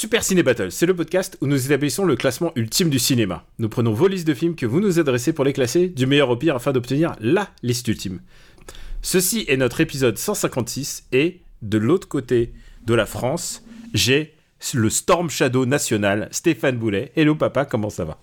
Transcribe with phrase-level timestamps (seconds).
[0.00, 3.44] Super Ciné Battle, c'est le podcast où nous établissons le classement ultime du cinéma.
[3.58, 6.30] Nous prenons vos listes de films que vous nous adressez pour les classer du meilleur
[6.30, 8.20] au pire afin d'obtenir LA liste ultime.
[9.02, 12.52] Ceci est notre épisode 156 et de l'autre côté
[12.86, 14.34] de la France, j'ai
[14.72, 17.10] le Storm Shadow national, Stéphane Boulet.
[17.16, 18.20] Hello papa, comment ça va?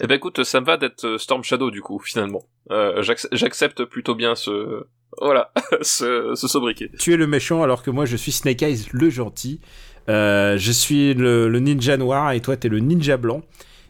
[0.00, 2.46] Eh ben écoute, ça me va d'être euh, Storm Shadow du coup, finalement.
[2.70, 4.86] Euh, j'acc- J'accepte plutôt bien ce...
[5.20, 5.52] Voilà,
[5.82, 6.90] ce, ce sobriquet.
[6.98, 9.60] Tu es le méchant alors que moi je suis Snake Eyes le gentil.
[10.08, 13.42] Euh, je suis le, le ninja noir et toi t'es le ninja blanc.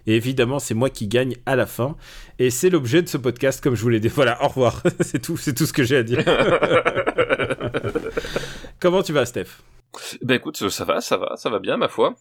[0.07, 1.95] Et évidemment, c'est moi qui gagne à la fin.
[2.39, 4.09] Et c'est l'objet de ce podcast, comme je vous l'ai dit.
[4.09, 4.83] Voilà, au revoir.
[5.01, 6.25] c'est tout, c'est tout ce que j'ai à dire.
[8.81, 9.49] Comment tu vas, Steph?
[10.23, 12.15] Ben écoute, ça va, ça va, ça va bien, ma foi.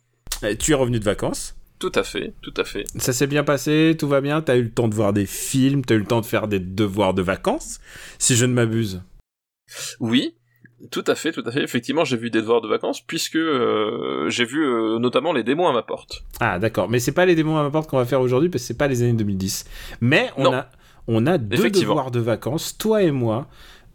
[0.44, 1.56] Euh, Tu es revenu de vacances?
[1.80, 2.86] Tout à fait, tout à fait.
[2.98, 4.42] Ça s'est bien passé, tout va bien?
[4.42, 6.60] T'as eu le temps de voir des films, t'as eu le temps de faire des
[6.60, 7.80] devoirs de vacances,
[8.18, 9.04] si je ne m'abuse.
[10.00, 10.36] Oui,
[10.92, 11.64] tout à fait, tout à fait.
[11.64, 15.68] Effectivement, j'ai vu des devoirs de vacances, puisque euh, j'ai vu euh, notamment les démons
[15.68, 16.24] à ma porte.
[16.40, 16.88] Ah, d'accord.
[16.90, 18.78] Mais c'est pas les démons à ma porte qu'on va faire aujourd'hui parce que c'est
[18.78, 19.66] pas les années 2010.
[20.02, 20.54] Mais on Non.
[20.54, 20.68] a,
[21.08, 23.48] on a deux devoirs de vacances, toi et moi.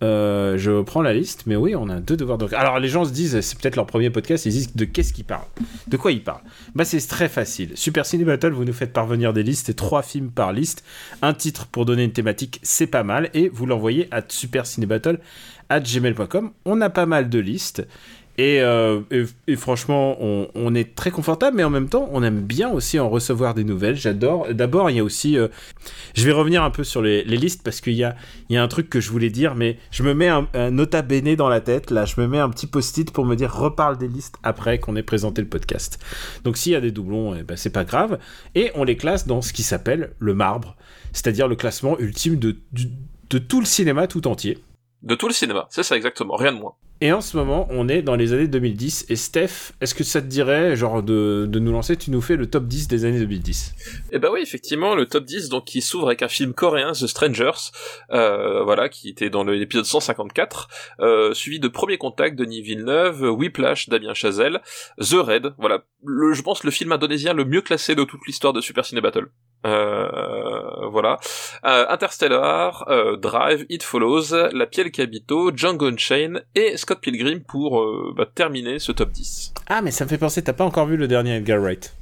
[0.03, 2.61] Euh, je prends la liste, mais oui, on a deux devoirs de vacances.
[2.61, 5.25] Alors les gens se disent, c'est peut-être leur premier podcast, ils disent de qu'est-ce qu'ils
[5.25, 5.47] parlent?
[5.87, 6.43] De quoi ils parlent?
[6.75, 7.71] Bah c'est très facile.
[7.77, 10.83] Super Ciné Battle, vous nous faites parvenir des listes, et trois films par liste,
[11.23, 15.21] un titre pour donner une thématique, c'est pas mal, et vous l'envoyez à supercinébattle at
[15.81, 16.53] gmail.com.
[16.65, 17.87] On a pas mal de listes.
[18.39, 19.01] Et, euh,
[19.57, 23.53] franchement, on, est très confortable, mais en même temps, on aime bien aussi en recevoir
[23.53, 23.97] des nouvelles.
[23.97, 24.47] J'adore.
[24.55, 25.37] D'abord, il y a aussi.
[25.37, 25.49] euh,
[26.15, 28.17] je vais revenir un peu sur les, listes parce qu'il y a,
[28.49, 31.03] il y a un truc que je voulais dire, mais je me mets un, nota
[31.03, 31.91] bene dans la tête.
[31.91, 34.97] Là, je me mets un petit post-it pour me dire reparle des listes après qu'on
[34.97, 35.99] ait présenté le podcast.
[36.45, 38.19] Donc, s'il y a des doublons, eh ben, c'est pas grave.
[38.55, 40.77] Et on les classe dans ce qui s'appelle le marbre,
[41.13, 42.57] c'est-à-dire le classement ultime de,
[43.29, 44.59] de tout le cinéma tout entier.
[45.03, 46.75] De tout le cinéma, c'est ça exactement, rien de moins.
[47.03, 49.07] Et en ce moment, on est dans les années 2010.
[49.09, 52.37] Et Steph, est-ce que ça te dirait, genre, de, de nous lancer Tu nous fais
[52.37, 53.75] le top 10 des années 2010.
[54.13, 57.09] Et bah oui, effectivement, le top 10, donc, qui s'ouvre avec un film coréen, The
[57.09, 57.73] Strangers,
[58.13, 60.69] euh, voilà, qui était dans l'épisode 154,
[61.01, 64.61] euh, suivi de Premier Contact, Denis Villeneuve, Whiplash, Damien Chazelle,
[65.01, 68.53] The Raid, voilà, le, je pense le film indonésien le mieux classé de toute l'histoire
[68.53, 69.27] de Super Ciné Battle.
[69.67, 71.19] Euh, voilà.
[71.65, 77.81] Euh, Interstellar, euh, Drive, It Follows, La Piel Cabito, Django Unchained et Scott Pilgrim pour
[77.81, 79.55] euh, bah, terminer ce top 10.
[79.69, 81.95] Ah, mais ça me fait penser, t'as pas encore vu le dernier Edgar Wright?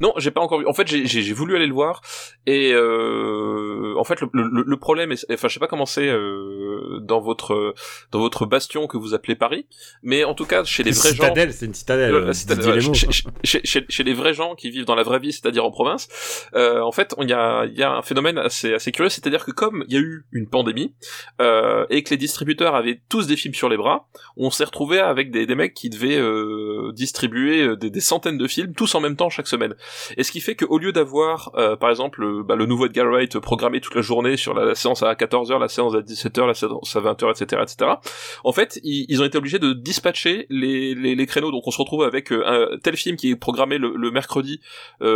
[0.00, 0.66] Non, j'ai pas encore vu.
[0.66, 2.00] En fait, j'ai- voulu aller le voir
[2.46, 6.08] et euh, en fait le, le, le problème, est, enfin je sais pas comment c'est
[6.08, 7.74] euh, dans votre
[8.10, 9.66] dans votre bastion que vous appelez Paris,
[10.02, 11.24] mais en tout cas chez les vrais gens.
[11.24, 12.14] Citadelle, c'est une citadelle.
[12.14, 12.32] Euh,
[12.80, 12.94] les mots.
[12.94, 16.08] chez, chez- chez- les vrais gens qui vivent dans la vraie vie, c'est-à-dire en province,
[16.54, 19.44] euh, en fait, il y a, il y a un phénomène assez, assez curieux, c'est-à-dire
[19.44, 20.94] que comme il y a eu une pandémie
[21.40, 24.98] euh, et que les distributeurs avaient tous des films sur les bras, on s'est retrouvé
[24.98, 29.00] avec des, des mecs qui devaient euh, distribuer des, des centaines de films tous en
[29.00, 29.46] même temps chaque
[30.16, 33.06] Et ce qui fait qu'au lieu d'avoir, euh, par exemple, euh, bah, le nouveau Edgar
[33.06, 36.54] Wright programmé toute la journée sur la, séance à 14h, la séance à 17h, la
[36.54, 37.90] séance à 20h, etc., etc.,
[38.44, 41.50] en fait, ils, ont été obligés de dispatcher les, créneaux.
[41.50, 44.60] Donc on se retrouve avec euh, un tel film qui est programmé le, mercredi
[45.00, 45.06] à,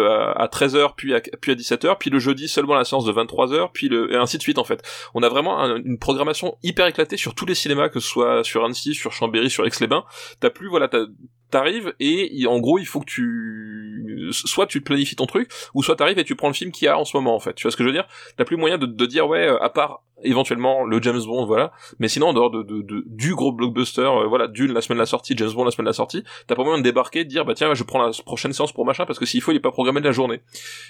[0.42, 3.70] à 13h, puis à, puis à 17h, puis le jeudi seulement la séance de 23h,
[3.72, 4.82] puis le, et ainsi de suite en fait.
[5.14, 8.44] On a vraiment un- une programmation hyper éclatée sur tous les cinémas, que ce soit
[8.44, 10.04] sur Annecy, sur Chambéry, sur Aix-les-Bains.
[10.40, 11.06] T'as plus, voilà, t'as-
[11.54, 15.96] t'arrives et en gros il faut que tu soit tu planifies ton truc ou soit
[15.96, 17.54] t'arrives et tu prends le film qu'il y a en ce moment en fait.
[17.54, 18.08] Tu vois ce que je veux dire?
[18.36, 21.72] T'as plus moyen de, de dire ouais euh, à part éventuellement le James Bond voilà.
[21.98, 24.96] Mais sinon en dehors de, de, de- du gros blockbuster euh, voilà d'une la semaine
[24.98, 27.24] de la sortie James Bond la semaine de la sortie t'as pas moyen de débarquer
[27.24, 29.50] de dire bah tiens je prends la prochaine séance pour machin parce que s'il faut
[29.52, 30.40] il est pas programmé de la journée.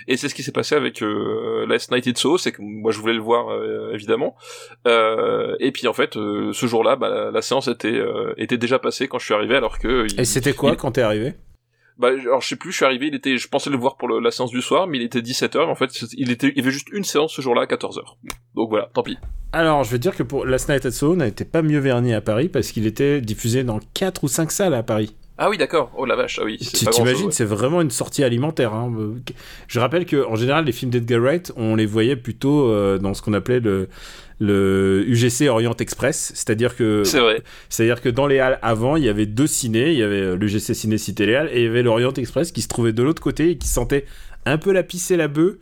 [0.09, 2.93] Et c'est ce qui s'est passé avec euh, Last Night It's So c'est que moi
[2.93, 4.37] je voulais le voir euh, évidemment.
[4.87, 8.59] Euh, et puis en fait euh, ce jour-là bah, la, la séance était euh, était
[8.59, 11.03] déjà passée quand je suis arrivé alors que il- Et c'était quoi il- quand t'es
[11.03, 11.35] arrivé?
[11.99, 14.09] Bah, alors je sais plus, je suis arrivé, il était, je pensais le voir pour
[14.09, 16.61] le- la séance du soir, mais il était 17h, en fait, il était, il y
[16.61, 18.03] avait juste une séance ce jour-là à 14h.
[18.55, 19.19] Donc voilà, tant pis.
[19.53, 22.21] Alors, je veux dire que pour Last Night at Soho n'était pas mieux verni à
[22.21, 25.15] Paris parce qu'il était diffusé dans 4 ou 5 salles à Paris.
[25.39, 25.91] Ah oui, d'accord.
[25.97, 26.59] Oh la vache, ah oui.
[26.59, 27.33] Tu t'imagines, ouais.
[27.33, 28.73] c'est vraiment une sortie alimentaire.
[28.73, 28.93] hein.
[28.97, 29.15] Euh,
[29.67, 33.15] Je rappelle que en général, les films d'Edgar Wright, on les voyait plutôt euh, dans
[33.15, 33.89] ce qu'on appelait le,
[34.41, 37.03] le UGC Orient Express, c'est-à-dire que
[37.69, 40.99] c'est-à-dire dans les halles avant, il y avait deux cinés, il y avait l'UGC Ciné
[40.99, 43.57] Cité Léal et il y avait l'Orient Express qui se trouvait de l'autre côté et
[43.57, 44.07] qui sentait
[44.47, 45.55] un peu la pisse et la bœuf.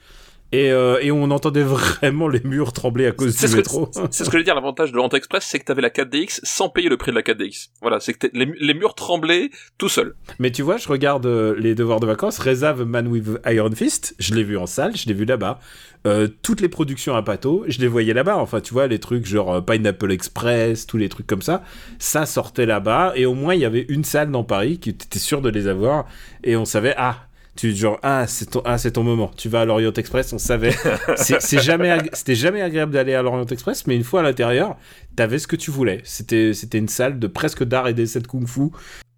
[0.52, 3.90] Et, euh, et on entendait vraiment les murs trembler à cause du ce, métro.
[4.10, 6.40] c'est ce que je veux dire, l'avantage de l'Orient Express, c'est que t'avais la 4DX
[6.42, 7.70] sans payer le prix de la 4DX.
[7.80, 10.14] Voilà, c'est que les, les murs tremblaient tout seuls.
[10.38, 12.38] Mais tu vois, je regarde euh, les devoirs de vacances.
[12.38, 15.58] Reza the Man with Iron Fist, je l'ai vu en salle, je l'ai vu là-bas.
[16.06, 18.36] Euh, toutes les productions à Pato, je les voyais là-bas.
[18.36, 21.62] Enfin, tu vois, les trucs genre Pineapple Express, tous les trucs comme ça,
[21.98, 23.12] ça sortait là-bas.
[23.16, 25.66] Et au moins, il y avait une salle dans Paris qui était sûr de les
[25.66, 26.06] avoir.
[26.44, 29.30] Et on savait, ah, tu genre, ah, c'est ton, ah, c'est ton moment.
[29.36, 30.74] Tu vas à l'Orient Express, on savait.
[31.16, 34.76] C'est jamais, c'était jamais agréable d'aller à l'Orient Express, mais une fois à l'intérieur,
[35.16, 36.00] t'avais ce que tu voulais.
[36.04, 38.70] C'était, c'était une salle de presque d'art et d'essai de kung-fu.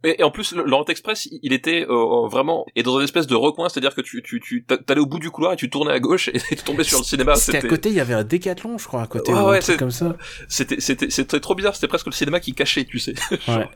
[0.04, 3.68] Et, en plus, l'Orient Express, il- était euh, vraiment et dans une espèce de recoin,
[3.68, 6.00] c'est-à-dire que tu tu tu t'a- t'allais au bout du couloir et tu tournais à
[6.00, 7.34] gauche et tu tombais sur le cinéma.
[7.36, 9.32] C'était à côté, il y avait un décathlon, je crois, à côté.
[9.32, 10.16] Ouais, ou un ouais, truc c'est- comme ça.
[10.48, 11.74] c'était c'était c'était trop bizarre.
[11.74, 13.14] C'était presque le cinéma qui cachait, tu sais.
[13.48, 13.68] Ouais.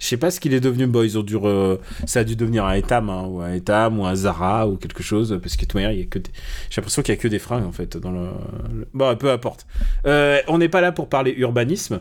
[0.00, 0.86] Je sais pas ce qu'il est devenu.
[0.86, 1.36] Bon, ils ont dû.
[1.36, 4.76] re- Ça a dû devenir un Etam, hein, ou un Etam, ou un Zara, ou
[4.76, 6.18] quelque chose, parce que de toute manière, il y a que.
[6.18, 6.30] des-
[6.70, 8.28] J'ai l'impression qu'il y a que des fringues en fait dans le.
[8.74, 9.66] le- Bon, peu importe.
[10.06, 12.00] Euh, on n'est pas là pour parler urbanisme.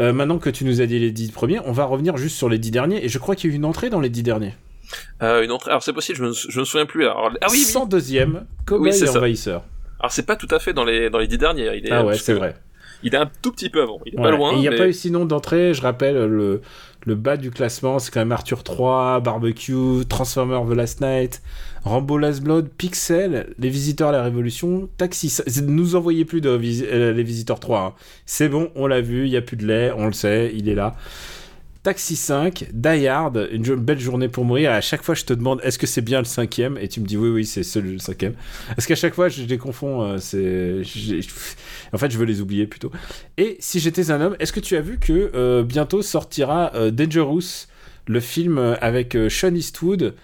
[0.00, 2.48] Euh, maintenant que tu nous as dit les dix premiers, on va revenir juste sur
[2.48, 3.04] les dix derniers.
[3.04, 4.54] Et je crois qu'il y a eu une entrée dans les dix derniers.
[5.22, 5.70] Euh, une entrée.
[5.70, 7.04] Alors c'est possible, je me, je me souviens plus.
[7.04, 7.72] Alors, ah oui, oui.
[7.72, 9.18] 102e, Cowboy Oui, c'est et ça.
[9.18, 9.62] Envahisseur.
[10.00, 11.70] Alors c'est pas tout à fait dans les dans les dix derniers.
[11.76, 12.54] Il est, Ah ouais, c'est vrai.
[13.02, 14.00] Il est un tout petit peu avant.
[14.06, 14.22] Il est Ouais.
[14.24, 14.52] pas loin.
[14.54, 16.62] Il n'y a mais- pas eu sinon d'entrée, je rappelle, le,
[17.06, 21.42] le bas du classement, c'est quand même Arthur 3, Barbecue, Transformer The Last Night,
[21.84, 25.36] Rambo Last Blood, Pixel, Les Visiteurs à la Révolution, Taxi.
[25.66, 27.80] Nous envoyez plus de visi- euh, Les Visiteurs 3.
[27.80, 27.92] hein.
[28.26, 30.68] C'est bon, on l'a vu, il n'y a plus de lait, on le sait, il
[30.68, 30.96] est là.
[31.84, 34.72] Taxi 5, Die Hard, une belle journée pour mourir.
[34.72, 36.78] À chaque fois, je te demande est-ce que c'est bien le cinquième?
[36.78, 38.32] Et tu me dis oui, oui, c'est celui le cinquième.
[38.68, 40.02] Parce qu'à chaque fois, je les confonds.
[40.02, 40.80] euh, c'est,
[41.92, 42.90] en fait, je veux les oublier plutôt.
[43.36, 46.90] Et si j'étais un homme, est-ce que tu as vu que euh, bientôt sortira euh,
[46.90, 47.66] Dangerous,
[48.06, 50.14] le film avec Sean Eastwood?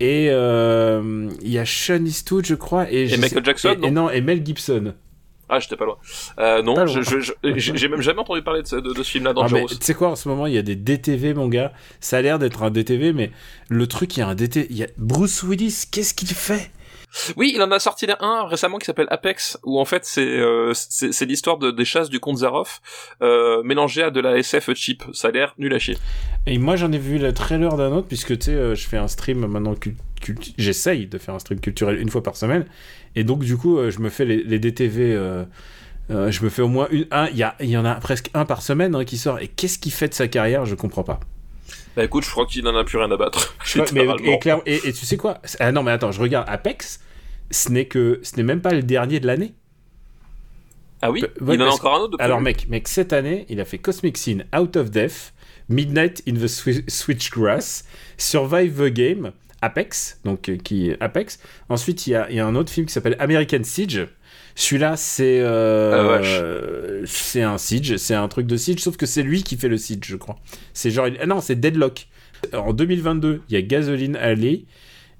[0.00, 4.20] Et il y a Sean Eastwood, je crois, et, Michael Jackson, et, et non, et
[4.20, 4.94] Mel Gibson.
[5.48, 5.96] Ah, j'étais pas loin.
[6.38, 7.02] Euh, non, Pas je- loin.
[7.02, 9.48] je- je- j'ai même jamais entendu parler de ce, de, de ce film-là dans Ah,
[9.68, 11.72] tu sais quoi, en ce moment, il y a des DTV, mon gars.
[12.00, 13.30] Ça a l'air d'être un DTV, mais
[13.68, 14.66] le truc, il y a un DTV.
[14.70, 16.70] Il y a Bruce Willis, qu'est-ce qu'il fait?
[17.36, 20.72] Oui, il en a sorti un récemment qui s'appelle Apex, où en fait c'est euh,
[21.22, 22.80] l'histoire de, des chasses du comte Zaroff
[23.22, 25.04] euh, mélangée à de la SF cheap.
[25.12, 25.96] Ça a l'air nul à chier.
[26.46, 28.96] Et moi, j'en ai vu le trailer d'un autre, puisque tu sais, euh, je fais
[28.98, 29.74] un stream maintenant.
[30.58, 32.66] J'essaye de faire un stream culturel une fois par semaine.
[33.16, 35.12] Et donc, du coup, je me fais les, DTV.
[36.10, 36.88] je me fais au moins.
[37.10, 39.38] Un, il y, a- il y en a presque un par semaine hein, qui sort.
[39.40, 40.64] Et qu'est-ce qu'il fait de sa carrière?
[40.66, 41.20] Je comprends pas.
[41.96, 43.54] Bah écoute, je crois qu'il en a plus rien à battre.
[43.76, 45.40] Ouais, mais, et, clair- et- et tu sais quoi?
[45.60, 47.00] Ah non, mais attends, je regarde Apex.
[47.50, 49.54] Ce n'est que, ce n'est même pas le dernier de l'année.
[51.02, 52.16] Ah oui, Ouais, il en a encore un autre.
[52.16, 55.34] de Alors, mec, mec, cette année, il a fait Cosmic Scene, Out of Death,
[55.68, 57.84] Midnight in the Swi- Switchgrass,
[58.16, 61.38] Survive the Game, Apex, donc euh, qui Apex.
[61.68, 64.08] Ensuite, il y a, il y a un autre film qui s'appelle American Siege.
[64.56, 66.20] Celui-là, c'est euh,
[67.02, 69.68] Ah, c'est un siege, c'est un truc de siege, sauf que c'est lui qui fait
[69.68, 70.36] le siege, je crois.
[70.72, 72.06] C'est genre, ah non, c'est Deadlock.
[72.52, 74.64] En 2022, il y a Gasoline Alley.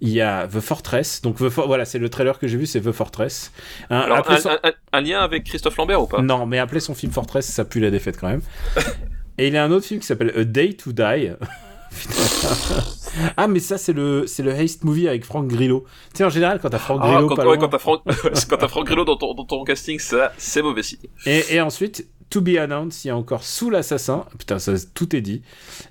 [0.00, 2.66] Il y a The Fortress, donc The For- voilà, c'est le trailer que j'ai vu,
[2.66, 3.52] c'est The Fortress.
[3.90, 6.20] Un- Alors, appelez un, un- un- un lien avec Christophe Lambert ou pas?
[6.20, 8.42] Non, mais appeler son film Fortress, ça pue la défaite quand même.
[9.38, 11.30] Et il y a un autre film qui s'appelle A Day to Die.
[13.36, 15.84] Ah, mais ça, c'est le, c'est le Haste Movie avec Franck Grillo.
[16.12, 18.02] Tu sais, en général, quand t'as Franck Ah, Grillo, quand, ouais, quand t'as Franck,
[18.68, 21.00] Franck Grillo dans ton, dans ton casting, ça, c'est mauvais signe.
[21.26, 24.24] et, et ensuite, To Be Announced, il y a encore Sous l'Assassin.
[24.38, 25.42] Putain, ça, tout est dit.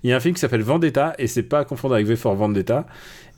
[0.03, 2.15] Il y a un film qui s'appelle Vendetta, et c'est pas à confondre avec V
[2.15, 2.85] for Vendetta.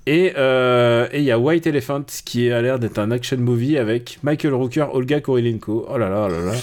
[0.07, 3.77] Et euh, et il y a White Elephant, qui a l'air d'être un action movie
[3.77, 5.87] avec Michael Rooker, Olga Kurilenko.
[5.89, 6.53] Oh là là, oh là là.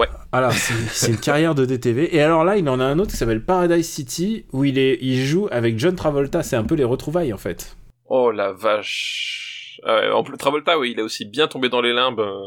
[0.00, 0.08] Ouais.
[0.32, 2.14] Alors, c'est une carrière de DTV.
[2.16, 4.98] Et alors là, il en a un autre qui s'appelle Paradise City, où il, est,
[5.02, 6.42] il joue avec John Travolta.
[6.42, 7.76] C'est un peu les retrouvailles, en fait.
[8.06, 9.78] Oh la vache.
[9.84, 12.20] Ah en plus, Travolta, oui, il est aussi bien tombé dans les limbes.
[12.20, 12.40] euh,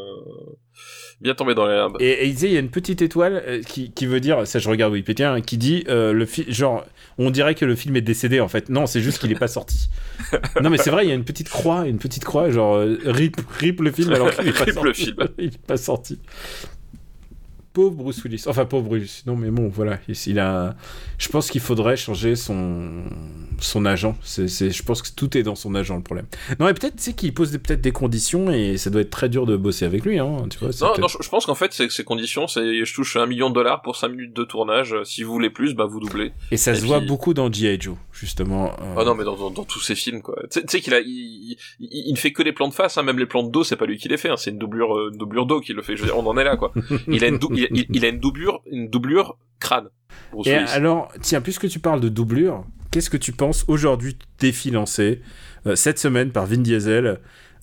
[1.20, 1.96] Bien tombé dans les limbes.
[2.00, 4.46] Et, et il disait, il y a une petite étoile euh, qui, qui veut dire,
[4.46, 6.84] ça je regarde Wikipédia, hein, qui dit, euh, le genre,
[7.18, 8.68] on dirait que le film est décédé en fait.
[8.68, 9.88] Non, c'est juste qu'il est pas sorti.
[10.60, 13.36] non, mais c'est vrai, il y a une petite croix, une petite croix, genre, rip,
[13.58, 14.86] rip le film alors qu'il est pas Rip sorti.
[14.88, 15.16] le film.
[15.38, 16.18] il est pas sorti.
[17.74, 18.44] Pauvre Bruce Willis.
[18.46, 19.22] Enfin, pauvre Bruce.
[19.26, 19.98] Non, mais bon, voilà.
[20.26, 20.74] Il, a.
[21.18, 23.02] Je pense qu'il faudrait changer son
[23.60, 24.16] son agent.
[24.22, 26.26] C'est, c'est- je pense que tout est dans son agent le problème.
[26.58, 29.28] Non, et peut-être, sais, qu'il pose des- peut-être des conditions et ça doit être très
[29.28, 30.46] dur de bosser avec lui, hein.
[30.50, 30.72] Tu vois.
[30.72, 33.50] c'est Non, non, je, pense qu'en fait, c'est ces conditions, c'est je touche un million
[33.50, 34.92] de dollars pour 5 minutes de tournage.
[34.94, 36.32] euh, Si vous voulez plus, bah vous doublez.
[36.50, 37.80] Et ça et se voit beaucoup dans G.I.
[37.80, 38.72] Joe, justement.
[38.80, 40.36] euh, Ah non, mais dans, dans, dans tous ces films, quoi.
[40.50, 43.26] Tu sais- qu'il a, il, il, fait que les plans de face, hein, même les
[43.26, 45.46] plans de dos, c'est pas lui qui les fait, hein, c'est une doublure, euh, doublure
[45.46, 45.96] dos qui le fait.
[45.96, 46.72] Je veux dire, on en est là, quoi.
[47.08, 49.88] Il a une, dou- il, il- il a une doublure, une doublure crâne.
[50.46, 55.20] Et alors, tiens, puisque tu parles de doublure, qu'est-ce que tu penses aujourd'hui défi lancé
[55.66, 57.20] euh, cette semaine par Vin Diesel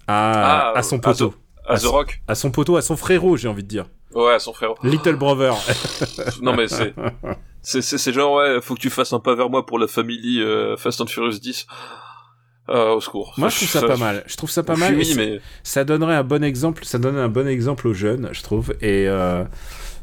[0.08, 1.34] à, Ah, à son à poteau?
[1.68, 2.22] À The Rock.
[2.28, 3.86] À son poteau, à son frérot, j'ai envie de dire.
[4.14, 4.72] Ouais, à son frère.
[4.84, 5.56] Little Brother.
[6.42, 9.78] Non, mais c'est, c'est, genre, ouais, faut que tu fasses un pas vers moi pour
[9.80, 11.68] la famille euh, Fast and Furious 10.
[12.70, 13.34] Euh, au secours.
[13.38, 14.24] Moi, je trouve ça pas mal.
[14.28, 14.96] Je trouve ça pas mal.
[14.96, 16.86] Oui, ça- mais Ça donnerait un bon exemple.
[16.86, 18.74] Ça donne un bon exemple aux jeunes, je trouve.
[18.82, 19.44] Et euh,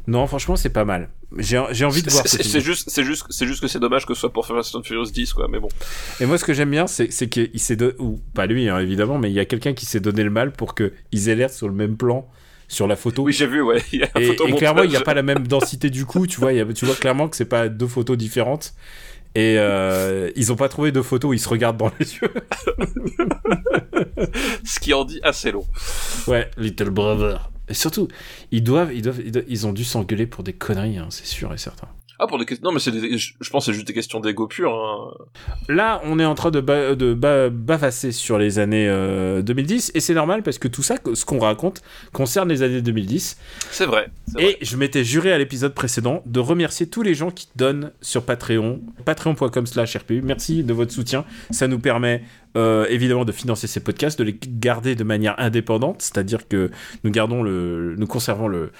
[0.09, 1.11] non, franchement, c'est pas mal.
[1.37, 2.27] J'ai envie de voir.
[2.27, 4.83] c'est, juste, c'est juste, c'est juste que c'est dommage que ce soit pour Fast and
[4.83, 5.49] Furious 10, quoi.
[5.51, 5.69] Mais bon.
[6.19, 9.19] Et moi, ce que j'aime bien, c'est qu'il s'est donné, ou pas lui, hein, évidemment,
[9.19, 11.69] mais il y a quelqu'un qui s'est donné le mal pour qu'ils aient l'air sur
[11.69, 12.27] le même plan
[12.69, 13.23] sur la photo.
[13.23, 13.83] Oui, j'ai vu, ouais.
[13.93, 16.27] Il y a un Et, clairement, il n'y a pas la même densité du coup,
[16.27, 16.53] tu vois.
[16.53, 18.75] il y a- tu vois clairement que c'est pas deux photos différentes.
[19.35, 22.31] Et euh, ils ont pas trouvé deux photos où ils se regardent dans les yeux.
[24.65, 25.67] Ce qui en dit assez long.
[26.27, 27.51] Ouais, Little Brother.
[27.69, 28.09] Et surtout,
[28.51, 31.27] ils doivent, ils doivent, ils, doivent- ils ont dû s'engueuler pour des conneries, hein, c'est
[31.27, 31.89] sûr et certain.
[32.21, 32.65] Ah, pour des questions.
[32.69, 33.17] Non, mais c'est des...
[33.17, 34.75] je pense que c'est juste des questions d'ego pur.
[34.75, 35.15] Hein.
[35.69, 39.93] Là, on est en train de, ba- de ba- bavasser sur les années euh, 2010,
[39.95, 41.81] et c'est normal parce que tout ça, ce qu'on raconte,
[42.13, 43.39] concerne les années 2010.
[43.71, 44.09] C'est vrai.
[44.37, 48.25] Et je m'étais juré à l'épisode précédent de remercier tous les gens qui donnent sur
[48.25, 50.21] Patreon, patreon.com slash RPU.
[50.23, 51.25] Merci de votre soutien.
[51.53, 52.25] Ça nous permet
[52.57, 56.71] euh, évidemment de financer ces podcasts, de les garder de manière indépendante, c'est-à-dire que
[57.05, 58.71] nous gardons le, nous conservons le,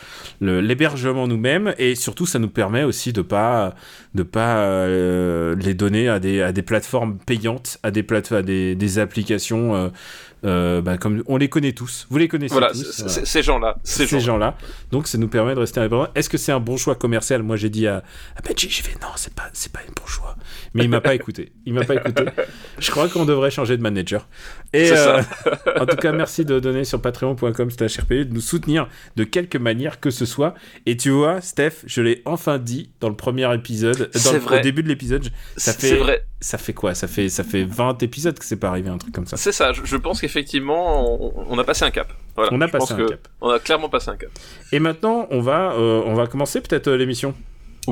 [0.41, 3.75] l'hébergement nous-mêmes et surtout ça nous permet aussi de pas
[4.15, 8.43] de pas euh, les donner à des à des plateformes payantes, à des plate- à
[8.43, 9.89] des, des applications euh,
[10.45, 12.07] euh, bah, comme on les connaît tous.
[12.11, 13.03] Vous les connaissez Voilà, tous.
[13.03, 13.77] voilà ces gens-là.
[13.83, 14.27] Ces, ces gens.
[14.27, 14.57] gens-là.
[14.93, 16.09] Donc ça nous permet de rester indépendants.
[16.15, 17.43] Est-ce que c'est un bon choix commercial?
[17.43, 18.05] Moi j'ai dit à,
[18.37, 20.37] à Benji, j'ai fait non, c'est pas c'est pas un bon choix.
[20.75, 21.53] Mais il m'a pas écouté.
[21.67, 22.25] Il m'a pas écouté.
[22.79, 24.27] Je crois qu'on devrait changer de manager.
[24.73, 25.23] Et euh,
[25.79, 30.11] en tout cas, merci de donner sur patreon.com/rpu, de nous soutenir de quelque manière que
[30.11, 30.55] ce soit.
[30.87, 34.39] Et tu vois, Steph, je l'ai enfin dit dans le premier épisode, dans C'est le,
[34.39, 34.59] vrai.
[34.59, 36.25] au début de l'épisode, ça fait vrai.
[36.41, 36.95] ça fait quoi?
[36.95, 39.37] Ça fait ça fait 20 épisodes que c'est pas arrivé un truc comme ça.
[39.37, 39.73] C'est ça.
[39.73, 42.13] Je, je pense qu'effectivement, on, on a passé un cap.
[42.37, 42.51] Voilà.
[42.53, 43.29] On a Je passé un cap.
[43.41, 44.31] On a clairement passé un cap.
[44.73, 47.35] Et maintenant, on va euh, on va commencer peut-être euh, l'émission.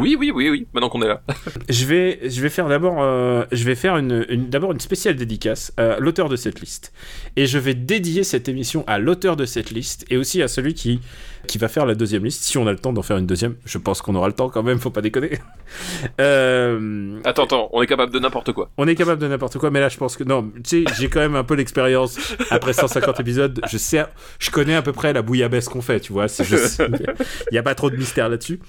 [0.01, 0.67] Oui, oui, oui, oui.
[0.73, 1.23] Maintenant qu'on est là.
[1.69, 5.17] Je vais, je vais faire d'abord, euh, je vais faire une, une- d'abord une spéciale
[5.17, 6.93] dédicace à l'auteur de cette liste,
[7.37, 10.75] et je vais dédier cette émission à l'auteur de cette liste et aussi à celui
[10.75, 11.01] qui
[11.47, 13.55] qui va faire la deuxième liste, si on a le temps d'en faire une deuxième.
[13.65, 15.39] Je pense qu'on aura le temps quand même, faut pas déconner.
[16.21, 17.69] Euh, Attends, attends.
[17.73, 18.71] On est capable de n'importe quoi.
[18.77, 21.09] on est capable de n'importe quoi, mais là je pense que non, tu sais, j'ai
[21.09, 22.19] quand même un peu l'expérience
[22.51, 23.61] après 150 épisodes.
[23.71, 24.05] Je sais,
[24.39, 26.27] je connais à peu près la bouillabaisse qu'on fait, tu vois.
[26.27, 26.43] je
[27.51, 28.61] Il n'y a pas trop de mystère là-dessus.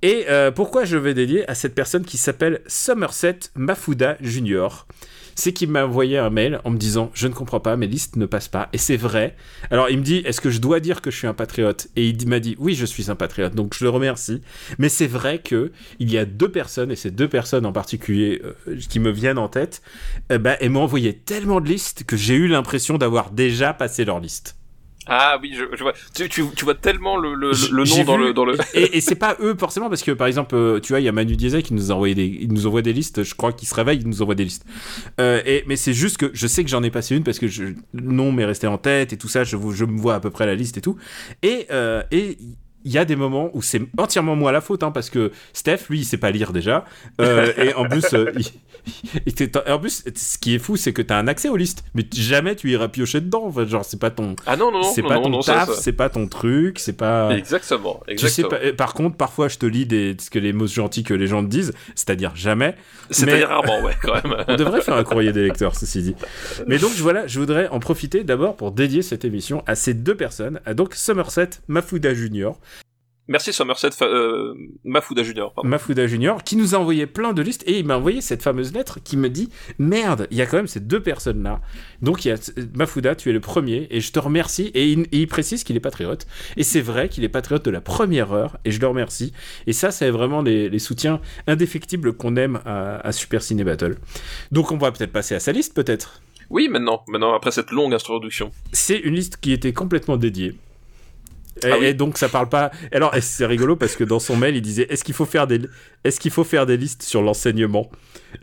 [0.00, 4.86] Et euh, pourquoi je vais dédier à cette personne qui s'appelle Somerset Mafuda Junior?
[5.34, 8.14] C'est qu'il m'a envoyé un mail en me disant je ne comprends pas mes listes
[8.14, 8.68] ne passent pas.
[8.72, 9.34] Et c'est vrai.
[9.72, 11.88] Alors il me dit est-ce que je dois dire que je suis un patriote?
[11.96, 14.40] Et il m'a dit oui je suis un patriote donc je le remercie.
[14.78, 18.40] Mais c'est vrai que il y a deux personnes et ces deux personnes en particulier
[18.44, 19.82] euh, qui me viennent en tête.
[20.30, 24.04] Eh ben, elles m'ont envoyé tellement de listes que j'ai eu l'impression d'avoir déjà passé
[24.04, 24.57] leur liste
[25.10, 25.94] Ah oui, je, je vois.
[26.14, 28.56] Tu, tu, tu vois tellement le, le, le nom dans vu- le, dans le.
[28.74, 31.08] et, et c'est pas eux forcément parce que par exemple euh, tu vois il y
[31.08, 33.52] a Manu Diesel qui nous a envoyé des il nous envoie des listes je crois
[33.52, 34.64] qu'il se réveille il nous envoie des listes
[35.20, 37.48] Euh, et mais c'est juste que je sais que j'en ai passé une parce que
[37.48, 40.20] je, le nom m'est resté en tête et tout ça je, je me vois à
[40.20, 40.96] peu près la liste et tout
[41.42, 42.36] et euh, et
[42.88, 45.80] il y a des moments où c'est entièrement moi la faute hein, parce que Steph
[45.90, 46.84] lui il sait pas lire déjà
[47.20, 48.46] Euh, et en plus euh, il-
[49.26, 51.84] il t'est- en plus ce qui est fou c'est que t'as un accès aux listes
[51.94, 55.02] mais jamais tu iras piocher dedans enfin, genre c'est pas ton Ah non, non, c'est
[55.02, 58.00] pas non, ton non, taf c'est pas ton truc c'est pas Exactement.
[58.16, 58.44] tu sais
[58.76, 61.42] par contre, parfois je te lis des, ce que les mots gentils que les gens
[61.44, 62.74] te disent, c'est-à-dire jamais.
[63.10, 64.44] C'est-à-dire mais- rarement, ouais, quand même.
[64.48, 66.14] On devrait faire un courrier des lecteurs, ceci dit.
[66.66, 70.14] Mais donc voilà, je voudrais en profiter d'abord pour dédier cette émission à ces deux
[70.14, 72.58] personnes, à donc Somerset Mafuda Junior,
[73.30, 74.54] Merci Somerset euh,
[74.84, 75.52] Mafuda Junior.
[75.52, 75.68] Pardon.
[75.68, 78.72] Mafuda Junior, qui nous a envoyé plein de listes et il m'a envoyé cette fameuse
[78.72, 81.60] lettre qui me dit merde, il y a quand même ces deux personnes là.
[82.00, 82.36] Donc il y a
[82.74, 85.76] Mafuda, tu es le premier et je te remercie et il, et il précise qu'il
[85.76, 88.86] est patriote et c'est vrai qu'il est patriote de la première heure et je le
[88.86, 89.34] remercie
[89.66, 93.96] et ça c'est vraiment les, les soutiens indéfectibles qu'on aime à, à Super Ciné Battle.
[94.52, 96.22] Donc on va peut-être passer à sa liste peut-être?
[96.48, 98.52] Oui, maintenant, maintenant après cette longue introduction.
[98.72, 100.54] C'est une liste qui était complètement dédiée.
[101.64, 101.86] Et, Ah oui.
[101.86, 102.70] et donc ça parle pas.
[102.92, 105.60] Alors c'est rigolo parce que dans son mail il disait est-ce qu'il faut faire des
[106.04, 107.90] est-ce qu'il faut faire des listes sur l'enseignement?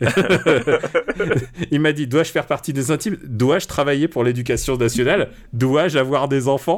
[1.70, 3.16] Il m'a dit dois-je faire partie des intimes?
[3.24, 5.30] Dois-je travailler pour l'éducation nationale?
[5.52, 6.76] Dois-je avoir des enfants?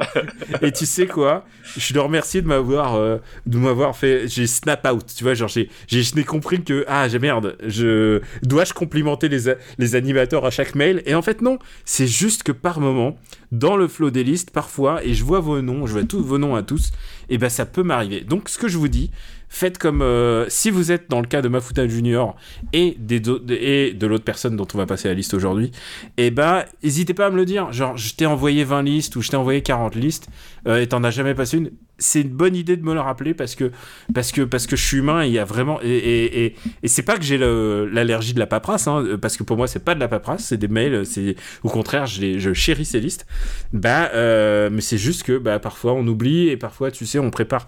[0.61, 1.45] Et tu sais quoi?
[1.77, 5.47] Je le remercie de m'avoir euh, de m'avoir fait j'ai snap out tu vois genre
[5.49, 9.95] j'ai j'ai je n'ai compris que ah j'ai merde je dois-je complimenter les a- les
[9.95, 11.01] animateurs à chaque mail?
[11.05, 11.59] Et en fait non.
[11.85, 13.17] C'est juste que par moment
[13.51, 16.37] dans le flow des listes parfois et je vois vos noms je vois tous vos
[16.37, 16.91] noms à tous
[17.27, 18.21] et ben ça peut m'arriver.
[18.21, 19.11] Donc ce que je vous dis
[19.49, 22.35] faites comme euh, si vous êtes dans le cas de Mafuta Junior
[22.71, 25.71] et des et de l'autre personne dont on va passer la liste aujourd'hui
[26.17, 27.71] et ben n'hésitez pas à me le dire.
[27.71, 30.27] Genre je t'ai envoyé 20 listes ou je t'ai envoyé 40 listes
[30.67, 31.71] euh, et t'en as jamais passé une.
[32.01, 33.71] C'est une bonne idée de me le rappeler parce que
[34.13, 36.87] parce que parce que je suis humain et il y a vraiment et et, et,
[36.87, 39.83] c'est pas que j'ai le- l'allergie de la paperasse hein, parce que pour moi c'est
[39.83, 43.25] pas de la paperasse c'est des mails c'est au contraire je chéris ces listes.
[43.73, 47.31] Bah euh, mais c'est juste que bah parfois on oublie et parfois tu sais on
[47.31, 47.67] prépare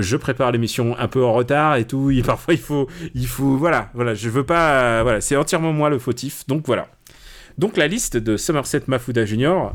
[0.00, 3.56] je prépare l'émission un peu en retard et tout et parfois il faut il faut
[3.56, 6.88] voilà voilà je veux pas voilà c'est entièrement moi le fautif donc voilà
[7.58, 9.72] donc la liste de Somerset Mafuda Junior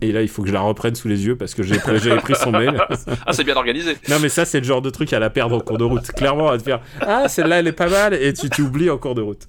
[0.00, 1.98] et là il faut que je la reprenne sous les yeux parce que j'ai pris-
[2.00, 2.76] j'avais pris son mail
[3.26, 3.96] Ah, c'est bien organisé.
[4.08, 6.10] non mais ça c'est le genre de truc à la perdre en cours de route.
[6.12, 9.14] Clairement à te faire ah celle-là elle est pas mal et tu t'oublies en cours
[9.14, 9.46] de route.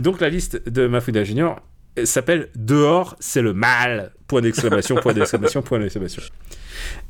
[0.00, 1.60] Donc la liste de Mafuda Junior euh,
[2.04, 4.12] s'appelle Dehors c'est le mal.
[4.26, 6.22] Point d'exclamation, point d'exclamation, point d'exclamation.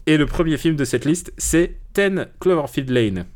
[0.07, 3.27] Et le premier film de cette liste c'est Ten Cloverfield Lane.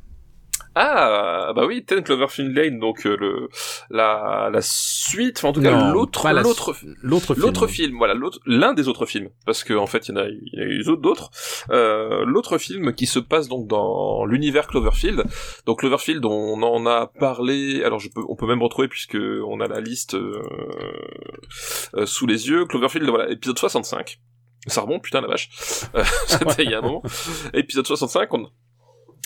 [0.75, 3.49] Ah, bah oui, Ten Cloverfield Lane, donc euh, le
[3.91, 7.45] la la suite, enfin en tout cas l'autre l'autre L'autre film.
[7.47, 10.21] L'autre film, voilà, l'autre, l'un des autres films, parce qu'en en fait, il y en
[10.21, 11.31] a, il y en a eu d'autres.
[11.71, 15.25] Euh, l'autre film qui se passe donc dans l'univers Cloverfield.
[15.67, 17.83] Donc Cloverfield, on en a parlé.
[17.85, 20.43] Alors, je peux, on peut même retrouver puisque on a la liste euh,
[21.95, 22.67] euh, sous les yeux.
[22.67, 24.19] Cloverfield, voilà, épisode 65.
[24.67, 25.51] Ça remonte, putain la vache.
[25.95, 27.03] Euh, C'était il y a un moment.
[27.55, 28.49] Épisode 65, on,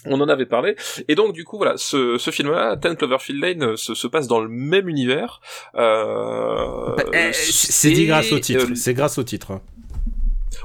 [0.07, 0.77] on en avait parlé.
[1.09, 4.27] Et donc, du coup, voilà, ce, ce film-là, Ten Cloverfield Lane, euh, se, se passe
[4.27, 5.41] dans le même univers.
[5.75, 8.67] Euh, Bah, eh, c'est dit grâce au titre.
[8.71, 9.61] euh, C'est grâce au titre.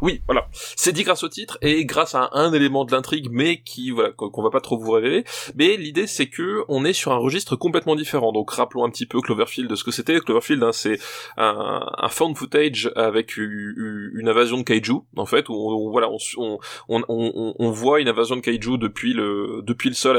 [0.01, 0.48] Oui, voilà.
[0.51, 4.12] C'est dit grâce au titre et grâce à un, élément de l'intrigue, mais qui voilà
[4.12, 5.24] qu'on va pas trop vous révéler.
[5.55, 8.31] Mais l'idée c'est que on est sur un registre complètement différent.
[8.31, 10.20] Donc rappelons un petit peu Cloverfield de ce que c'était.
[10.20, 11.00] Cloverfield, hein, c'est
[11.38, 15.53] un, un found footage avec une invasion de kaiju en fait où
[16.38, 16.60] on,
[17.08, 20.17] on- voit une invasion de kaiju depuis le depuis le sol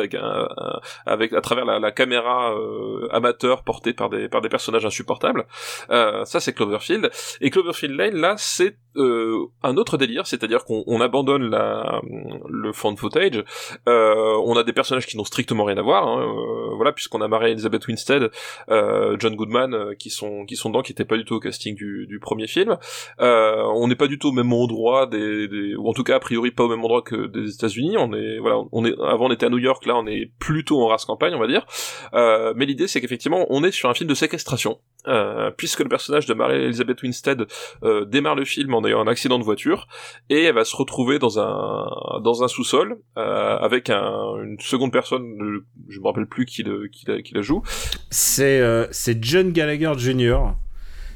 [1.07, 5.47] avec à travers la, la caméra euh, amateur portée par des par des personnages insupportables.
[5.91, 7.11] Euh, ça c'est Cloverfield.
[7.41, 12.01] Et Cloverfield Lane, là, c'est euh, un autre délire, c'est-à-dire qu'on on abandonne la,
[12.49, 13.45] le found footage.
[13.89, 17.21] Euh, on a des personnages qui n'ont strictement rien à voir, hein, euh, voilà, puisqu'on
[17.21, 18.31] a Mary Elizabeth Winstead,
[18.71, 21.41] euh, John Goodman, euh, qui sont qui sont dedans, qui n'étaient pas du tout au
[21.41, 22.77] casting du, du premier film.
[23.21, 26.17] Euh, on n'est pas du tout au même endroit des, des, ou en tout cas
[26.17, 27.97] a priori pas au même endroit que des États-Unis.
[27.99, 30.83] On est voilà, on est avant on était à New York, là on est plutôt
[30.83, 31.67] en race campagne, on va dire.
[32.13, 36.27] Mais l'idée c'est qu'effectivement on est sur un film de séquestration, euh, puisque le personnage
[36.27, 37.47] de Mary Elizabeth Winstead
[37.83, 39.89] euh, démarre le film en ayant un accident de voiture
[40.31, 44.93] et elle va se retrouver dans un dans un sous-sol euh, avec un, une seconde
[44.93, 45.25] personne,
[45.89, 47.63] je me rappelle plus qui, le, qui, la, qui la joue.
[48.11, 50.39] C'est euh, c'est John Gallagher Jr.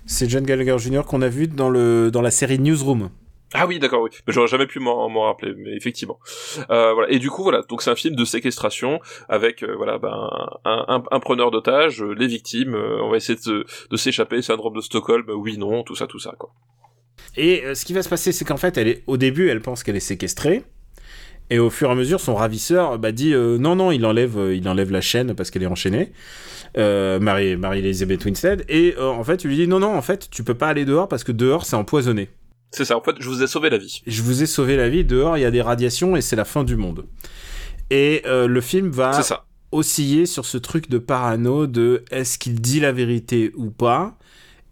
[0.04, 1.02] C'est John Gallagher Jr.
[1.06, 3.10] qu'on a vu dans le dans la série Newsroom.
[3.54, 4.10] Ah oui, d'accord, oui.
[4.26, 6.18] Mais j'aurais jamais pu m'en rappeler, mais effectivement.
[6.70, 7.10] Euh, voilà.
[7.12, 7.62] Et du coup, voilà.
[7.68, 10.28] Donc c'est un film de séquestration avec, euh, voilà, ben,
[10.64, 12.74] un, un, preneur d'otages, euh, les victimes.
[12.74, 14.42] on va essayer de, de s'échapper.
[14.42, 15.24] Syndrome de Stockholm.
[15.28, 16.50] oui, non, tout ça, tout ça, quoi.
[17.36, 19.82] Et ce qui va se passer, c'est qu'en fait, elle est au début, elle pense
[19.82, 20.64] qu'elle est séquestrée.
[21.50, 24.66] Et au fur et à mesure, son ravisseur bah, dit non, non, il enlève, il
[24.68, 26.12] enlève la chaîne parce qu'elle est enchaînée.
[26.76, 28.64] Marie, Marie Elizabeth Winstead.
[28.68, 31.08] Et en fait, il lui dit non, non, en fait, tu peux pas aller dehors
[31.08, 32.30] parce que dehors, c'est empoisonné.
[32.70, 32.96] C'est ça.
[32.96, 34.02] En fait, je vous ai sauvé la vie.
[34.06, 35.04] Je vous ai sauvé la vie.
[35.04, 37.06] Dehors, il y a des radiations et c'est la fin du monde.
[37.90, 39.46] Et euh, le film va ça.
[39.72, 44.18] osciller sur ce truc de parano de est-ce qu'il dit la vérité ou pas?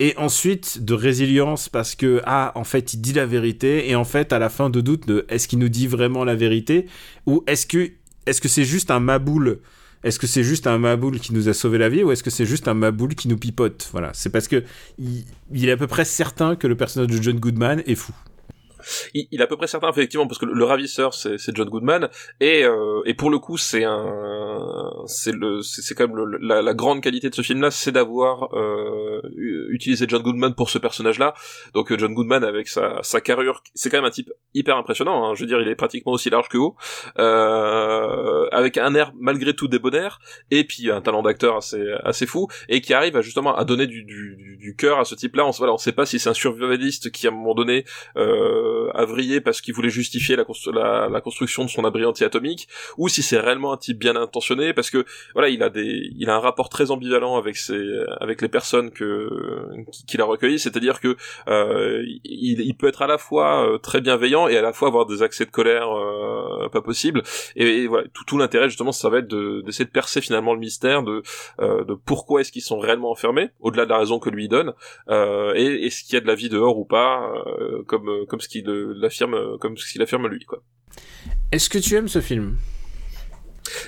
[0.00, 4.04] Et ensuite de résilience parce que ah en fait il dit la vérité et en
[4.04, 6.86] fait à la fin de doute de est-ce qu'il nous dit vraiment la vérité?
[7.26, 7.92] Ou est-ce que
[8.26, 9.60] est-ce que c'est juste un maboule
[10.04, 12.30] est-ce que c'est juste un maboule qui nous a sauvé la vie ou est-ce que
[12.30, 13.88] c'est juste un maboule qui nous pipote?
[13.92, 14.62] Voilà c'est parce que
[14.98, 18.12] il, il est à peu près certain que le personnage de John Goodman est fou
[19.14, 21.68] il, il est à peu près certain effectivement parce que le, le ravisseur c'est John
[21.68, 22.08] Goodman.
[22.40, 26.62] Et euh, et pour le coup c'est un c'est le c'est quand même le- la,
[26.62, 29.20] la grande qualité de ce film là c'est d'avoir euh,
[29.70, 31.34] utilisé John Goodman pour ce personnage là
[31.74, 35.24] donc euh, John Goodman avec sa sa carrure c'est quand même un type hyper impressionnant
[35.24, 35.34] hein.
[35.34, 36.76] je veux dire il est pratiquement aussi large que haut.
[37.18, 40.18] Euh, avec un air malgré tout débonnaire.
[40.50, 42.48] Et puis un talent d'acteur assez assez fou.
[42.68, 45.50] Et qui arrive justement à donner du du, du, cœur à ce type là on,
[45.50, 47.84] voilà on sait pas si c'est un survivaliste qui à un moment donné
[48.16, 52.04] euh, euh, a vrillé parce qu'il voulait justifier la, la, la construction de son abri
[52.04, 56.10] anti-atomique, ou si c'est réellement un type bien intentionné, parce que voilà, il a des,
[56.16, 57.82] il a un rapport très ambivalent avec ses,
[58.20, 59.28] avec les personnes que
[60.06, 61.16] qu'il a recueillies, c'est-à-dire que
[61.48, 64.88] euh, il, il peut être à la fois euh, très bienveillant et à la fois
[64.88, 67.22] avoir des accès de colère euh, pas possibles.
[67.56, 70.60] Et, voilà, tout, tout l'intérêt justement, ça va être de- d'essayer de, percer finalement le
[70.60, 71.22] mystère de,
[71.60, 74.72] euh, de pourquoi est-ce qu'ils sont réellement enfermés, au-delà de la raison que lui donne,
[75.08, 78.24] euh, et est-ce qu'il y a de la vie dehors ou pas, euh, comme euh,
[78.26, 80.62] comme ce qu'il l'affirme, euh, comme ce qu'il affirme lui, quoi.
[81.52, 82.56] Est-ce que tu aimes ce film?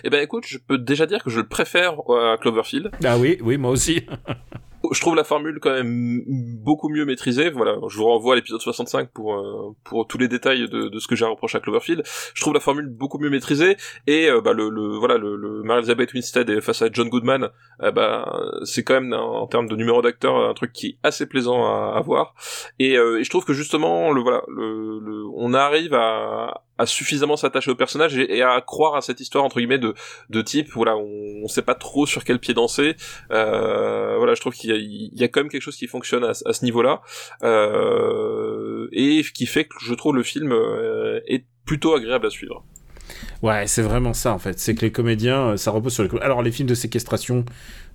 [0.05, 2.91] Eh ben écoute, je peux déjà dire que je le préfère à Cloverfield.
[3.05, 4.07] Ah oui, oui, moi aussi.
[4.93, 7.51] Je trouve la formule quand même beaucoup mieux maîtrisée.
[7.51, 10.99] Voilà, je vous renvoie à l'épisode 65 pour euh, pour tous les détails de, de
[10.99, 12.03] ce que j'ai reproché à Cloverfield.
[12.35, 15.63] Je trouve la formule beaucoup mieux maîtrisée et euh, bah, le, le voilà le, le
[15.63, 17.51] Mary-Elizabeth Winstead est face à John Goodman,
[17.83, 18.33] euh, bah
[18.65, 21.65] c'est quand même en, en termes de numéro d'acteur un truc qui est assez plaisant
[21.65, 22.35] à, à voir.
[22.79, 26.87] Et, euh, et je trouve que justement le voilà le, le on arrive à à
[26.87, 29.95] suffisamment s'attacher au personnage et, à croire à cette histoire entre guillemets de
[30.31, 32.97] de type voilà on, on sait pas trop sur quel pied danser.
[33.31, 36.65] Euh, voilà je trouve qu'il y a, quand même quelque chose qui fonctionne à, ce
[36.65, 37.01] niveau là
[37.43, 42.65] euh, et qui fait que je trouve le film euh, est plutôt agréable à suivre.
[43.43, 44.59] Ouais c'est vraiment ça en fait.
[44.59, 47.45] C'est que les comédiens euh, ça repose sur les alors les films de séquestration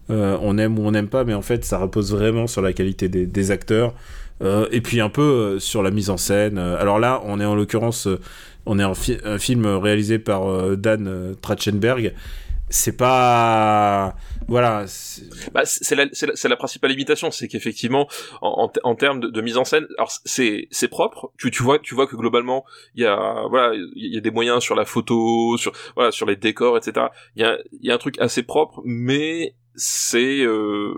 [0.09, 2.73] euh, on aime ou on n'aime pas mais en fait ça repose vraiment sur la
[2.73, 3.93] qualité des acteurs
[4.41, 7.45] euh, et puis un peu euh, sur la mise en scène alors là on est
[7.45, 8.07] en l'occurrence
[8.65, 12.13] on est un film réalisé par euh, Dan Trachtenberg.
[12.69, 14.15] C'est pas
[14.47, 14.85] voilà.
[15.51, 18.07] Bah, c'est la, la, la, principale limitation, c'est qu'effectivement,
[18.41, 21.33] en, en, en, termes de, de, mise en scène, alors c'est c'est propre.
[21.37, 22.63] Tu, tu vois tu vois que globalement,
[22.95, 26.25] il y a voilà il y a des moyens sur la photo, sur voilà sur
[26.25, 27.07] les décors, etc.
[27.35, 30.93] Il y a il y a un truc assez propre, mais c'est euh,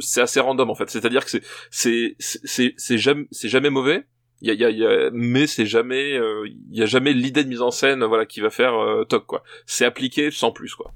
[0.00, 0.90] c'est assez random en fait.
[0.90, 4.04] C'est-à-dire que c'est c'est c'est c'est jamais c'est jamais mauvais
[4.40, 7.12] il y a, y a, y a, mais c'est jamais, il euh, y a jamais
[7.12, 9.42] l'idée de mise en scène, voilà, qui va faire euh, toc quoi.
[9.66, 10.92] C'est appliqué sans plus quoi.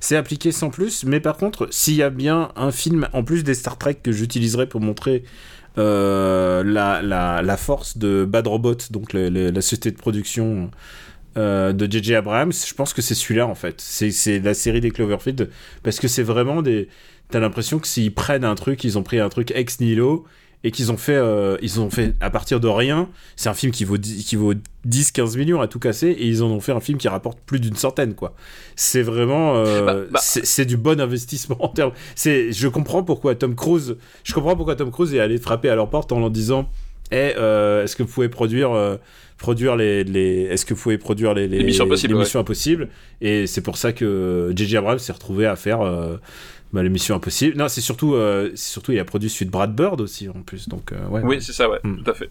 [0.00, 3.42] C'est appliqué sans plus, mais par contre, s'il y a bien un film en plus
[3.42, 5.24] des Star Trek que j'utiliserais pour montrer
[5.78, 10.70] euh, la, la, la, force de Bad Robot, donc la société de production
[11.36, 13.80] euh, de JJ Abrams, je pense que c'est celui-là en fait.
[13.80, 15.50] C'est la série des Cloverfield
[15.82, 16.88] parce que c'est vraiment des.
[17.30, 20.26] T'as l'impression que s'ils prennent un truc, ils ont pris un truc ex nihilo
[20.64, 23.70] et qu'ils ont fait euh, ils ont fait à partir de rien c'est un film
[23.70, 24.54] qui vaut qui vaut
[24.86, 27.38] 10 15 millions à tout casser et ils en ont fait un film qui rapporte
[27.40, 28.34] plus d'une centaine quoi
[28.74, 30.20] c'est vraiment euh, bah, bah.
[30.22, 34.74] c'est du bon investissement en termes c'est je comprends pourquoi Tom Cruise je comprends pourquoi
[34.74, 36.70] Tom Cruise est allé frapper à leur porte en leur disant
[37.12, 38.98] eh, euh, est-ce que vous pouvez produire
[39.38, 42.36] produire les, les est-ce que vous pouvez produire les, les, les missions impossibles, ouais.
[42.36, 42.88] impossibles
[43.20, 45.82] et c'est pour ça que JJ Abrams s'est retrouvé à faire
[46.74, 47.56] euh, bah, l'émission impossible.
[47.56, 50.68] Non, c'est surtout, euh, surtout, il a produit de Brad Bird aussi en plus.
[50.68, 51.22] Donc, euh, ouais.
[51.24, 52.02] Oui, c'est ça, ouais, mm.
[52.02, 52.30] tout à fait.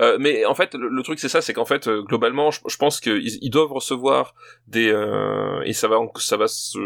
[0.00, 2.76] Euh, mais en fait, le, le truc c'est ça, c'est qu'en fait, globalement, je, je
[2.76, 4.34] pense qu'ils ils doivent recevoir
[4.66, 4.88] des
[5.64, 6.78] et ça va, ça va se,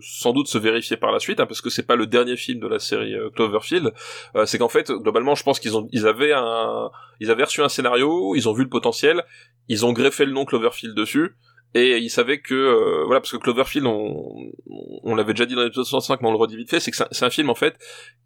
[0.00, 2.60] sans doute se vérifier par la suite, hein, parce que c'est pas le dernier film
[2.60, 3.92] de la série Cloverfield.
[4.44, 7.68] c'est qu'en fait, globalement, je pense qu'ils ont, ils avaient un, ils avaient reçu un
[7.68, 9.24] scénario, ils ont vu le potentiel,
[9.68, 11.34] ils ont greffé le nom Cloverfield dessus
[11.74, 14.52] et il savait que euh, voilà parce que Cloverfield on,
[15.02, 16.96] on l'avait déjà dit dans l'épisode 65 mais on le redit vite fait c'est que
[17.10, 17.76] c'est un film en fait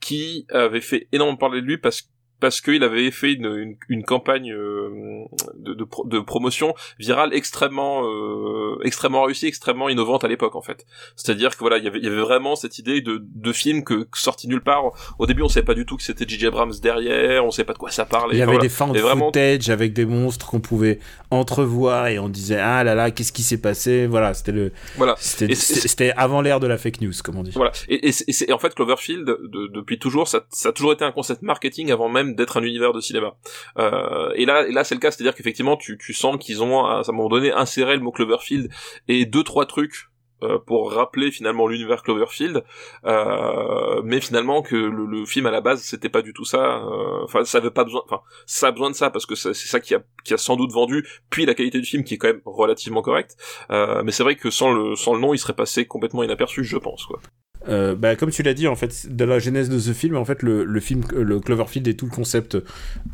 [0.01, 2.09] qui avait fait énormément parler de lui parce
[2.41, 8.05] parce qu'il avait fait une, une, une campagne euh, de, de, de, promotion virale extrêmement
[8.05, 10.85] euh, extrêmement réussie, extrêmement innovante à l'époque en fait.
[11.17, 13.85] C'est-à-dire que voilà, il y avait, il y avait vraiment cette idée de, de film
[13.85, 14.85] que sorti nulle part.
[15.19, 16.49] Au début, on savait pas du tout que c'était J.J.
[16.49, 18.37] Abrams derrière, on savait pas de quoi ça parlait.
[18.37, 19.27] Il y avait des found vraiment...
[19.27, 20.99] footage avec des monstres qu'on pouvait
[21.31, 24.07] entrevoir et on disait ah là là, qu'est-ce qui s'est passé?
[24.07, 25.15] Voilà, c'était le voilà.
[25.19, 27.53] C'était avant l'ère de la fake news, comme on dit.
[27.55, 27.73] Voilà.
[27.89, 28.13] Et, et,
[28.49, 31.91] et en fait, Cloverfield, de, depuis toujours, ça, ça a toujours été un concept marketing
[31.91, 33.37] avant même d'être un univers de cinéma.
[33.79, 36.85] Euh, et là, et là c'est le cas, c'est-à-dire qu'effectivement, tu, tu sens qu'ils ont
[36.85, 38.71] à un moment donné inséré le mot Cloverfield
[39.09, 40.09] et deux trois trucs
[40.43, 42.65] euh, pour rappeler finalement l'univers Cloverfield,
[43.07, 46.83] euh, mais finalement que le, le, film à la base c'était pas du tout ça.
[47.23, 48.03] Enfin, ça avait pas besoin.
[48.05, 50.57] Enfin, ça a besoin de ça parce que c'est ça qui a, qui a sans
[50.57, 51.07] doute vendu.
[51.31, 53.37] Puis la qualité du film qui est quand même relativement correcte.
[53.71, 56.65] Euh, mais c'est vrai que sans le sans le nom, il serait passé complètement inaperçu,
[56.65, 57.21] je pense quoi.
[57.69, 60.25] Euh, bah, comme tu l'as dit, en fait, de la genèse de ce film, en
[60.25, 62.63] fait, le, le film, le Cloverfield et tout le concept euh,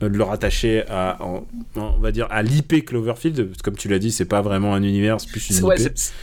[0.00, 4.10] de le rattacher à, en, on va dire, à l'IP Cloverfield, comme tu l'as dit,
[4.10, 5.76] c'est pas vraiment un univers, c'est plus une ouais.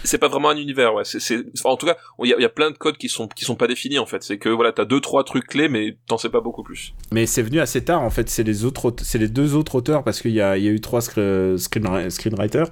[0.03, 1.03] C'est pas vraiment un univers, ouais.
[1.05, 3.27] C'est, enfin, en tout cas, il y a, y a, plein de codes qui sont
[3.27, 4.23] qui sont pas définis en fait.
[4.23, 6.93] C'est que voilà, t'as deux trois trucs clés, mais t'en sais pas beaucoup plus.
[7.11, 8.29] Mais c'est venu assez tard, en fait.
[8.29, 10.81] C'est les autres, c'est les deux autres auteurs parce qu'il y a, y a eu
[10.81, 12.69] trois screen, screenwriters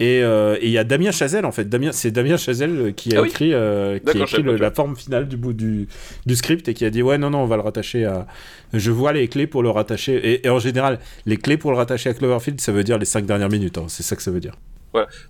[0.00, 1.68] Et euh, et il y a Damien Chazelle en fait.
[1.68, 4.70] Damien, c'est Damien Chazelle qui a Ah oui écrit, euh, qui a écrit le- la
[4.70, 5.88] forme finale du bout du,
[6.26, 8.26] du script et qui a dit ouais non non on va le rattacher à.
[8.72, 11.76] Je vois les clés pour le rattacher et, et en général les clés pour le
[11.76, 13.76] rattacher à Cloverfield ça veut dire les cinq dernières minutes.
[13.78, 13.84] hein.
[13.88, 14.54] C'est ça que ça veut dire.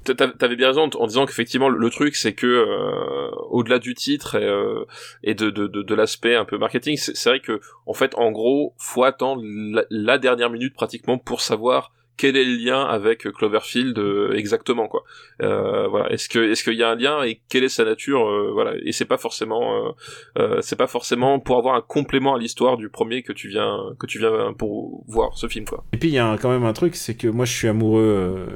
[0.05, 4.37] T'a- T'avais bien raison en disant qu'effectivement le, truc c'est que euh, au-delà du titre
[4.37, 4.85] et, euh,
[5.23, 8.15] et de, de, de, de l'aspect un peu marketing, c'est c'est vrai que en fait
[8.17, 12.85] en gros faut attendre la, la dernière minute pratiquement pour savoir quel est le lien
[12.85, 15.05] avec Cloverfield euh, exactement quoi.
[15.41, 18.29] Euh, voilà, est-ce que est-ce qu'il y a un lien et quelle est sa nature
[18.29, 19.91] euh, voilà et c'est pas forcément euh,
[20.39, 23.79] euh, c'est pas forcément pour avoir un complément à l'histoire du premier que tu viens
[23.99, 25.83] que tu viens pour voir ce film quoi.
[25.95, 28.47] Et puis il y a quand même un truc, c'est que moi je suis amoureux,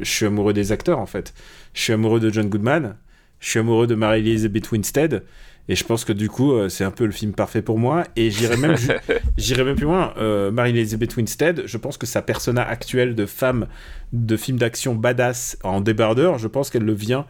[0.00, 1.34] je suis amoureux des acteurs en fait.
[1.74, 2.96] Je suis amoureux de John Goodman,
[3.38, 5.22] je suis amoureux de Mary Elizabeth Winstead,
[5.68, 8.04] et je pense que du coup euh, c'est un peu le film parfait pour moi.
[8.16, 8.88] Et j'irai même, ju-
[9.36, 10.14] j'irai même plus loin.
[10.18, 13.66] Euh, Mary Elizabeth Winstead, je pense que sa persona actuelle de femme
[14.12, 17.26] de film d'action badass en débardeur, je pense qu'elle le vient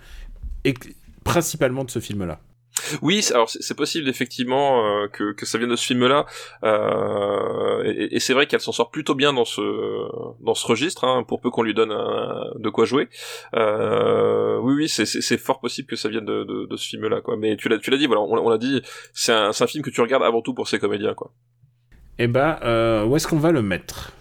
[1.24, 2.40] principalement de ce film-là.
[3.02, 6.26] Oui, alors c'est possible effectivement euh, que, que ça vienne de ce film-là,
[6.64, 9.62] euh, et, et c'est vrai qu'elle s'en sort plutôt bien dans ce
[10.44, 13.08] dans ce registre, hein, pour peu qu'on lui donne un- de quoi jouer.
[13.54, 17.36] Euh, oui, oui, c'est- fort possible que ça vienne de, de, de ce film-là, quoi.
[17.36, 19.82] Mais tu l'as tu l'as dit, voilà, on, on l'a dit, c'est un, un film
[19.84, 21.32] que tu regardes avant tout pour ses comédiens, quoi.
[22.18, 24.12] Et bah, euh, où est-ce qu'on va le mettre?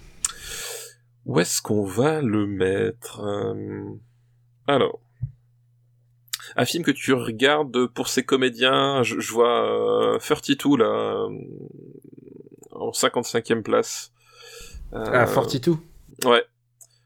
[1.25, 3.21] Où est-ce qu'on va le mettre?
[3.21, 3.83] Euh,
[4.67, 4.99] Alors.
[6.59, 11.29] Un film que tu regardes pour ses comédiens, je, je vois euh, 32 là, euh,
[12.71, 14.11] en 55e place.
[14.93, 15.77] Euh, Ah, 42
[16.25, 16.43] Ouais.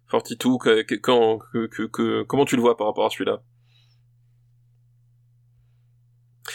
[0.10, 3.42] 42, que, que- quand, que, que, que- comment tu le vois par rapport à celui-là?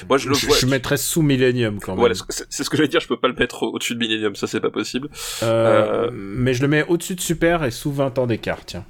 [0.09, 0.57] Moi je le je, vois.
[0.57, 2.01] je mettrais sous Millennium quand même.
[2.01, 2.15] Voilà,
[2.51, 4.47] c'est ce que j'allais dire, je peux pas le mettre au- au-dessus de Millennium, ça
[4.47, 5.09] c'est pas possible.
[5.43, 8.85] Euh, Euh, Mais je le mets au-dessus de Super et sous 20 ans d'écart, tiens.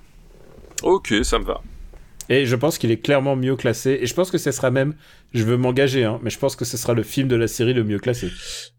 [0.82, 1.60] Ok, ça me va.
[2.28, 3.98] Et je pense qu'il est clairement mieux classé.
[4.00, 4.94] Et je pense que ce sera même,
[5.32, 7.72] je veux m'engager, hein, mais je pense que ce sera le film de la série
[7.72, 8.30] le mieux classé.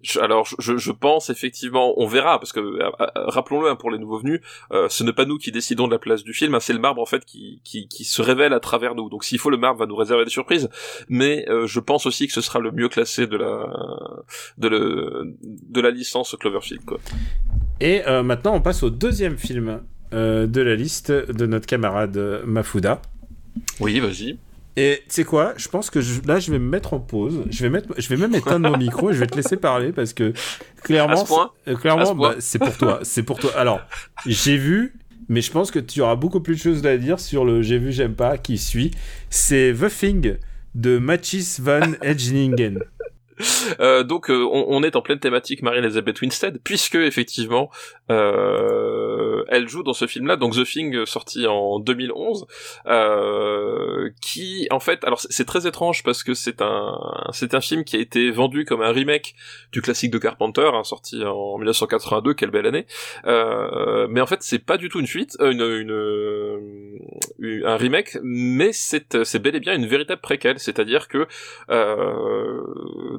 [0.01, 3.89] Je- alors, je, je pense effectivement, on verra, parce que euh, euh, rappelons-le hein, pour
[3.89, 4.41] les nouveaux venus,
[4.73, 6.79] euh, ce n'est pas nous qui décidons de la place du film, hein, c'est le
[6.79, 9.09] marbre en fait qui, qui, qui se révèle à travers nous.
[9.09, 10.69] Donc, s'il faut, le marbre va nous réserver des surprises.
[11.07, 13.67] Mais euh, je pense aussi que ce sera le mieux classé de la
[14.57, 16.83] de le de la licence Cloverfield.
[16.85, 16.99] Quoi.
[17.79, 19.81] Et euh, maintenant, on passe au deuxième film
[20.13, 23.01] euh, de la liste de notre camarade Mafuda.
[23.79, 24.37] Oui, vas-y.
[24.79, 25.53] Et tu sais quoi?
[25.57, 27.43] Je pense que je- là, je vais me mettre en pause.
[27.49, 29.91] Je vais, mettre, je vais même éteindre mon micro et je vais te laisser parler
[29.91, 30.33] parce que
[30.83, 31.25] clairement, ce
[31.65, 32.99] c'est- euh, ce bah, c'est pour toi.
[33.01, 33.51] C'est pour toi.
[33.57, 33.81] Alors,
[34.27, 34.93] j'ai vu,
[35.29, 37.79] mais je pense que tu auras beaucoup plus de choses à dire sur le j'ai
[37.79, 38.91] vu, j'aime pas qui suit.
[39.31, 40.35] C'est The Thing
[40.75, 42.79] de Matchis Van Edgeningen.
[43.79, 47.69] Euh, donc euh, on, on est en pleine thématique Marie-Elizabeth Winstead, puisque effectivement
[48.09, 52.45] euh, elle joue dans ce film-là, donc The Thing euh, sorti en 2011,
[52.87, 56.97] euh, qui en fait, alors c'est- très étrange parce que c'est un
[57.31, 59.35] c'est un film qui a été vendu comme un remake
[59.71, 62.85] du classique de Carpenter, hein, sorti en 1982, quelle belle année,
[63.25, 65.51] euh, mais en fait c'est pas du tout une suite, un
[67.77, 71.27] remake, mais c'est c'est bel et bien une véritable préquelle, c'est-à-dire que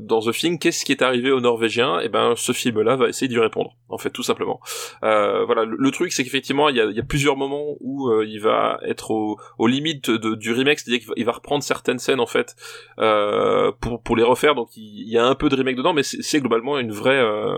[0.00, 3.28] dans The Thing, qu'est-ce qui est arrivé aux Norvégiens Et ben, ce film-là va essayer
[3.28, 4.60] d'y répondre, en fait, tout simplement.
[5.02, 8.80] Voilà, le, le truc, c'est qu'effectivement, il y a, plusieurs moments où euh, il va
[8.82, 12.56] être au- aux limites du remake, c'est-à-dire qu'il va, reprendre certaines scènes, en fait,
[12.98, 13.70] euh,
[14.02, 14.56] pour, les refaire.
[14.56, 17.56] Donc, il, y a un peu de remake dedans, mais c'est globalement une vraie, euh,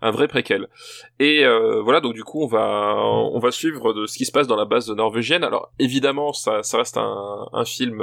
[0.00, 0.68] un vrai préquel.
[1.20, 1.44] Et
[1.82, 4.56] voilà, donc du coup, on va, on va suivre de ce qui se passe dans
[4.56, 5.44] la base norvégienne.
[5.44, 8.02] Alors, évidemment, ça, reste un, film,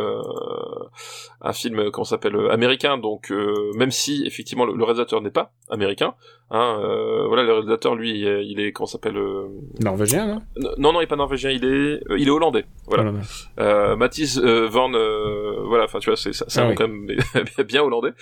[1.42, 3.00] un film, s'appelle, américain.
[3.00, 3.34] Donc,
[3.76, 6.14] même si effectivement le réalisateur n'est pas américain,
[6.52, 9.48] hein, euh, voilà, le réalisateur, lui, il est, comment s'appelle, euh,
[9.82, 10.42] Norvégien, non?
[10.78, 11.68] Non, non, il est pas norvégien, il est,
[12.10, 12.66] euh, il est hollandais.
[12.88, 13.12] Voilà.
[13.60, 16.76] Euh, Mathis euh, Van, euh, voilà, enfin tu vois, c'est c'est Ah oui.
[16.76, 17.08] quand même
[17.68, 18.14] bien hollandais.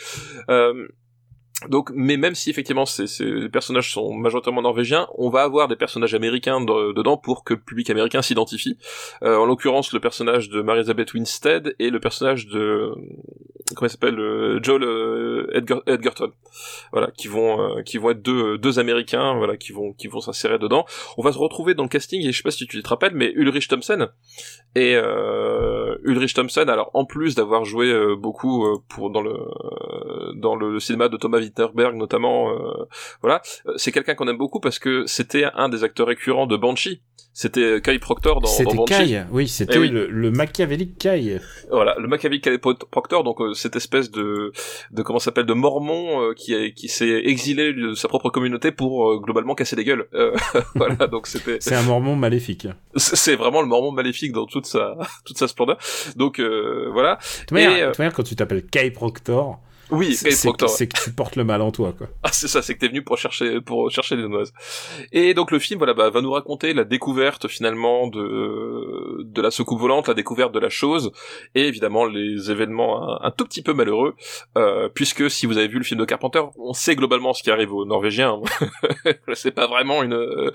[0.49, 0.87] Euh,
[1.69, 5.75] donc, mais même si effectivement ces, ces personnages sont majoritairement norvégiens, on va avoir des
[5.75, 8.77] personnages américains de- dedans pour que le public américain s'identifie.
[9.23, 12.91] Euh, en l'occurrence, le personnage de Mary-Elizabeth Winstead et le personnage de
[13.75, 16.31] comment il s'appelle euh, Joel euh, Edgerton.
[16.91, 20.21] Voilà, qui vont euh, qui vont être deux deux américains, voilà, qui vont qui vont
[20.21, 20.85] s'insérer dedans.
[21.17, 23.13] On va se retrouver dans le casting et je sais pas si tu te rappelles,
[23.13, 24.09] mais Ulrich Thompson
[24.75, 29.31] et euh, Ulrich Thompson, alors en plus d'avoir joué euh, beaucoup euh, pour dans le
[29.31, 32.87] euh, dans le cinéma de Thomas Winterberg notamment, euh,
[33.21, 36.57] voilà, euh, c'est quelqu'un qu'on aime beaucoup parce que c'était un des acteurs récurrents de
[36.57, 37.01] Banshee,
[37.33, 38.75] C'était Kai Proctor dans, C'était.
[38.87, 39.89] Kai, oui, c'était Eh oui.
[39.89, 41.39] le, le machiavélique Kai.
[41.69, 44.51] Voilà, le Machiavelli Kai Proctor, donc euh, cette espèce de,
[44.89, 48.71] de comment s'appelle, de mormon euh, qui, a- qui s'est exilé de sa propre communauté
[48.71, 50.07] pour euh, globalement casser des gueules.
[50.15, 50.35] Euh,
[50.75, 52.67] voilà, donc c'était C'est un mormon maléfique.
[52.95, 55.77] c'est vraiment le mormon maléfique dans toute sa toute sa splendeur.
[56.15, 57.15] Donc euh, voilà.
[57.17, 60.29] De toute manière, Et, euh, de toute manière, quand tu t'appelles Kai Proctor, Oui, c'est
[60.51, 62.07] que, tu portes le mal en toi, quoi.
[62.23, 64.53] Ah, c'est ça, c'est que t'es venu pour chercher, pour chercher des noises.
[65.11, 69.51] Et donc le film, voilà, bah, va nous raconter la découverte finalement de de la
[69.51, 71.11] soucoupe volante, la découverte de la chose,
[71.55, 74.15] et évidemment les événements un, un tout petit peu malheureux,
[74.57, 77.51] euh, puisque si vous avez vu le film de Carpenter, on sait globalement ce qui
[77.51, 78.39] arrive aux Norvégiens.
[79.33, 80.51] c'est pas vraiment une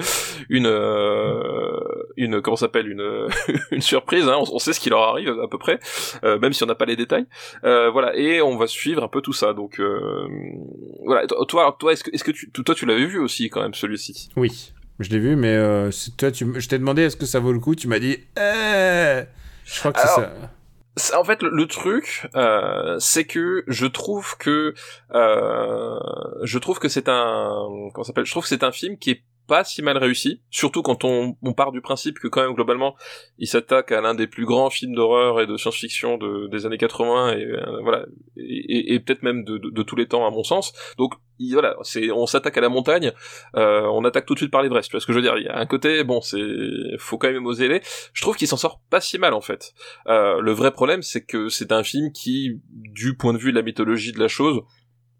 [0.49, 1.81] une euh,
[2.17, 3.29] une comment s'appelle une
[3.71, 4.29] une surprise.
[4.29, 5.79] Hein, on, on sait ce qui leur arrive à peu près,
[6.25, 7.27] euh, même si on n'a pas les détails.
[7.65, 9.55] Euh, voilà, et on va suivre un peu tout ça.
[9.55, 10.29] Donc euh,
[11.05, 13.75] voilà, toi, toi, est-ce que, est-ce que tu, toi, tu l'avais vu aussi quand même
[13.75, 14.31] celui-ci?
[14.37, 17.53] Oui, je l'ai vu, mais euh, toi, tu, je t'ai demandé est-ce que ça vaut
[17.53, 19.25] le coup, tu m'as dit, euh,
[19.65, 20.31] je crois que c'est ça.
[21.19, 24.75] En fait, le, truc, euh, c'est que je trouve que
[25.15, 25.99] euh,
[26.43, 28.27] je trouve que c'est un comment s'appelle?
[28.27, 31.37] Je trouve que c'est un film qui est pas si mal réussi, surtout quand on,
[31.43, 32.95] on part du principe que quand même globalement
[33.39, 36.79] il s'attaque à l'un des plus grands films d'horreur et de science-fiction de, des années
[36.79, 40.31] 80 et euh, voilà et, et- peut-être même de, de, de tous les temps à
[40.31, 40.73] mon sens.
[40.97, 43.13] Donc il- voilà, c'est on s'attaque à la montagne,
[43.57, 44.89] euh, on attaque tout de suite par l'Everest.
[44.89, 45.37] Tu vois ce que je veux dire?
[45.39, 46.39] Il y a un côté bon, c'est
[46.99, 47.81] faut quand même oser les.
[48.13, 49.73] Je trouve qu'il s'en sort pas si mal en fait.
[50.07, 53.57] Euh, le vrai problème, c'est que c'est un film qui, du point de vue de
[53.57, 54.61] la mythologie de la chose,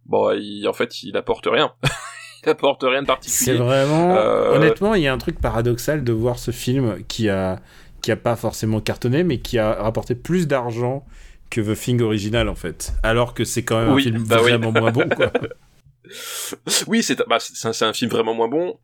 [0.07, 1.73] bon, il, en fait, il apporte rien.
[2.51, 3.57] apporte rien de C'est particulier.
[3.59, 7.61] vraiment, Euh, honnêtement, il y a un truc paradoxal de voir ce film qui a,
[8.03, 11.05] qui a pas forcément cartonné, mais qui a rapporté plus d'argent
[11.51, 12.93] que The Thing original, en fait.
[13.03, 14.51] Alors que c'est quand même Oui, un film bah oui.
[14.51, 15.31] vraiment moins bon, quoi.
[16.87, 18.79] oui, c'est bah, c'est un, c'est un film vraiment moins bon.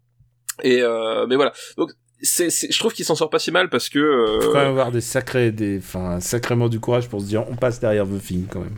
[0.63, 1.53] Et euh, mais voilà.
[1.77, 1.91] Donc
[2.21, 4.59] c'est, c'est- je trouve qu'il s'en sort pas si mal parce que euh, Faut quand
[4.59, 8.07] même avoir des sacrés, des, enfin, sacrément du courage pour se dire, on passe derrière
[8.07, 8.77] The Thing, quand même.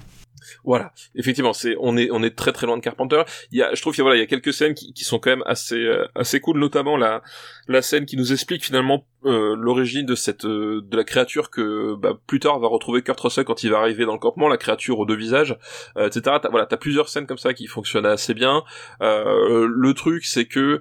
[0.64, 3.23] Voilà, effectivement, c'est on est on est très très loin de Carpenter.
[3.51, 4.92] Il y a, je trouve qu'il y a, voilà, il y a quelques scènes qui,
[4.92, 7.23] qui sont quand même assez euh, assez cool, notamment la
[7.70, 11.94] la scène qui nous explique finalement euh, l'origine de cette euh, de la créature que
[11.94, 14.56] bah, plus tard va retrouver Kurt Russell quand il va arriver dans le campement, la
[14.56, 15.56] créature aux deux visages,
[15.96, 16.38] euh, etc.
[16.50, 18.64] Voilà, t'as plusieurs scènes comme ça qui fonctionnent assez bien.
[19.00, 20.80] Le truc, c'est que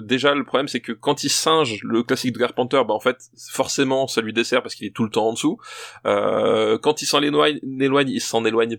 [0.00, 3.16] déjà le problème, c'est que quand il singe le classique de Carpenter, bah en fait
[3.50, 5.58] forcément ça lui dessert parce qu'il est tout le temps en dessous.
[6.04, 8.78] Quand il s'en éloigne, éloigne, il s'en éloigne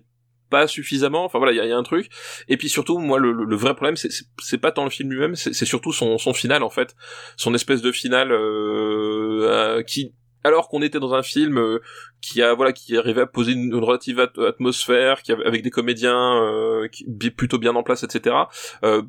[0.55, 1.25] pas suffisamment.
[1.25, 2.09] Enfin voilà, il y, un truc.
[2.47, 4.09] Et puis surtout, moi, le, vrai problème, c'est-
[4.57, 6.95] pas tant le film lui-même, c'est surtout son, final en fait,
[7.35, 10.13] son espèce de final euh, qui,
[10.43, 11.79] alors qu'on était dans un film euh,
[12.21, 15.71] qui a voilà, qui arrivait à poser une, relative at- atmosphère, qui avait, avec des
[15.71, 18.35] comédiens euh, qui, plutôt bien en place, etc.
[18.83, 19.01] Euh,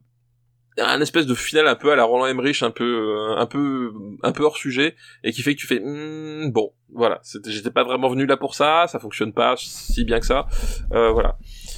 [0.79, 3.93] un espèce de final un peu à la Roland Emmerich, un peu, euh, un peu,
[4.23, 7.83] un peu hors sujet, et qui fait que tu fais, Hmm, bon, voilà, j'étais pas
[7.85, 10.47] vraiment venu là pour ça, ça fonctionne pas si bien que ça,
[10.93, 11.37] euh, voilà.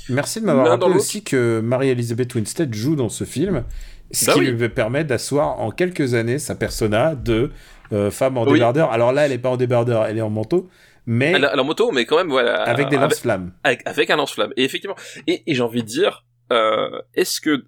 [0.09, 3.65] Merci de m'avoir rappelé aussi que Marie-Elisabeth Winstead joue dans ce film,
[4.11, 4.47] ce Bah qui oui.
[4.53, 7.51] lui permet d'asseoir en quelques années sa persona de
[7.93, 8.55] euh, femme en Oui.
[8.55, 8.91] débardeur.
[8.91, 10.69] Alors là, elle est pas en débardeur, elle est en manteau,
[11.07, 12.63] mais Elle, elle a en moto, mais quand même, voilà.
[12.63, 13.53] avec des lance-flammes.
[13.65, 14.53] avec, avec un lance-flamme.
[14.57, 17.65] Et effectivement, et, et j'ai envie de dire, euh, est-ce que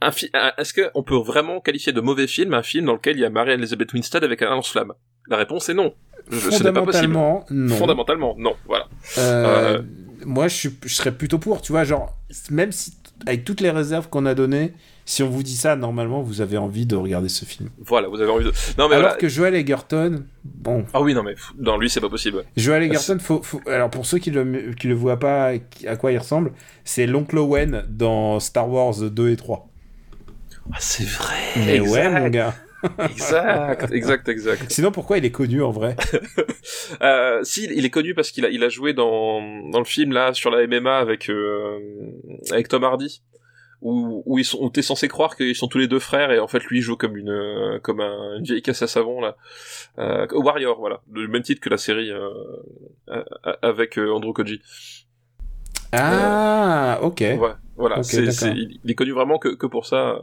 [0.00, 2.94] un fi- un- est-ce que on peut vraiment qualifier de mauvais film un film dans
[2.94, 4.92] lequel il y a Mary-Elizabeth Winstead avec un lance-flamme?
[5.28, 5.94] La réponse est non.
[6.30, 7.12] Je- n'est pas possible.
[7.14, 7.76] Fondamentalement, non.
[7.76, 8.54] Fondamentalement, non.
[8.66, 8.88] Voilà.
[9.18, 9.82] Euh, Euh,
[10.26, 12.14] Moi, je, suis, je serais plutôt pour, tu vois, genre,
[12.50, 12.92] même si,
[13.26, 14.74] avec toutes les réserves qu'on a données,
[15.06, 17.70] si on vous dit ça, normalement, vous avez envie de regarder ce film.
[17.78, 18.50] Voilà, vous avez envie de.
[18.76, 19.14] Non mais Alors voilà.
[19.14, 22.44] que Joel Egerton, bon, Ah oui, non mais dans lui c'est pas possible.
[22.54, 25.52] Joel Egerton, faut, faut- alors pour ceux qui le, qui le voient pas,
[25.86, 26.52] à quoi il ressemble,
[26.84, 29.69] c'est l'oncle Owen dans Star Wars 2 et 3.
[30.72, 31.34] Ah c'est vrai.
[31.56, 32.54] Mais exact, ouais, mon gars.
[33.10, 34.64] Exact, exact, exact.
[34.70, 35.96] Sinon, pourquoi il est connu en vrai?
[37.02, 40.12] Euh, si, il est connu parce qu'il a, il a joué dans, dans le film
[40.12, 41.78] là sur la MMA avec euh,
[42.50, 43.22] avec Tom Hardy,
[43.80, 46.38] où, où ils sont, où t'es censé croire qu'ils sont tous les deux frères et
[46.38, 49.20] en fait lui il joue comme une euh, comme un- une vieille caisse à savon
[49.20, 49.36] là,
[49.98, 52.28] euh, Warrior voilà, le même titre que la série euh,
[53.08, 53.22] euh,
[53.62, 54.60] avec euh, Andrew Koji.
[55.92, 57.20] Ah, ok.
[57.20, 57.36] Ouais,
[57.80, 60.20] voilà, c'est, il il est connu vraiment que, que pour ça.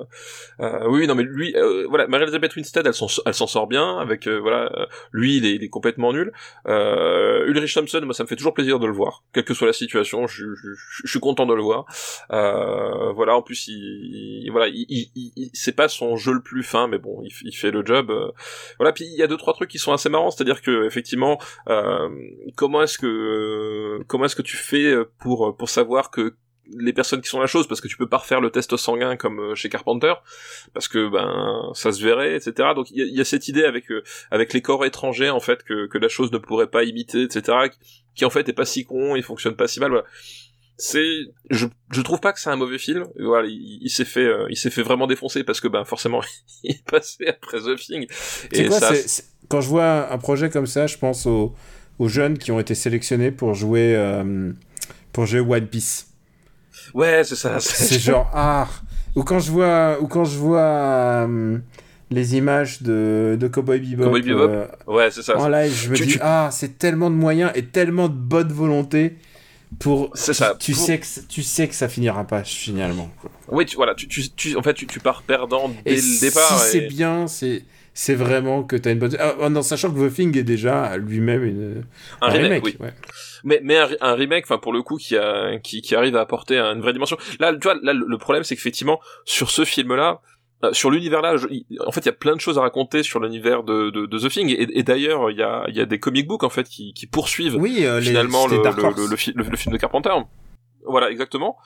[0.62, 3.98] Euh, oui, non, mais lui, euh, voilà, Mary-Elizabeth Winstead, elle s'en, elle s'en sort bien
[4.00, 6.32] avec, euh, voilà, euh, lui, il est, il est complètement nul.
[6.68, 9.68] Euh, Ulrich Thompson, moi, ça me fait toujours plaisir de le voir, quelle que soit
[9.68, 11.86] la situation, je, je, je- je suis content de le voir.
[12.32, 16.88] Euh, voilà, en plus, il, il- voilà, il, c'est pas son jeu le plus fin,
[16.88, 18.12] mais bon, il, fait le job.
[18.78, 21.40] voilà, puis il y a deux trois trucs qui sont assez marrants, c'est-à-dire que effectivement,
[21.70, 22.10] euh,
[22.56, 26.36] comment est-ce que comment est-ce que tu fais pour pour savoir que
[26.76, 29.16] les personnes qui sont la chose parce que tu peux pas refaire le test sanguin
[29.16, 30.14] comme euh, chez Carpenter
[30.74, 34.04] parce que ben ça se verrait etc donc il y, a cette idée avec euh,
[34.32, 37.70] avec les corps étrangers en fait que, que la chose ne pourrait pas imiter etc
[38.16, 40.06] qui en fait est pas si con il fonctionne pas si mal voilà.
[40.80, 41.08] C'est
[41.50, 43.08] je je trouve pas que c'est un mauvais film.
[43.20, 46.22] Voilà il, s'est fait euh, il s'est fait vraiment défoncer parce que ben forcément
[46.64, 48.06] il est passé après The Thing.
[48.52, 51.56] Et quoi, ça quand je vois un projet comme ça je pense aux,
[51.98, 53.98] aux jeunes qui ont été sélectionnés pour jouer
[55.14, 56.07] pour jouer One Piece
[56.94, 57.60] Ouais, c'est ça.
[57.60, 58.68] C'est genre ah
[59.16, 61.58] ou quand je vois ou quand je vois euh,
[62.12, 64.06] les images de, de Cowboy Bebop.
[64.06, 64.50] Cowboy Bebop.
[64.50, 65.38] Euh, ouais, c'est ça.
[65.38, 69.16] En live, je me dis ah, c'est tellement de moyens et tellement de bonne volonté
[69.80, 73.12] pour c'est ça tu sais que tu sais que ça finira pas finalement
[73.50, 76.72] oui tu, voilà tu, tu, en fait tu, tu pars perdant dès le départ si
[76.72, 77.64] c'est bien c'est
[77.94, 80.96] c'est vraiment que tu as une bonne ah, en sachant que The Thing est déjà
[80.98, 81.84] lui-même une
[82.22, 82.78] un, remake, oui.
[82.80, 82.94] ouais
[83.44, 86.58] mais mais un, remake enfin pour le coup qui a qui, qui arrive à apporter
[86.58, 87.18] une vraie dimension.
[87.40, 90.22] Là tu vois là le problème c'est qu'effectivement sur ce film là
[90.64, 91.36] euh, sur l'univers là,
[91.86, 94.18] en fait, il y a plein de choses à raconter sur l'univers de, de, de,
[94.18, 96.68] The Thing, et, et d'ailleurs, il y a, y a des comic books en fait
[96.68, 100.10] qui, qui poursuivent oui, euh, finalement le, le, le, le, film de Carpenter.
[100.84, 101.58] Voilà, exactement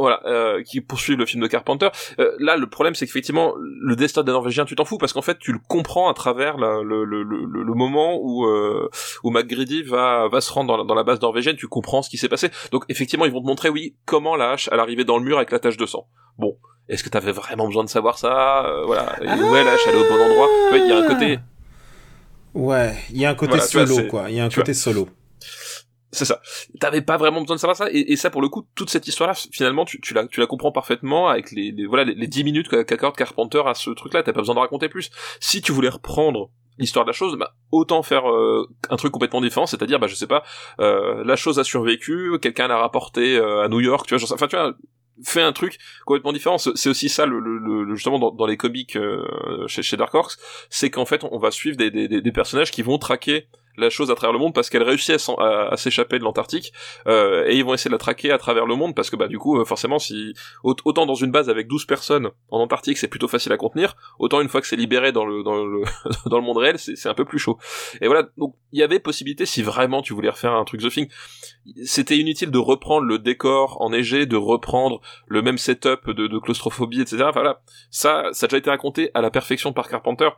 [0.00, 1.88] voilà, euh, qui poursuivent le film de Carpenter.
[2.18, 5.22] Euh, là, le problème, c'est qu'effectivement, le destin des Norvégiens, tu t'en fous parce qu'en
[5.22, 8.88] fait, tu le comprends à travers le, le, le, le, moment où euh,
[9.24, 11.56] où McGreedy va va se rendre dans la, dans la base norvégienne.
[11.56, 12.48] Tu comprends ce qui s'est passé.
[12.72, 15.36] Donc, effectivement, ils vont te montrer, oui, comment la hache, elle arrivait dans le mur
[15.36, 16.06] avec la tache de sang.
[16.38, 16.56] Bon,
[16.88, 19.96] est-ce que t'avais vraiment besoin de savoir ça euh, Voilà, et ouais, la hache, elle
[19.96, 20.48] est au bon endroit?
[20.72, 21.38] Il y a un côté.
[22.54, 24.30] Ouais, il y a un côté solo, quoi.
[24.30, 25.08] Il y a un côté solo.
[26.12, 26.40] C'est ça.
[26.80, 29.06] T'avais pas vraiment besoin de savoir ça, et, et, ça pour le coup, toute cette
[29.06, 32.26] histoire-là, finalement, tu, tu, la, tu la comprends parfaitement avec les, les voilà les, les
[32.26, 34.22] 10 minutes qu'accorde Carpenter à ce truc-là.
[34.22, 35.10] T'as pas besoin de raconter plus.
[35.38, 36.50] Si tu voulais reprendre
[36.80, 40.14] l'histoire de la chose, bah, autant faire euh, un truc complètement différent, c'est-à-dire, bah je
[40.14, 40.42] sais pas,
[40.80, 44.32] euh, la chose a survécu, quelqu'un l'a rapporté euh, à New York, tu vois, genre,
[44.32, 44.74] enfin tu vois,
[45.22, 46.56] fait un truc complètement différent.
[46.56, 48.96] C'est aussi ça, le, le, justement, dans, dans les comics
[49.66, 50.38] chez, chez Dark Horse,
[50.70, 53.46] c'est qu'en fait, on va suivre des, des, des, personnages qui vont traquer
[53.76, 56.72] la chose à travers le monde parce qu'elle réussit à, s'échapper de l'Antarctique
[57.06, 59.28] euh, et ils vont essayer de la traquer à travers le monde parce que bah
[59.28, 63.08] du coup euh, forcément si autant dans une base avec 12 personnes en Antarctique c'est
[63.08, 65.82] plutôt facile à contenir autant une fois que c'est libéré dans le dans le
[66.26, 67.58] dans le monde réel c'est un peu plus chaud.
[68.00, 70.90] Et voilà donc il y avait possibilité si vraiment tu voulais refaire un truc The
[70.90, 71.08] Thing
[71.84, 77.00] c'était inutile de reprendre le décor enneigé de reprendre le même setup de, de claustrophobie
[77.00, 77.62] etc enfin, voilà.
[77.90, 80.28] Ça ça a déjà été raconté à la perfection par Carpenter.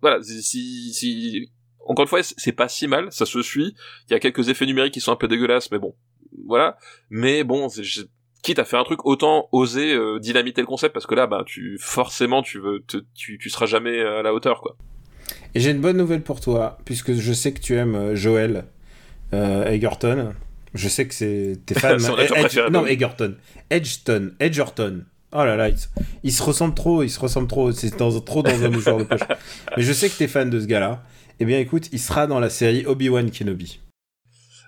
[0.00, 1.50] Voilà si, si
[1.86, 3.74] encore une fois, c'est pas si mal, ça se suit.
[4.08, 5.94] Il y a quelques effets numériques qui sont un peu dégueulasses, mais bon,
[6.46, 6.76] voilà.
[7.10, 7.68] Mais bon,
[8.42, 11.42] quitte à faire un truc, autant oser euh, dynamiter le concept parce que là, bah,
[11.46, 14.76] tu forcément, tu veux, tu, tu seras jamais à la hauteur, quoi.
[15.54, 18.64] Et j'ai une bonne nouvelle pour toi, puisque je sais que tu aimes euh, Joel
[19.32, 20.34] euh, Egerton.
[20.74, 21.96] Je sais que c'est tes fans.
[22.70, 23.36] non, Egerton,
[23.70, 25.04] Edgerton, Edgerton.
[25.32, 25.68] Oh là là,
[26.22, 29.20] il, se ressemble trop, il se ressemble trop, c'est trop dans un mouchoir de poche.
[29.76, 31.02] Mais je sais que t'es fan de ce gars-là.
[31.40, 33.80] Eh bien, écoute, il sera dans la série Obi-Wan Kenobi.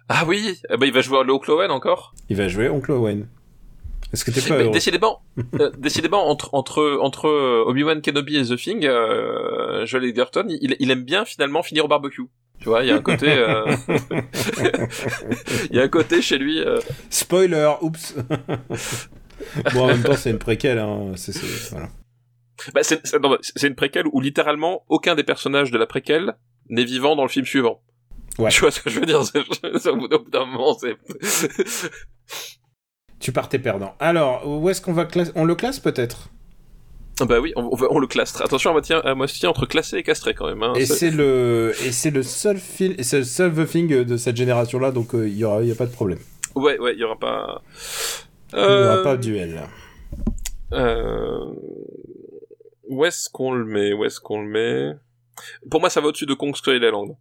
[0.08, 3.28] Ah oui eh ben, Il va jouer Oncle Owen encore Il va jouer Oncle Owen.
[4.12, 5.20] Est-ce que t'es pas heureux décidément,
[5.60, 10.76] euh, décidément, entre, entre, entre euh, Obi-Wan Kenobi et The Thing, euh, Joel Edgerton, il,
[10.78, 12.22] il aime bien finalement finir au barbecue.
[12.60, 13.30] Tu vois, il y a un côté...
[13.30, 13.76] Euh,
[15.70, 16.62] il y a un côté chez lui...
[17.10, 18.14] Spoiler, oups
[19.74, 21.12] Bon, en même temps, c'est une préquelle, hein.
[21.16, 21.36] c'est,
[21.70, 21.88] voilà.
[22.74, 26.36] Bah, c'est une préquelle où littéralement aucun des personnages de la préquelle
[26.68, 27.80] n'est vivant dans le film suivant.
[28.38, 28.50] Ouais.
[28.50, 30.96] Tu vois ce que je veux dire Au bout d'un moment, c'est.
[33.20, 33.94] tu partais perdant.
[33.98, 36.30] Alors, où est-ce qu'on va classer On le classe peut-être?
[37.24, 38.38] Bah oui, on, on, le classe.
[38.42, 39.14] Attention à moi, tiens, à
[39.48, 40.62] entre classé et castré quand même.
[40.62, 40.74] Hein.
[40.76, 44.36] Et c'est le et c'est le seul film, c'est le seul The Thing de cette
[44.36, 46.18] génération-là, donc euh, il y aura, y a pas de problème.
[46.54, 47.62] Ouais, ouais, il y aura pas.
[48.52, 49.62] Il y aura pas de duel.
[50.74, 51.38] Euh...
[52.88, 54.96] Où est-ce qu'on le met Où est-ce qu'on le met?
[55.70, 57.16] Pour moi, ça va au-dessus de Kong Skull Island.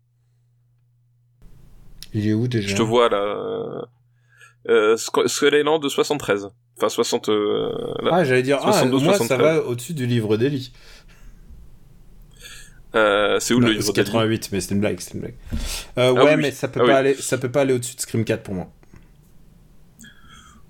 [2.13, 3.88] Il est où déjà Je te vois là.
[4.70, 6.49] Euh, Skull Island de 73.
[6.78, 7.30] Enfin 60.
[7.30, 7.72] Euh,
[8.11, 8.59] ah, j'allais dire.
[8.63, 10.72] ah, moi, ça va au-dessus du livre d'Eli.
[12.95, 15.36] Euh, c'est où le livre C'est 88, mais c'est une blague, c'est une blague.
[15.97, 18.01] Euh, ah ouais, mais ça peut ah pas aller, ça peut pas aller au-dessus de
[18.01, 18.72] Scream 4 pour moi.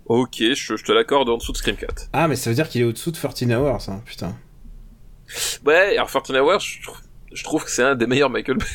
[0.08, 2.10] Ok, je, je te l'accorde en dessous de Scream 4.
[2.14, 4.36] Ah, mais ça veut dire qu'il est au-dessous de 14 Hours, hein, putain.
[5.66, 6.98] Ouais, alors 14 Hours, je, trouve
[7.44, 8.66] que c'est un des meilleurs Michael Bay.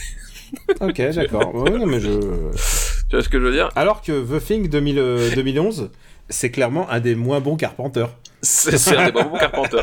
[0.81, 1.55] ok, d'accord.
[1.71, 2.11] non, mais je...
[2.11, 3.69] Tu vois ce que je veux dire?
[3.77, 5.87] Alors que The Thing 2011, euh,
[6.29, 8.07] c'est clairement un des moins bons Carpenter.
[8.43, 9.83] C'est un des moins bons Carpenter.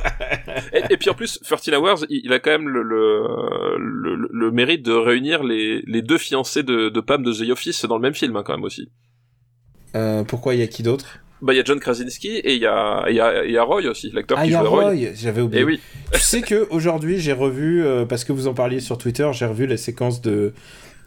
[0.90, 4.94] Et, puis en plus, 13 Hours, il, a quand même le, le, le, mérite de
[4.94, 8.36] réunir les, les deux fiancés de, de Pam de The Office dans le même film,
[8.36, 8.90] hein, quand même aussi.
[9.96, 11.20] Euh, pourquoi il y a qui d'autre?
[11.42, 13.82] Bah, il y a John Krasinski et il y a, y a, y a Roy
[13.88, 14.84] aussi, l'acteur Ah, qui il y a joue Roy.
[14.86, 15.62] Roy, j'avais oublié.
[15.62, 15.80] Et oui.
[16.14, 19.46] tu sais que aujourd'hui j'ai revu, euh, parce que vous en parliez sur Twitter, j'ai
[19.46, 20.54] revu la séquence de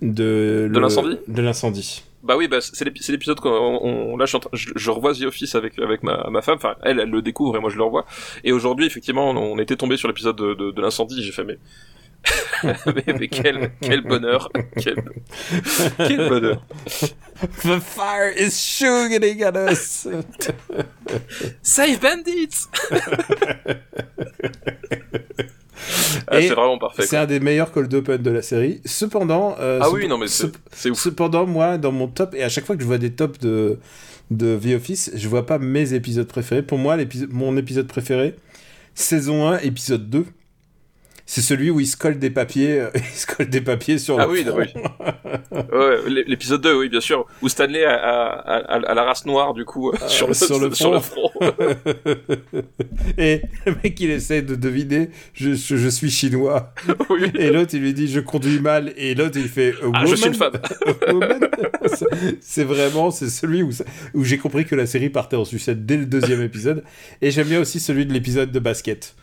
[0.02, 2.04] de, l'incendie de l'incendie.
[2.22, 5.78] Bah oui, bah c'est l'épi- c'est l'épisode qu'on on, là je, revois The Office avec
[5.78, 6.56] avec ma, ma femme.
[6.56, 8.04] Enfin, elle, elle le découvre et moi je le revois.
[8.44, 11.22] Et aujourd'hui, effectivement, on, on était tombé sur l'épisode de, de, de l'incendie.
[11.22, 11.58] J'ai fait mais
[12.86, 15.02] mais, mais quel quel bonheur, quel
[15.96, 16.62] quel bonheur.
[17.62, 20.06] The fire is shooting at us.
[21.62, 22.68] Save bandits.
[26.28, 27.06] ah, c'est vraiment parfait.
[27.06, 28.80] C'est un des meilleurs cold open de la série.
[28.84, 30.50] Cependant, euh, Ah oui, non mais c'est
[30.94, 33.78] cependant moi dans mon top et à chaque fois que je vois des tops de
[34.30, 36.62] de The Office, je vois pas mes épisodes préférés.
[36.62, 36.96] Pour moi,
[37.30, 38.36] mon épisode préféré,
[38.94, 40.24] saison 1, épisode 2.
[41.32, 44.18] C'est celui où il se colle des papiers, euh, il se colle des papiers sur
[44.18, 44.64] Ah le oui, oui.
[45.72, 49.54] Ouais, l'épisode 2, oui, bien sûr, où Stanley a, a, a- a la race noire,
[49.54, 51.30] du coup, euh, sur, le, sur le sur le front.
[53.16, 56.74] Et le mec, il essaie de deviner, je, je, je suis chinois.
[57.10, 57.30] oui.
[57.38, 58.92] Et l'autre, il lui dit, je conduis mal.
[58.96, 60.54] Et l'autre, il fait, Ah, je suis une femme.
[62.40, 63.70] C'est- vraiment, c'est celui où,
[64.14, 66.82] où j'ai compris que la série partait en sucette dès le deuxième épisode.
[67.22, 69.14] Et j'aime bien aussi celui de l'épisode de basket.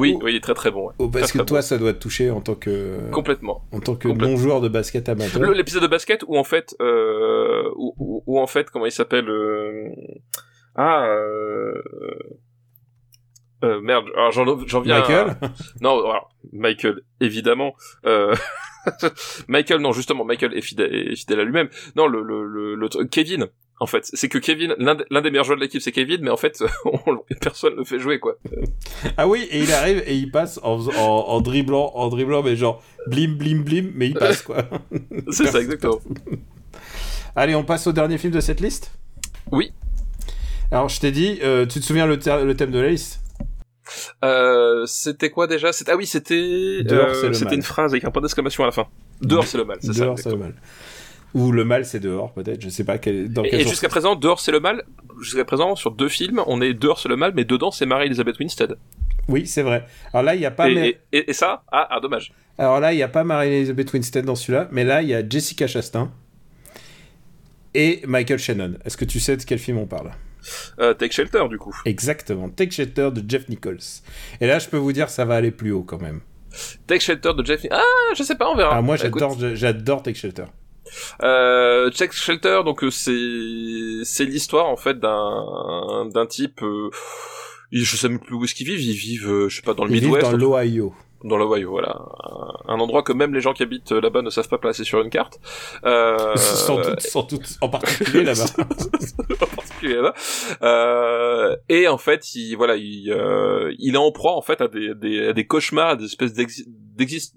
[0.00, 0.88] Oui, oui, il est très très bon.
[0.88, 0.94] ouais.
[0.98, 3.64] Oh, parce Très, que très toi, ça doit te toucher en tant que, Complètement.
[3.72, 4.28] en tant que Complètement.
[4.34, 5.50] non-joueur de basket amateur.
[5.52, 9.28] L'épisode de basket où en fait, euh, où, où- où, en fait, comment il s'appelle
[9.28, 9.88] euh,
[10.74, 11.72] Ah, euh,
[13.64, 14.06] euh, merde.
[14.14, 14.96] Alors j'en j'en viens.
[14.96, 15.36] à- Michael?
[15.80, 17.74] Non, alors, Michael, évidemment.
[18.04, 18.34] Euh...
[19.48, 21.68] Michael, non, justement, Michael est fidèle, est fidèle à lui-même.
[21.96, 23.48] Non, le, le, le, le truc- Kevin,
[23.78, 26.36] en fait, c'est que Kevin, l'un des- meilleurs joueurs de l'équipe, c'est Kevin, mais en
[26.36, 28.36] fait, on- personne ne le fait jouer, quoi.
[29.16, 32.56] Ah oui, et il arrive et il passe en, en, en dribblant, en dribblant, mais
[32.56, 34.64] genre blim blim blim, mais il passe quoi.
[35.30, 36.00] C'est ça, exactement.
[37.36, 38.92] Allez, on passe au dernier film de cette liste?
[39.52, 39.72] Oui.
[40.72, 43.20] Alors, je t'ai dit, euh, tu te souviens le, thème de la liste?
[44.24, 45.70] Euh, c'était quoi déjà?
[45.86, 48.66] Ah oui, c'était Dehors, euh, c'est le c'était une phrase avec un point d'exclamation à
[48.66, 48.86] la fin.
[49.20, 50.04] Dehors, c'est le mal, c'est ça.
[50.04, 50.54] Dehors, c'est le mal.
[51.34, 54.16] Ou le mal, c'est dehors, peut-être, je sais pas quel, dans quel et jusqu'à présent,
[54.16, 54.84] dehors, c'est le mal?
[55.20, 58.38] Jusqu'à présent, sur deux films, on est dehors, c'est le mal, mais dedans, c'est Mary-Elizabeth
[58.38, 58.76] Winstead.
[59.28, 59.86] Oui, c'est vrai.
[60.12, 60.68] Alors là, il n'y a pas...
[60.70, 62.32] et, ça, ah, ah, dommage.
[62.58, 65.28] Alors là, il n'y a pas Marie-Elizabeth Winstead dans celui-là, mais là, il y a
[65.28, 66.10] Jessica Chastain
[67.74, 68.74] et Michael Shannon.
[68.84, 70.12] Est-ce que tu sais de quel film on parle?
[70.78, 71.76] Euh, Take Shelter, du coup.
[71.84, 73.78] Exactement, Take Shelter de Jeff Nichols.
[74.40, 76.20] Et là, je peux vous dire, ça va aller plus haut quand même.
[76.86, 77.66] Take Shelter de Jeff.
[77.70, 77.82] Ah,
[78.16, 78.76] je sais pas, on verra.
[78.76, 80.44] Ah, moi, Écoute, j'adore, j'adore Take Shelter.
[81.22, 86.62] Euh, Take Shelter, donc euh, c'est c'est l'histoire en fait d'un d'un type.
[86.62, 86.90] Euh,
[87.72, 88.80] je sais même plus où est-ce qu'ils vivent.
[88.80, 90.94] Ils vivent, euh, je sais pas, dans le Ils vivent Midwest, dans l'Ohio.
[91.24, 91.98] dans l'Ohio, voilà,
[92.68, 95.00] un, endroit que même les gens qui habitent euh, là-bas ne savent pas placer sur
[95.00, 95.40] une carte.
[95.84, 98.46] Euh, Sans doute, sans doute, en particulier là-bas.
[99.40, 100.14] en particulier là-bas.
[100.62, 104.68] Euh, et en fait, il voilà, il, euh, il est en proie en fait à
[104.68, 106.68] des, des, à des cauchemars, à des espèces d'exist,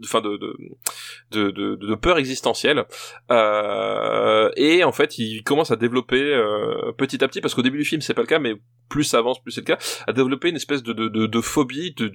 [0.04, 0.38] enfin de
[1.32, 2.86] de, de de peur existentielle.
[3.32, 7.78] Euh, et en fait, il commence à développer euh, petit à petit, parce qu'au début
[7.78, 8.56] du film c'est pas le cas, mais
[8.90, 11.94] plus ça avance, plus c'est le cas, à développer une espèce de de, de phobie
[11.94, 12.08] de,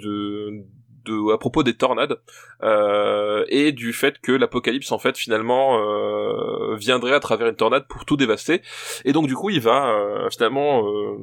[1.05, 2.19] de à propos des tornades
[2.63, 7.87] euh, et du fait que l'apocalypse en fait finalement euh, viendrait à travers une tornade
[7.89, 8.63] pour tout dévaster
[9.05, 11.17] et donc du coup il va euh, finalement euh,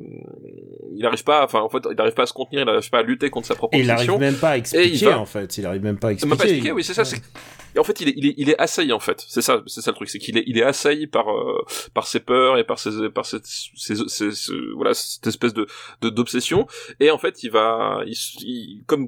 [0.93, 2.99] il n'arrive pas enfin en fait il n'arrive pas à se contenir il n'arrive pas
[2.99, 5.57] à lutter contre sa propre Et il n'arrive même pas à expliquer, va- en fait.
[5.57, 6.37] Il arrive même pas à expliquer.
[6.69, 7.03] pas oui, c'est ça.
[7.73, 9.23] Et en fait, il est, il est, il est assailli en fait.
[9.27, 11.63] C'est ça, c'est ça le truc, c'est qu'il est, il est assailli par, euh,
[11.93, 15.65] par ses peurs et par ses, par cette, ses, ses- ce- voilà, cette espèce de,
[16.01, 16.67] d'obsession.
[16.99, 19.07] Et en fait, il va, il, il- comme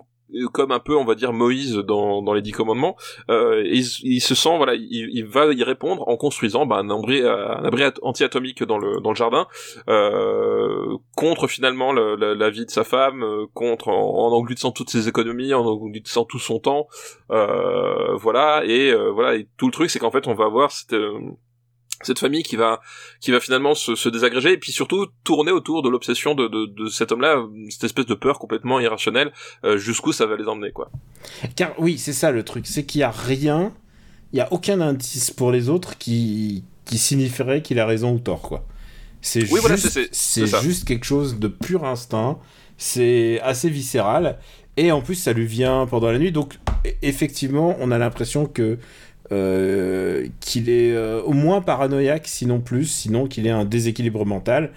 [0.51, 2.95] comme un peu on va dire Moïse dans, dans les dix commandements.
[3.29, 6.89] Euh, il, il se sent voilà il, il va y répondre en construisant bah, un
[6.89, 9.47] abri un abri at- anti-atomique dans le dans le jardin
[9.89, 13.93] euh, contre finalement le- la, la vie de sa femme euh, contre en,
[14.27, 16.87] en engloutissant toutes ses économies en engloutissant tout son temps.
[17.31, 20.71] Euh, voilà et euh, voilà et tout le truc c'est qu'en fait on va avoir
[20.71, 21.19] cette euh,
[22.05, 22.81] cette famille qui va
[23.19, 26.65] qui va finalement se, se désagréger et puis surtout tourner autour de l'obsession de, de,
[26.65, 29.31] de cet homme-là cette espèce de peur complètement irrationnelle
[29.63, 30.89] euh, jusqu'où ça va les emmener quoi
[31.55, 33.73] Car oui, c'est ça le truc, c'est qu'il y a rien,
[34.31, 38.19] il y a aucun indice pour les autres qui qui signifierait qu'il a raison ou
[38.19, 38.65] tort quoi.
[39.21, 42.39] C'est Oui, voilà, juste quelque chose de pur instinct.
[42.77, 44.37] C'est assez viscéral
[44.75, 46.33] et en plus ça lui vient pendant la nuit.
[46.33, 48.77] Donc e- effectivement, on a l'impression que
[49.31, 54.71] euh, qu'il est euh, au moins paranoïaque, sinon plus, sinon qu'il ait un déséquilibre mental.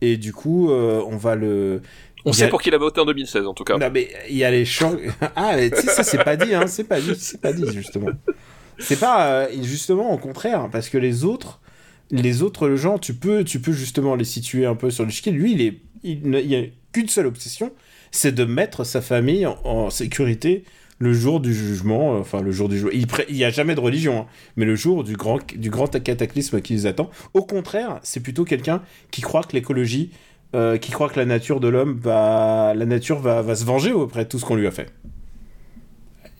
[0.00, 1.82] Et du coup, euh, on va le.
[2.24, 4.36] on sait pour qui il a voté en 2016 en tout cas non, mais il
[4.36, 4.96] y a les champs.
[5.36, 6.66] Ah, mais tu sais, ça, c'est pas dit, hein.
[6.66, 8.08] C'est pas dit, c'est pas dit, justement.
[8.78, 9.48] C'est pas.
[9.62, 11.60] justement, au contraire, parce que les autres.
[12.10, 15.32] les autres gens, tu peux, tu peux justement les situer un peu sur l'échiquier.
[15.32, 17.72] Lui, il est, il, n'y a qu'une seule obsession,
[18.10, 20.64] c'est de mettre sa famille en, sécurité
[21.00, 22.90] le jour du jugement, enfin le jour du jour.
[22.92, 24.26] Il n'y a jamais de religion, hein,
[24.56, 25.38] mais le jour du grand,
[26.04, 27.10] cataclysme qui les attend.
[27.32, 30.10] Au contraire, c'est plutôt quelqu'un qui croit que l'écologie,
[30.54, 34.28] euh, qui croit que la nature de l'homme la nature va, se venger auprès de
[34.28, 34.92] tout ce qu'on lui a fait.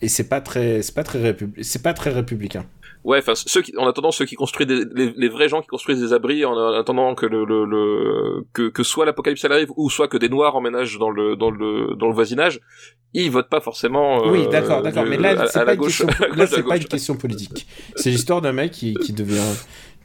[0.03, 2.65] Et c'est pas c'est pas très c'est pas très républicain.
[3.03, 6.01] Ouais, enfin ceux qui, en attendant ceux qui construisent des, les, vrais gens qui construisent
[6.01, 10.07] des abris, en attendant que le, le, le que, que soit l'apocalypse arrive ou soit
[10.07, 12.61] que des noirs emménagent dans le dans le dans le voisinage,
[13.15, 14.27] ils votent pas forcément.
[14.27, 17.17] Euh, oui, d'accord, d'accord, mais là c'est pas, une question, là c'est pas une question
[17.17, 17.67] politique.
[17.97, 19.55] C'est l'histoire d'un mec qui, qui devient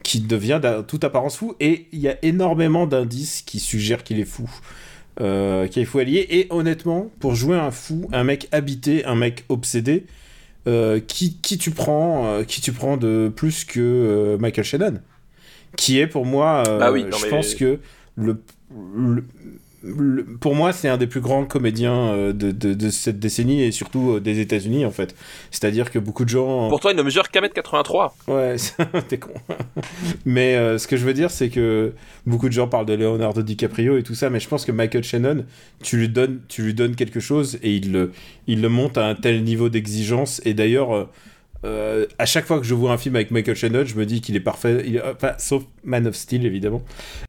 [0.03, 4.25] qui devient toute apparence fou et il y a énormément d'indices qui suggèrent qu'il est
[4.25, 4.49] fou.
[5.21, 9.15] Euh, qu'il est fou allié et honnêtement pour jouer un fou un mec habité un
[9.15, 10.05] mec obsédé
[10.67, 14.99] euh, qui, qui, tu prends, euh, qui tu prends de plus que euh, Michael Shannon?
[15.77, 17.79] Qui est pour moi, bah oui, je pense que
[18.15, 18.41] le,
[20.39, 24.13] pour moi, c'est un des plus grands comédiens euh, de, de, cette décennie et surtout
[24.13, 25.15] euh, des États-Unis en fait.
[25.51, 26.69] C'est-à-dire que beaucoup de gens.
[26.69, 28.15] Pour toi, il ne mesure qu'à mètre 83.
[28.27, 28.55] Ouais,
[29.07, 29.33] t'es con.
[30.25, 31.93] mais euh, ce que je veux dire, c'est que
[32.25, 35.03] beaucoup de gens parlent de Leonardo DiCaprio et tout ça, mais je pense que Michael
[35.03, 35.45] Shannon,
[35.83, 38.11] tu lui donnes, tu lui donnes quelque chose et il le,
[38.47, 40.41] il le monte à un tel niveau d'exigence.
[40.45, 41.09] Et d'ailleurs euh,
[41.63, 44.35] à chaque fois que je vois un film avec Michael Shannon, je me dis qu'il
[44.35, 46.81] est parfait, il, enfin, sauf Man of Steel évidemment.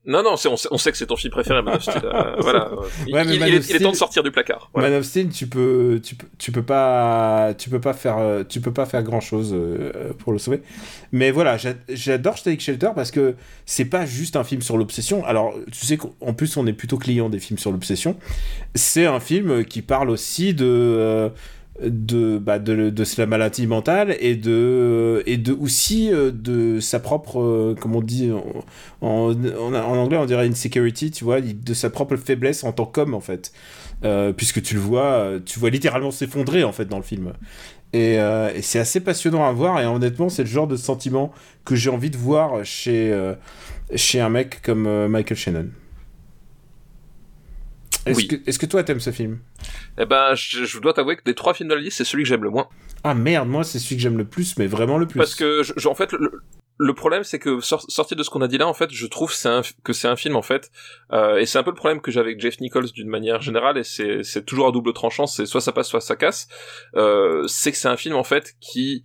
[0.04, 2.02] Non, non, on sait, on sait que c'est ton film préféré, Man of Steel.
[2.04, 2.70] Euh, voilà.
[3.06, 4.70] Il, ouais, il, est, temps de sortir du placard.
[4.74, 8.60] Man of Steel, tu peux, tu tu peux pas, tu peux pas faire, euh, tu
[8.60, 9.56] peux pas faire grand chose
[10.18, 10.60] pour le sauver.
[11.12, 11.56] Mais voilà,
[11.88, 15.24] j'adore Static Shelter parce que c'est pas juste un film sur l'obsession.
[15.24, 18.16] Alors, tu sais qu'en plus, on est plutôt client des films sur l'obsession.
[18.74, 21.30] C'est un film qui parle aussi de
[21.82, 27.00] de, bah, de, de la maladie mentale et de, et de aussi euh, de sa
[27.00, 31.90] propre, euh, comme on dit en, en, anglais, on dirait insecurity, tu vois, de sa
[31.90, 33.52] propre faiblesse en tant qu'homme, en fait.
[34.04, 37.32] Euh, puisque tu le vois, tu vois littéralement s'effondrer, en fait, dans le film.
[37.92, 41.32] Et, et c'est assez passionnant à voir, et honnêtement, c'est le genre de sentiment
[41.64, 43.16] que j'ai envie de voir chez,
[43.94, 45.66] chez un mec comme Michael Shannon.
[48.06, 49.40] Est-ce que, est que, toi t'aimes ce film?
[49.98, 52.28] Eh ben, je, dois t'avouer que des trois films de la liste, c'est celui que
[52.28, 52.68] j'aime le moins.
[53.04, 55.18] Ah merde, moi c'est celui que j'aime le plus, mais vraiment le plus.
[55.18, 56.12] Parce que, je, en fait,
[56.78, 59.32] le, problème c'est que sorti de ce qu'on a dit là, en fait, je trouve
[59.44, 60.70] un, que c'est un film en fait,
[61.12, 63.78] euh, et c'est un peu le problème que j'ai avec Jeff Nichols d'une manière générale,
[63.78, 66.48] et c'est toujours à double tranchant, c'est soit ça passe, soit ça casse.
[66.94, 69.04] Euh, c'est que c'est un film en fait qui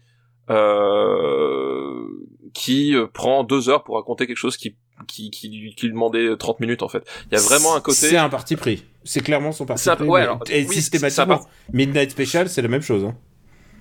[0.50, 2.08] euh,
[2.54, 4.76] qui euh, prend deux heures pour raconter quelque chose qui
[5.08, 7.04] qui, qui, qui lui demandait 30 minutes en fait.
[7.32, 7.98] Il y a vraiment un côté.
[7.98, 8.84] C'est un parti pris.
[9.04, 10.08] C'est clairement son parti pris.
[10.08, 11.42] Ouais, et systématiquement.
[11.74, 13.06] Midnight Special, c'est la même chose.
[13.06, 13.16] Hein.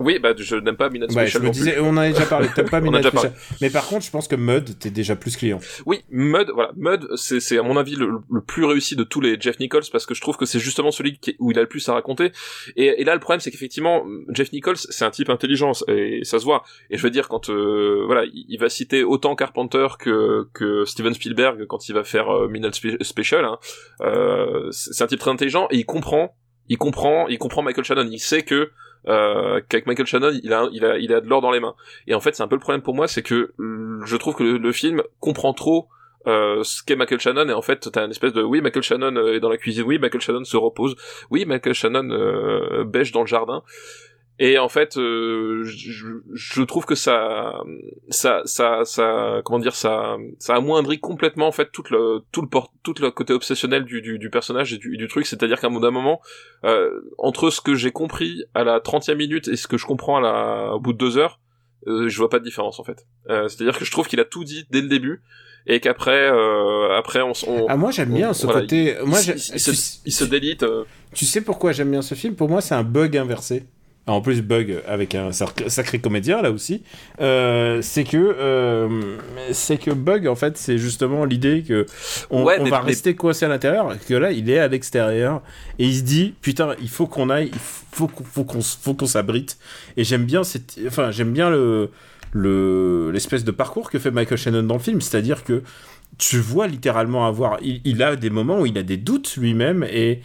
[0.00, 1.42] Oui, bah je n'aime pas Midnight Special.
[1.42, 2.48] je me disais, on en a déjà parlé.
[2.54, 3.32] T'aimes pas Midnight Special.
[3.60, 5.60] Mais par contre, je pense que Mud, t'es déjà plus client.
[5.84, 9.20] Oui, Mud, voilà, Mud, c'est c'est à mon avis le, le, plus réussi de tous
[9.20, 11.62] les Jeff Nichols parce que je trouve que c'est justement celui qui, où il a
[11.62, 12.32] le plus à raconter.
[12.76, 16.38] Et, et là, le problème, c'est qu'effectivement, Jeff Nichols, c'est un type intelligent et ça
[16.38, 16.64] se voit.
[16.88, 21.12] Et je veux dire, quand euh, voilà, il va citer autant Carpenter que que Steven
[21.12, 23.44] Spielberg quand il va faire euh, Midnight Special.
[23.44, 23.58] Hein,
[24.00, 26.36] euh, c'est un type très intelligent et il comprend,
[26.68, 28.08] il comprend, il comprend Michael Shannon.
[28.10, 28.70] Il sait que
[29.08, 31.74] euh, qu'avec Michael Shannon, il a, il a, il a de l'or dans les mains.
[32.06, 34.42] Et en fait, c'est un peu le problème pour moi, c'est que je trouve que
[34.42, 35.88] le, film comprend trop
[36.26, 37.48] euh, ce qu'est Michael Shannon.
[37.48, 39.84] Et en fait t'as une espèce de oui Michael Shannon euh, est dans la cuisine.
[39.86, 40.96] Oui Michael Shannon se repose.
[41.30, 43.62] Oui Michael Shannon euh, bêche dans le jardin
[44.42, 47.60] et en fait, euh, je, je, trouve que ça,
[48.08, 52.48] ça, ça, ça, comment dire, ça, ça amoindrit complètement en fait tout le, tout le,
[52.82, 55.26] tout le côté obsessionnel du, du, du personnage et du, du truc.
[55.26, 56.22] C'est-à-dire qu'à un moment,
[56.64, 60.16] euh, entre ce que j'ai compris à la 30e minute et ce que je comprends
[60.16, 61.38] à la, au bout de deux heures,
[61.86, 63.06] euh, je vois pas de différence en fait.
[63.28, 65.20] Euh, c'est-à-dire que je trouve qu'il a tout dit dès le début
[65.66, 68.96] et qu'après, euh, après on, on, Ah moi j'aime bien ce côté.
[68.98, 70.64] Il, moi, il, il, se, il se délite.
[71.12, 72.36] Tu sais pourquoi j'aime bien ce film?
[72.36, 73.66] Pour moi c'est un bug inversé
[74.06, 76.82] en plus Bug avec un sacré comédien là aussi,
[77.20, 79.16] euh, c'est que euh,
[79.52, 81.86] c'est que Bug en fait c'est justement l'idée que
[82.30, 85.42] on, va rester coincé à l'intérieur, que là il est à l'extérieur
[85.78, 89.06] et il se dit putain il faut qu'on aille, il faut, faut qu'on faut qu'on
[89.06, 89.58] s'abrite.
[89.96, 91.90] Et j'aime bien cette, enfin j'aime bien le
[92.32, 95.62] le l'espèce de parcours que fait Michael Shannon dans le film, c'est-à-dire que
[96.18, 99.84] tu vois littéralement avoir, il, il a des moments où il a des doutes lui-même
[99.84, 100.20] et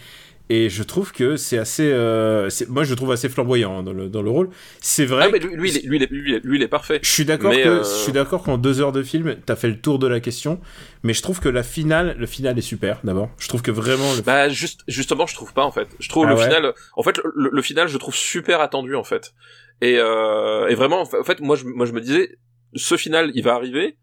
[0.50, 4.10] et je trouve que c'est assez euh, moi je trouve assez flamboyant hein, dans, le,
[4.10, 7.00] dans le rôle c'est vrai ah, mais lui, lui, lui, lui, lui, il est parfait
[7.02, 9.68] je suis d'accord que euh, je suis d'accord qu'en deux heures de film t'as fait
[9.68, 10.60] le tour de la question
[11.04, 14.14] mais je trouve que la finale le final est super d'abord je trouve que vraiment
[14.16, 14.22] le...
[14.22, 17.18] bah juste justement je trouve pas en fait je trouve ah le final en fait
[17.18, 19.34] le, le, final je trouve super attendu en fait
[19.82, 22.38] et, euh, et vraiment en fait moi je, moi je me disais
[22.76, 23.98] ce final il va arriver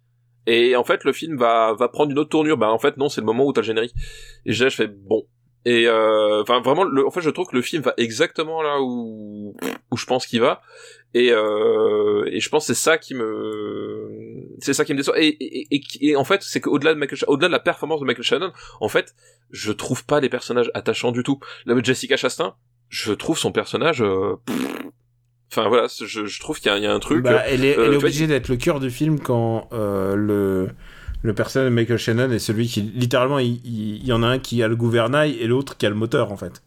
[0.47, 2.57] Et en fait, le film va va prendre une autre tournure.
[2.57, 3.95] Bah en fait non, c'est le moment où t'as le générique.
[4.45, 5.23] Et je fais bon.
[5.65, 8.81] Et euh, enfin vraiment, le, en fait, je trouve que le film va exactement là
[8.81, 9.55] où
[9.91, 10.63] où je pense qu'il va.
[11.15, 15.21] Et euh, et je pense que c'est ça qui me c'est ça qui me déçoit.
[15.21, 18.07] Et et, et, et en fait, c'est qu'au-delà de Michael, au-delà de la performance de
[18.07, 19.15] Michael Shannon, en fait,
[19.51, 21.39] je trouve pas les personnages attachants du tout.
[21.67, 22.57] Là, Jessica Chastain,
[22.89, 24.03] je trouve son personnage.
[24.03, 24.37] Euh,
[25.55, 27.25] Enfin voilà, je, je trouve qu'il y, y, a un truc.
[27.25, 30.15] Bah, elle est, euh, elle est vois, obligée d'être le cœur du film quand euh,
[30.17, 30.71] le
[31.23, 34.63] le personnage de Michael Shannon est celui qui littéralement il, y en a un qui
[34.63, 36.63] a le gouvernail et l'autre qui a le moteur en fait.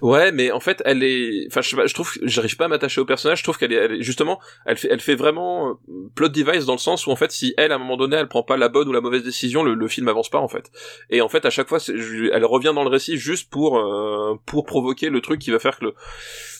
[0.00, 1.46] Ouais, mais en fait, elle est.
[1.48, 3.38] Enfin, je, je trouve, j'arrive pas à m'attacher au personnage.
[3.38, 6.78] Je trouve qu'elle est, justement, elle fait, elle fait vraiment euh, plot device dans le
[6.78, 8.88] sens où en fait, si elle, à un moment donné, elle prend pas la bonne
[8.88, 10.70] ou la mauvaise décision, le, film avance pas en fait.
[11.10, 14.64] Et en fait, à chaque fois, elle revient dans le récit juste pour euh, pour
[14.64, 15.94] provoquer le truc qui va faire que le.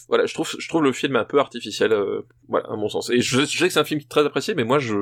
[0.08, 3.08] Voilà, je trouve, je trouve le film un peu artificiel, euh, voilà, à mon sens.
[3.10, 4.94] Et je, je sais que c'est un film très apprécié, mais moi, je,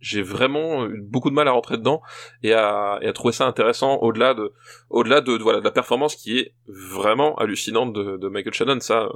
[0.00, 2.00] j'ai vraiment eu beaucoup de mal à rentrer dedans
[2.42, 4.52] et à, et à trouver ça intéressant au-delà de,
[4.88, 8.80] au-delà de, de- voilà de la performance qui est vraiment hallucinante de, de Michael Shannon
[8.80, 9.10] ça euh,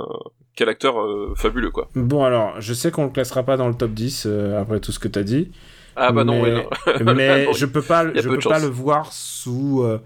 [0.57, 3.75] quel acteur euh, fabuleux quoi Bon alors, je sais qu'on le classera pas dans le
[3.75, 5.51] top 10 euh, après tout ce que t'as dit,
[5.97, 6.69] ah bah non, Mais- ouais,
[7.05, 7.15] non.
[7.15, 9.99] mais Non, je peux pas, je peu peux pas le voir sous euh,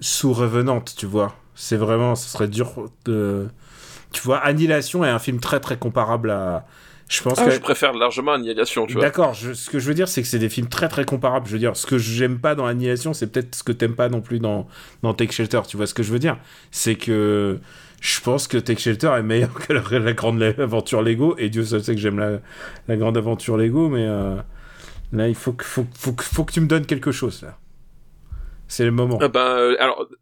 [0.00, 1.34] sous revenante, tu vois.
[1.54, 2.68] C'est vraiment, ce serait dur
[3.04, 3.48] de,
[4.12, 6.66] tu vois, Annihilation est un film très très comparable à,
[7.08, 9.86] je pense Ah, que je préfère largement Annihilation tu vois D'accord, je- ce que je
[9.88, 11.46] veux dire, c'est que c'est des films très très comparables.
[11.46, 14.08] Je veux dire, ce que j'aime pas dans Annihilation, c'est peut-être ce que t'aimes pas
[14.08, 14.66] non plus dans,
[15.02, 15.60] dans Take Shelter.
[15.66, 16.38] Tu vois ce que je veux dire
[16.70, 17.58] C'est que
[18.00, 21.34] je pense que Take Shelter est meilleur que la, la grande aventure Lego.
[21.38, 22.38] Et Dieu seul sait que j'aime la,
[22.88, 24.36] la grande aventure Lego, mais euh,
[25.12, 27.56] là, il faut que, faut, faut, faut que tu me donnes quelque chose, là.
[28.68, 29.18] C'est le moment.
[29.22, 30.16] Ah bah, euh, alors ouais,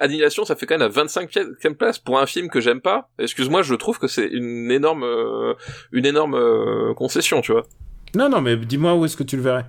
[0.00, 3.62] Annihilation ça fait quand même la 25e place pour un film que j'aime pas excuse-moi
[3.62, 5.54] je trouve que c'est une énorme euh,
[5.92, 7.66] une énorme euh, concession tu vois
[8.14, 9.66] Non, non, mais dis-moi où est-ce que tu le verrais.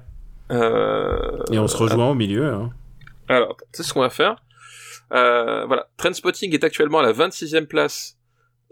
[0.51, 1.43] euh...
[1.51, 2.45] Et on se rejoint au milieu.
[2.45, 2.69] Hein.
[3.27, 4.35] Alors, c'est ce qu'on va faire.
[5.11, 8.17] Voilà, Trainspotting est actuellement à la 26e place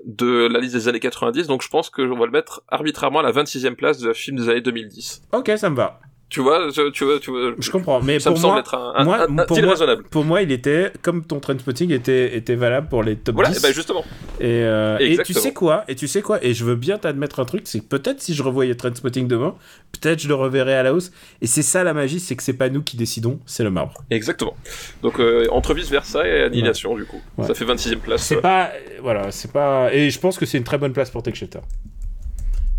[0.06, 3.20] de la liste des années 90, donc je pense que on va le mettre arbitrairement
[3.20, 5.22] à la 26e place de film des années 2010.
[5.32, 6.00] Ok, ça me va.
[6.34, 8.02] Tu vois, je- tu vois, tu vois, Je comprends.
[8.02, 10.04] Mais ça pour me semble moi, être un, un, moi- un- pour moi- raisonnable.
[10.10, 13.60] pour moi, il était comme ton Trainspotting était était valable pour les top Voilà, 10.
[13.60, 14.04] et ben justement.
[14.40, 17.40] Et, euh, et tu sais quoi Et tu sais quoi Et je veux bien t'admettre
[17.40, 19.54] un truc, c'est que peut-être si je revoyais Trainspotting demain,
[19.92, 21.12] peut-être je le reverrais à la hausse.
[21.42, 24.04] Et c'est ça la magie, c'est que c'est pas nous qui décidons, c'est le marbre.
[24.10, 24.56] Exactement.
[25.04, 27.22] Donc euh, entre vice versa et annihilation du coup.
[27.38, 27.46] Ouais.
[27.46, 28.24] Ça fait 26e place.
[28.24, 28.42] C'est ouais.
[28.42, 29.94] pas, euh, voilà, c'est pas.
[29.94, 31.60] Et je pense que c'est une très bonne place pour Take Shelter.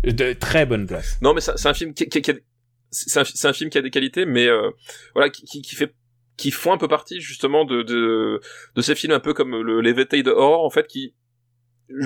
[0.03, 1.17] De très bonne place.
[1.21, 2.31] Non, mais c'est un film qui, qui- qui
[2.91, 4.69] c'est un, un film qui a des qualités, mais euh,
[5.13, 5.93] voilà, qui, qui, qui fait
[6.37, 8.41] qui font un peu partie justement de, de,
[8.75, 11.13] de ces films un peu comme le, les Vétailles de horreur en fait qui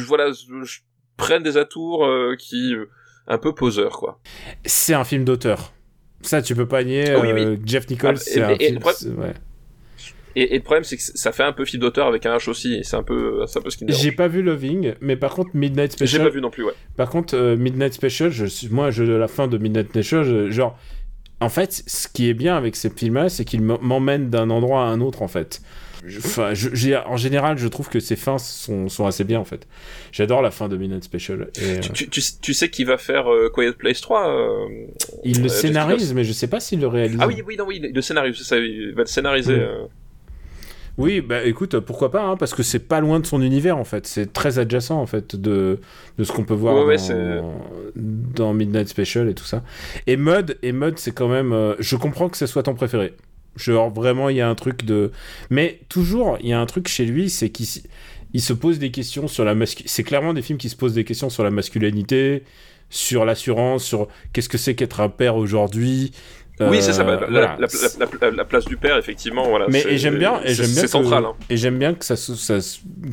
[0.06, 0.80] voilà je-
[1.18, 2.86] prennent des atours euh, qui euh,
[3.28, 4.20] un peu poseurs quoi.
[4.66, 5.74] C'est un film d'auteur.
[6.22, 7.12] Ça, tu peux pas nier.
[7.12, 8.74] Ah oui, euh, Jeff Nichols, Ah, c'est un et- et film.
[8.76, 9.34] le problème- c'est- ouais.
[10.36, 12.50] Et, et le problème c'est que ça fait un peu film d'auteur avec un H
[12.50, 13.92] aussi c'est un peu c'est un peu ce qui me.
[13.92, 16.24] J'ai pas vu Loving, mais par contre Midnight J'ai Special.
[16.28, 16.74] pas vu non plus ouais.
[16.98, 20.50] Par contre, euh, Midnight Special, je suis, moi, je, la fin de Midnight Special, je-
[20.50, 20.78] genre,
[21.40, 24.88] en fait, ce qui est bien avec ces films-là, c'est qu'ils m'emmènent d'un endroit à
[24.88, 25.62] un autre, en fait.
[26.18, 29.68] Enfin, j'ai- en général, je trouve que ces fins sont, sont assez bien, en fait.
[30.12, 31.50] J'adore la fin de Midnight Special.
[31.62, 34.68] Et, euh, Tu, tu, sais qui va faire euh, Quiet Place 3 euh,
[35.24, 37.18] il le scénarise, mais je sais pas s'il le réalise.
[37.22, 39.56] Ah oui oui non oui le scénario c'est ça il va le scénariser.
[39.58, 39.88] Mm.
[41.00, 43.86] Oui, bah écoute, pourquoi pas, hein, parce que c'est pas loin de son univers, en
[43.86, 44.06] fait.
[44.06, 45.80] C'est très adjacent, en fait, de,
[46.18, 46.98] de ce qu'on peut voir Ouais,
[47.96, 49.64] dans, Midnight Special et tout ça.
[50.08, 51.54] Et Mud, et Mud c'est quand même...
[51.54, 53.14] euh, je comprends que ce soit ton préféré.
[53.56, 55.12] Genre, vraiment, il y a un truc de...
[55.50, 57.66] Mais toujours, il y a un truc chez lui, c'est qu'il
[58.34, 59.90] il se pose des questions sur la masculinité.
[59.90, 62.44] C'est clairement des films qui se posent des questions sur la masculinité,
[62.90, 66.12] sur l'assurance, sur qu'est-ce que c'est qu'être un père aujourd'hui.
[66.60, 67.04] Oui, c'est ça.
[67.04, 67.58] bah, Euh, la, voilà.
[67.60, 67.68] la,
[68.00, 69.66] la, la- la place du père, effectivement, voilà.
[69.70, 71.26] Mais et j'aime bien, et c'est- j'aime bien que- central.
[71.26, 71.34] Hein.
[71.50, 72.58] Et j'aime bien que ça, ça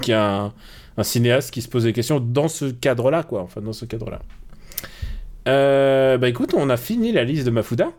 [0.02, 0.52] qu'il y a un,
[0.96, 3.42] un cinéaste qui se pose des questions dans ce cadre-là, quoi.
[3.42, 4.20] Enfin, dans ce cadre-là.
[5.48, 7.90] Euh, bah écoute, on a fini la liste de Mafuda.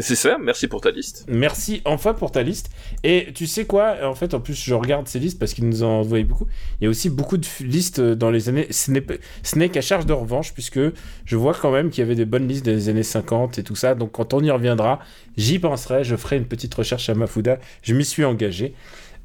[0.00, 0.38] C'est ça.
[0.40, 1.24] Merci pour ta liste.
[1.28, 2.70] Merci enfin pour ta liste.
[3.04, 5.82] Et tu sais quoi En fait, en plus, je regarde ces listes parce qu'ils nous
[5.84, 6.46] en envoyaient beaucoup.
[6.80, 8.66] Il y a aussi beaucoup de listes dans les années.
[8.70, 10.80] Ce n'est qu'à charge de revanche, puisque
[11.24, 13.76] je vois quand même qu'il y avait des bonnes listes des années 50 et tout
[13.76, 13.94] ça.
[13.94, 14.98] Donc, quand on y reviendra,
[15.36, 16.02] j'y penserai.
[16.02, 17.58] Je ferai une petite recherche à Mafuda.
[17.82, 18.74] Je m'y suis engagé.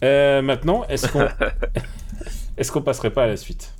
[0.03, 1.27] Euh, maintenant, est-ce qu'on.
[2.57, 3.73] est-ce qu'on passerait pas à la suite?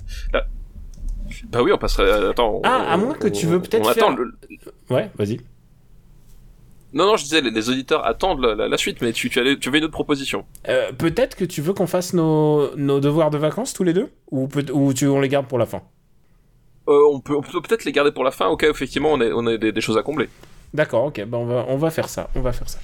[1.52, 2.10] Bah oui, on passerait.
[2.30, 2.60] Attends.
[2.64, 4.34] Ah, on- à moins que tu veux peut-être on attend faire- le-
[4.90, 5.40] Ouais, vas-y.
[6.92, 9.38] Non, non, je disais, les, les auditeurs attendent la, la- la suite, mais tu, tu,
[9.38, 10.44] allais- tu avais une autre proposition.
[10.68, 14.08] Euh, peut-être que tu veux qu'on fasse nos, nos devoirs de vacances tous les deux?
[14.30, 15.82] Ou, peut- ou tu, on les garde pour la fin?
[16.88, 19.12] Euh, on peut, on peut peut-être les garder pour la fin, au cas où effectivement
[19.12, 20.28] on a, on a des, des choses à combler.
[20.74, 22.78] D'accord, ok, bah on, va, on va faire ça, on va faire ça.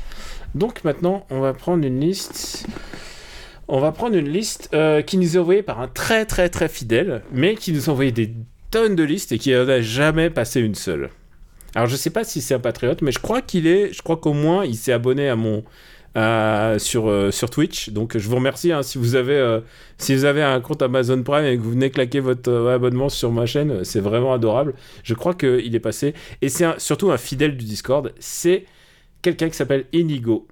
[0.54, 2.66] Donc maintenant, on va prendre une liste.
[3.68, 6.68] On va prendre une liste euh, qui nous est envoyée par un très très très
[6.68, 8.32] fidèle, mais qui nous a envoyé des
[8.70, 11.10] tonnes de listes et qui n'en a jamais passé une seule.
[11.76, 14.16] Alors je sais pas si c'est un patriote, mais je crois qu'il est, je crois
[14.16, 15.62] qu'au moins il s'est abonné à mon
[16.78, 17.90] sur euh, sur Twitch.
[17.90, 19.60] Donc je vous remercie hein, si vous avez euh,
[19.98, 23.10] si vous avez un compte Amazon Prime et que vous venez claquer votre euh, abonnement
[23.10, 24.72] sur ma chaîne, c'est vraiment adorable.
[25.02, 28.10] Je crois qu'il est passé et c'est surtout un fidèle du Discord.
[28.18, 28.64] C'est
[29.20, 30.48] quelqu'un qui s'appelle Inigo.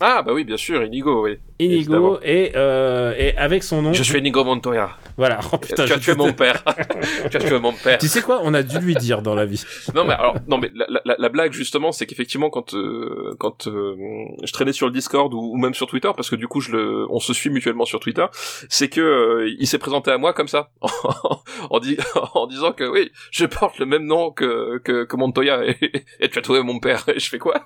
[0.00, 1.36] Ah bah oui, bien sûr, Inigo, oui.
[1.58, 3.92] Inigo et, euh, et avec son nom.
[3.92, 4.90] Je suis Inigo Montoya.
[5.16, 5.40] Voilà.
[5.52, 6.62] Oh, putain, tu as je- tué mon père.
[7.30, 7.96] tu as tué mon père.
[7.98, 8.40] Tu sais quoi?
[8.42, 9.62] On a dû lui dire dans la vie.
[9.94, 13.66] Non mais alors non mais la, la, la blague justement c'est qu'effectivement quand euh, quand
[13.68, 13.96] euh,
[14.44, 16.72] je traînais sur le Discord ou, ou même sur Twitter parce que du coup je
[16.72, 18.26] le on se suit mutuellement sur Twitter
[18.68, 20.70] c'est que euh, il s'est présenté à moi comme ça
[21.70, 21.96] en, di-
[22.34, 25.76] en disant que oui je porte le même nom que que, que Montoya et,
[26.20, 27.64] et tu as trouvé mon père et je fais quoi?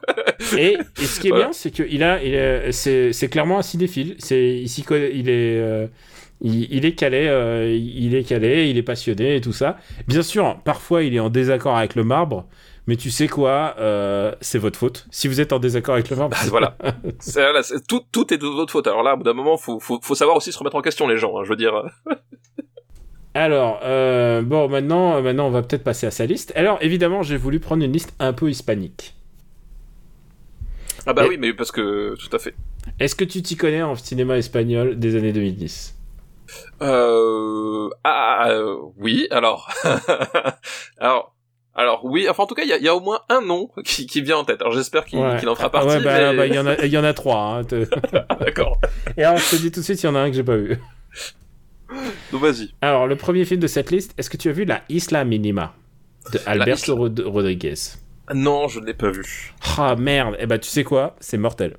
[0.57, 1.47] Et, et ce qui est Voilà.
[1.47, 4.17] bien, c'est qu'il a, il est, c'est, c'est clairement un cinéphile.
[4.19, 5.87] C'est, il, s'y connaît- il est, euh,
[6.41, 9.79] il, il est calé, euh, il est calé, il est passionné et tout ça.
[10.09, 12.47] Bien sûr, parfois il est en désaccord avec le marbre,
[12.87, 15.07] mais tu sais quoi, euh, c'est votre faute.
[15.11, 16.77] Si vous êtes en désaccord avec le marbre, Bah, voilà
[17.21, 19.57] c'est, voilà, c'est- tout tout est de votre faute alors là au bout d'un moment
[19.57, 21.83] faut faut faut savoir aussi se remettre en question les gens hein, je veux dire
[23.35, 26.53] Alors, euh, bon, maintenant, maintenant, on va peut-être passer à sa liste.
[26.57, 29.15] Alors, évidemment, j'ai voulu prendre une liste un peu hispanique.
[31.07, 32.55] ah bah Et- oui mais parce que tout à fait
[32.99, 35.95] Est-ce que tu t'y connais en cinéma espagnol des années 2010
[36.83, 37.89] Euh...
[38.05, 39.71] Ah, euh, oui, alors...
[40.99, 41.35] alors...
[41.73, 43.41] Alors oui, enfin en tout cas, il y a, il y a au moins un
[43.41, 44.61] nom qui, qui vient en tête.
[44.61, 45.47] Alors j'espère qu'il Ouais.
[45.47, 45.89] en fera Ah, partie.
[45.89, 47.39] ouais, bah, mais- bah, il y en a, il y en a trois.
[47.59, 47.89] hein, te-
[48.45, 48.79] D'accord.
[49.17, 50.43] Et alors, je te dis tout de suite, il y en a un que j'ai
[50.43, 50.79] pas vu.
[52.33, 52.75] Donc vas-y.
[52.83, 55.73] Alors, le premier film de cette liste, est-ce que tu as vu La Isla Minima
[56.33, 57.75] de Alberto Rod- Rodriguez?
[58.35, 59.55] Non, je ne l'ai pas vu.
[59.79, 61.77] Ah merde, eh ben tu sais quoi, c'est mortel.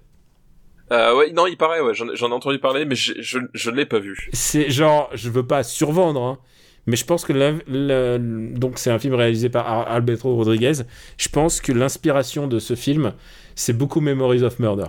[0.91, 3.13] Euh, ouais, non, il paraît, ouais, j'en ai- entendu parler, mais je,
[3.53, 4.29] je ne l'ai pas vu.
[4.33, 6.37] C'est genre, je veux pas survendre, hein,
[6.85, 10.73] mais je pense que le- donc c'est un film réalisé par Ar- Alberto Rodriguez.
[11.17, 13.13] Je pense que l'inspiration de ce film,
[13.55, 14.87] c'est beaucoup Memories of Murder.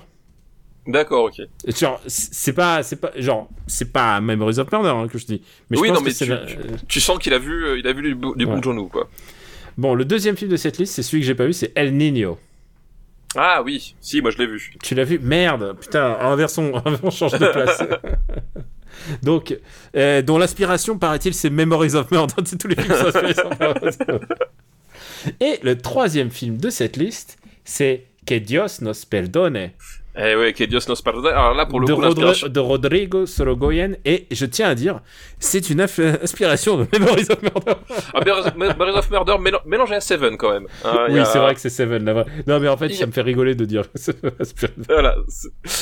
[0.88, 1.46] D'accord, ok.
[1.78, 5.42] Genre, c'est pas, c'est pas, genre, c'est pas Memories of Murder hein, que je dis.
[5.70, 6.56] Mais je Oui, pense non, mais tu- la- tu-
[6.88, 8.62] Tu sens qu'il a vu, euh, il a vu du, Ouais.
[8.64, 9.08] genou, quoi.
[9.78, 11.96] Bon, le deuxième film de cette liste, c'est celui que j'ai pas vu, c'est El
[11.96, 12.36] Niño.
[13.36, 14.74] Ah oui, si, moi je l'ai vu.
[14.82, 15.18] Tu l'as vu?
[15.18, 16.72] Merde, putain, inversons,
[17.02, 17.82] on change de place.
[19.22, 19.58] Donc,
[19.96, 22.34] euh, dont l'inspiration, paraît-il, c'est Memories of Murder.
[22.44, 24.26] C'est tous les films sont inspirés sur Memories of Murder.
[25.40, 29.70] Et le troisième film de cette liste, c'est Que Dios nos perdone
[30.14, 31.32] Eh ouais, que Dios nos pardonne.
[31.32, 32.48] Alors là, pour le de, coup, Rodri- l'inspiration...
[32.48, 33.92] de Rodrigo Sorogoyen.
[34.04, 35.00] Et je tiens à dire,
[35.38, 37.72] c'est une inspiration de Memories of Murder.
[38.14, 38.20] Ah,
[38.56, 40.66] Memories of Murder mél- mélangé à Seven, quand même.
[40.84, 42.24] Y oui, a- c'est vrai que c'est Seven, là.
[42.46, 43.84] Non, mais en fait, Il ça me fait rigoler de dire.
[44.38, 44.72] inspiré.
[44.88, 45.16] Voilà.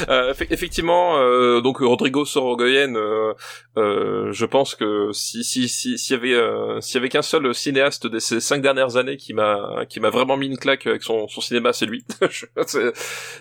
[0.09, 3.33] Euh, effe- effectivement, euh, donc Rodrigo Sorogoyen, euh,
[3.79, 7.23] euh, je pense que si si si s'il y avait euh, s'il y avait qu'un
[7.23, 10.87] seul cinéaste de ces cinq dernières années qui m'a qui m'a vraiment mis une claque
[10.87, 12.05] avec son son cinéma, c'est lui.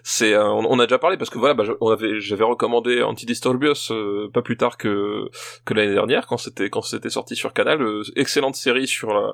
[0.04, 3.92] C'est euh, on, on a déjà parlé parce que voilà, bah, on j'avais recommandé Antidisturbios
[3.92, 5.30] euh, pas plus tard que
[5.66, 9.34] que l'année dernière quand c'était quand c'était sorti sur Canal, euh, excellente série sur la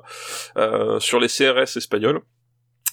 [0.58, 2.20] euh, sur les CRS espagnols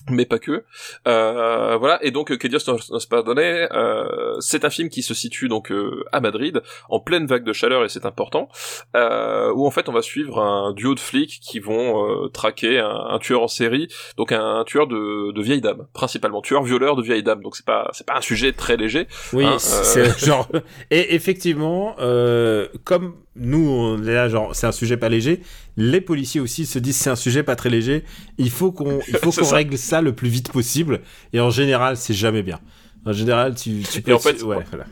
[0.10, 0.64] mais pas que.
[1.08, 2.78] Euh, voilà, et donc Que Dios nos,
[3.10, 7.44] pardonne, euh, c'est un film qui se situe donc euh, à Madrid, en pleine vague
[7.44, 8.50] de chaleur, et c'est important,
[8.96, 12.80] euh, où en fait on va suivre un duo de flics qui vont euh, traquer
[12.80, 13.88] un, un tueur en série,
[14.18, 17.66] donc un, un tueur de, de vieilles dames, principalement, tueur-violeur de vieilles dames, donc c'est
[17.66, 19.08] pas c'est pas un sujet très léger.
[19.32, 20.48] Oui, Hein, c'est genre.
[20.92, 25.42] Et effectivement, euh, comme nous, on est là, genre, c'est un sujet pas léger,
[25.76, 28.04] les policiers aussi se disent c'est un sujet pas très léger.
[28.38, 31.02] Il faut qu'on, il faut qu'on règle ça le plus vite possible.
[31.34, 32.60] Et en général, c'est jamais bien.
[33.06, 34.14] En général, tu, tu peux.
[34.14, 34.86] en fait, ouais, voilà.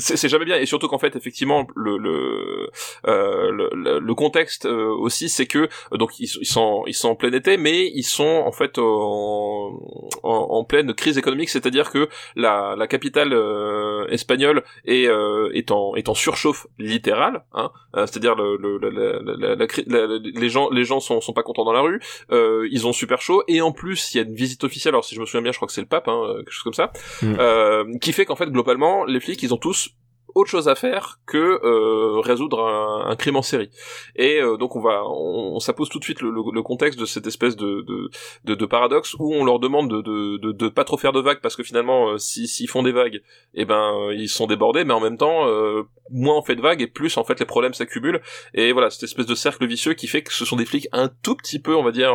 [0.00, 0.56] C'est jamais bien.
[0.58, 2.70] Et surtout qu'en fait effectivement le le
[3.06, 3.70] euh, le,
[4.00, 5.58] le- contexte euh, aussi c'est que
[5.92, 8.78] euh, donc ils, ils sont ils sont en plein été mais ils sont en fait
[8.78, 9.78] en
[10.22, 11.48] en, en pleine crise économique.
[11.48, 17.44] C'est-à-dire que la la capitale euh, espagnole est euh, est en est en surchauffe littérale
[17.52, 17.70] hein.
[17.96, 21.72] Euh, c'est-à-dire le, le, la, la, les gens les gens sont sont pas contents dans
[21.72, 22.00] la rue.
[22.30, 23.42] Euh, ils ont super chaud.
[23.48, 24.94] Et en plus il y a une visite officielle.
[24.94, 26.62] Alors si je me souviens bien je crois que c'est le pape hein, quelque chose
[26.64, 26.92] comme ça.
[27.22, 27.36] Mm.
[27.38, 29.89] euh, qui fait qu'en fait globalement les flics ils ont tous
[30.34, 33.70] autre chose à faire que euh, résoudre un, un, crime en série.
[34.16, 37.04] Et euh, donc on va, on, ça pose tout de suite le, le, contexte de
[37.04, 38.10] cette espèce de, de,
[38.44, 41.20] de, de, paradoxe où on leur demande de, de, de, de pas trop faire de
[41.20, 43.22] vagues parce que finalement, euh, s'ils si, font des vagues,
[43.54, 46.82] eh ben ils sont débordés, mais en même temps, euh, moins on fait de vagues
[46.82, 48.20] et plus en fait les problèmes s'accumulent.
[48.54, 51.10] Et voilà, cette espèce de cercle vicieux qui fait que ce sont des flics un
[51.22, 52.14] tout petit peu, on va dire,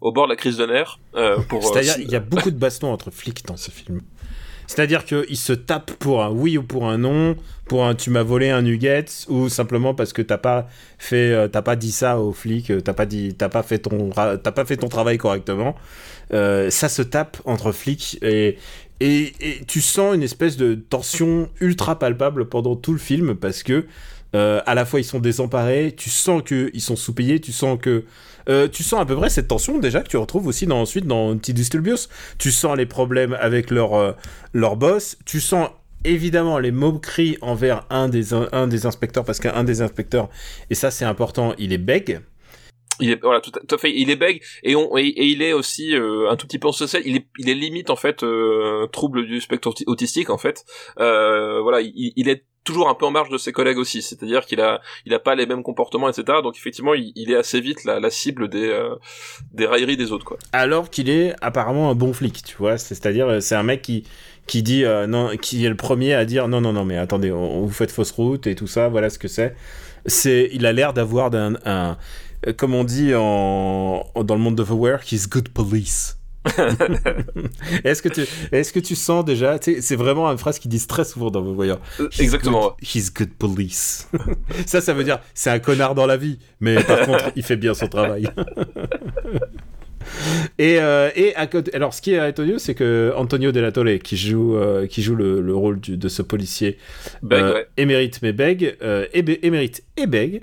[0.00, 0.98] au bord de la crise de nerfs.
[1.48, 4.00] pour C'est-à-dire, il y a beaucoup de bastons entre flics dans ce film.
[4.66, 7.36] C'est-à-dire qu'ils se tapent pour un oui ou pour un non,
[7.66, 11.48] pour un tu m'as volé un nugget, ou simplement parce que t'as pas fait, euh,
[11.48, 14.36] t'as pas dit ça aux flics, euh, t'as pas dit, t'as pas fait ton, t'as
[14.36, 15.74] pas fait ton travail correctement.
[16.32, 18.58] Euh, ça se tape entre flics et,
[19.00, 19.32] et,
[19.66, 23.86] tu sens une espèce de tension ultra palpable pendant tout le film parce que
[24.32, 28.02] à la fois ils sont désemparés, tu sens qu'ils sont sous-payés, tu sens que
[28.48, 31.06] euh, tu sens à peu près cette tension déjà que tu retrouves aussi dans, ensuite
[31.06, 32.08] dans T-Disturbios.
[32.38, 34.12] Tu sens les problèmes avec leur, euh,
[34.52, 35.16] leur boss.
[35.24, 35.70] Tu sens
[36.04, 40.28] évidemment les moqueries envers un des, un, des inspecteurs parce qu'un des inspecteurs,
[40.68, 42.20] et ça c'est important, il est bègue.
[43.00, 45.96] Il est voilà tout à, fait il est bègue et on et, il est aussi
[45.96, 48.24] euh, un tout petit peu social il est il est limite en fait
[48.92, 50.64] trouble du spectre autistique en fait
[50.96, 54.60] voilà il, il est toujours un peu en marge de ses collègues aussi, c'est-à-dire qu'il
[54.60, 56.38] a, il a pas les mêmes comportements, etc.
[56.42, 58.96] Donc effectivement, il, est assez vite la, la cible des, euh,
[59.52, 60.38] des railleries des autres, quoi.
[60.52, 62.78] Alors qu'il est apparemment un bon flic, tu vois.
[62.78, 64.04] C'est-à-dire, euh, c'est un mec qui,
[64.46, 67.30] qui dit euh, non, qui est le premier à dire non, non, non, mais attendez,
[67.30, 69.54] on, vous faites fausse route et tout ça, voilà ce que c'est.
[70.06, 71.96] C'est, il a l'air d'avoir d'un, un,
[72.56, 76.16] comme on dit en, dans le monde de The Work, he's good police.
[77.84, 81.04] est-ce que tu est-ce que tu sens déjà c'est vraiment une phrase qu'ils disent très
[81.04, 81.80] souvent dans vos voyants.
[82.00, 84.08] Euh, exactement he's good police.
[84.66, 87.56] ça ça veut dire c'est un connard dans la vie mais par contre il fait
[87.56, 88.28] bien son travail.
[90.58, 94.18] Et, euh, et alors ce qui est étonnant c'est que Antonio de la Torre qui
[94.18, 96.76] joue euh, qui joue le, le rôle de ce policier
[97.78, 98.76] émérite mais bègue
[99.14, 100.42] émérite et bègue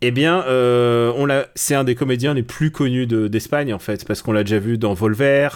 [0.00, 4.06] eh bien, euh, on l'a, c'est un des comédiens les plus connus d'Espagne en fait,
[4.06, 5.48] parce qu'on l'a déjà vu dans Volver.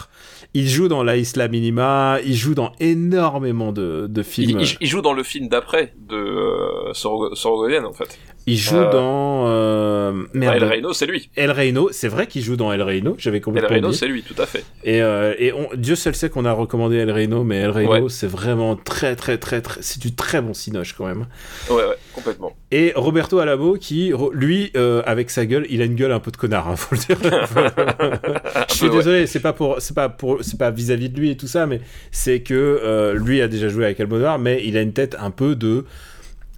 [0.54, 2.18] Il joue dans La Isla Minima.
[2.24, 4.60] Il joue dans énormément de, de films.
[4.80, 8.18] Il, joue dans le film d'après de euh, en fait.
[8.46, 10.24] Il joue euh, dans euh...
[10.34, 10.56] Merde.
[10.56, 11.30] El Reino, c'est lui.
[11.36, 13.14] El Reino, c'est vrai qu'il joue dans El Reino.
[13.18, 14.64] J'avais complètement El Reino, c'est lui, tout à fait.
[14.84, 15.68] Et, euh, et on...
[15.76, 19.38] Dieu seul sait qu'on a recommandé El Reino, mais El Reino, c'est vraiment très, très,
[19.38, 21.26] très, très, c'est du très bon cinoche quand même.
[21.70, 22.56] Ouais, ouais, complètement.
[22.72, 26.30] Et Roberto Alamo, qui, lui, euh, avec sa gueule, il a une gueule un peu
[26.30, 27.18] de connard, hein, faut le dire.
[28.68, 31.36] Je suis désolé, c'est pas pour, c'est pas pour, c'est pas vis-à-vis de lui et
[31.36, 31.80] tout ça, mais
[32.10, 35.54] c'est que lui a déjà joué avec Almodovar, mais il a une tête un peu
[35.54, 35.84] de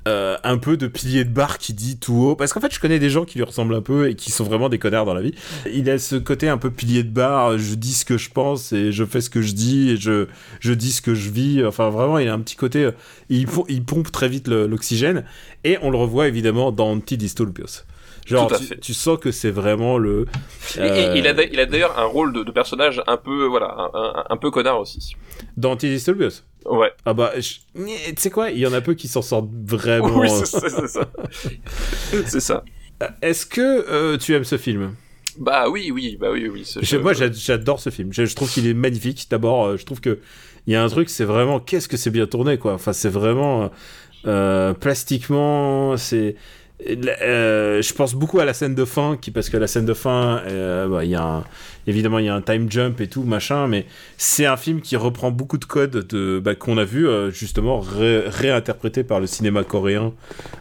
[0.06, 2.36] euh, un peu de pilier de bar qui dit tout haut.
[2.36, 4.44] Parce qu'en fait, je connais des gens qui lui ressemblent un peu et qui sont
[4.44, 5.34] vraiment des connards dans la vie.
[5.72, 8.72] Il a ce côté un peu pilier de bar, je dis ce que je pense
[8.72, 10.26] et je fais ce que je dis et je,
[10.60, 11.64] je dis ce que je vis.
[11.64, 12.84] Enfin, vraiment, il a un petit côté.
[12.84, 12.92] Euh,
[13.30, 15.24] il, il pompe très vite l'oxygène.
[15.64, 17.84] Et on le revoit évidemment dans Antidystolpios.
[18.26, 20.26] Genre, tu, tu, sens que c'est vraiment le.
[20.78, 21.14] Euh...
[21.14, 24.36] il a, il a d'ailleurs un rôle de, de, personnage un peu, voilà, un, un,
[24.38, 25.14] peu connard aussi.
[25.58, 26.92] Dans Antidystolpios Ouais.
[27.04, 27.84] Ah bah, tu
[28.16, 30.18] sais quoi, il y en a peu qui s'en sortent vraiment.
[30.18, 31.10] Oui, c'est ça.
[32.26, 32.64] c'est ça.
[33.02, 34.94] Euh, est-ce que euh, tu aimes ce film?
[35.38, 36.64] Bah oui, oui, bah oui, oui.
[37.00, 38.12] Moi, j'adore ce film.
[38.12, 39.26] Je, trouve qu'il est magnifique.
[39.30, 40.20] D'abord, euh, je trouve que
[40.66, 42.74] il y a un truc, c'est vraiment qu'est-ce que c'est bien tourné, quoi.
[42.74, 43.70] Enfin, c'est vraiment
[44.24, 46.36] plastiquement, c'est
[46.86, 50.42] euh, je pense beaucoup à la scène de fin, parce que la scène de fin,
[50.46, 51.44] euh, bah, y a
[51.86, 54.96] évidemment, il y a un time jump et tout, machin, mais c'est un film qui
[54.96, 59.26] reprend beaucoup de codes de, bah, qu'on a vu euh, justement ré réinterprété par le
[59.26, 60.12] cinéma coréen.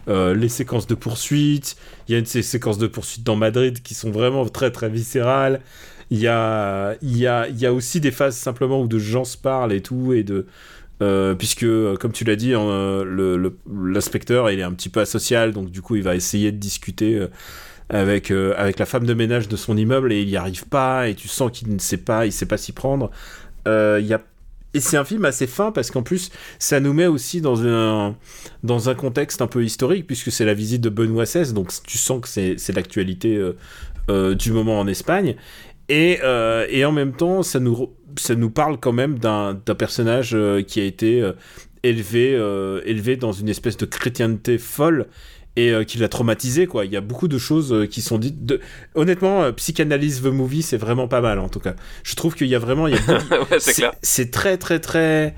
[0.08, 1.76] Euh, les séquences de poursuite,
[2.08, 4.90] il y a une ces séquences de poursuite dans Madrid qui sont vraiment très très
[4.90, 5.62] viscérales.
[6.10, 9.38] Il y a, y a, y a aussi des phases simplement où de gens se
[9.38, 10.46] parlent et tout, et de
[11.04, 15.52] euh, puisque, euh, comme tu l'as dit, euh, l'inspecteur il est un petit peu asocial,
[15.52, 17.28] donc du coup il va essayer de discuter
[17.90, 21.16] avec, avec la femme de ménage de son immeuble et il n'y arrive pas, et
[21.16, 23.12] tu sens qu'il ne sait pas, il sait pas s'y prendre.
[23.66, 24.22] Il y a
[24.76, 28.16] et c'est un film assez fin parce qu'en plus, ça nous met aussi dans un,
[28.64, 32.00] dans un contexte un peu historique, puisque c'est la visite de Benoît XVI, donc tu
[32.00, 33.40] sens que c'est l'actualité
[34.10, 35.36] du moment en Espagne.
[35.90, 36.20] Et,
[36.70, 40.80] et en même temps, ça nous, ça nous parle quand même d'un personnage euh, qui
[40.80, 41.34] a été euh,
[41.84, 45.08] élevé, euh, élevé dans une espèce de chrétienté folle
[45.56, 46.84] et qui l'a traumatisé quoi.
[46.84, 48.44] Il y a beaucoup de choses qui sont dites.
[48.44, 48.60] De...
[48.96, 51.76] Honnêtement, Psychanalyse the Movie, c'est vraiment pas mal en tout cas.
[52.02, 52.98] Je trouve qu'il y a vraiment, il
[54.02, 55.36] c'est très très très.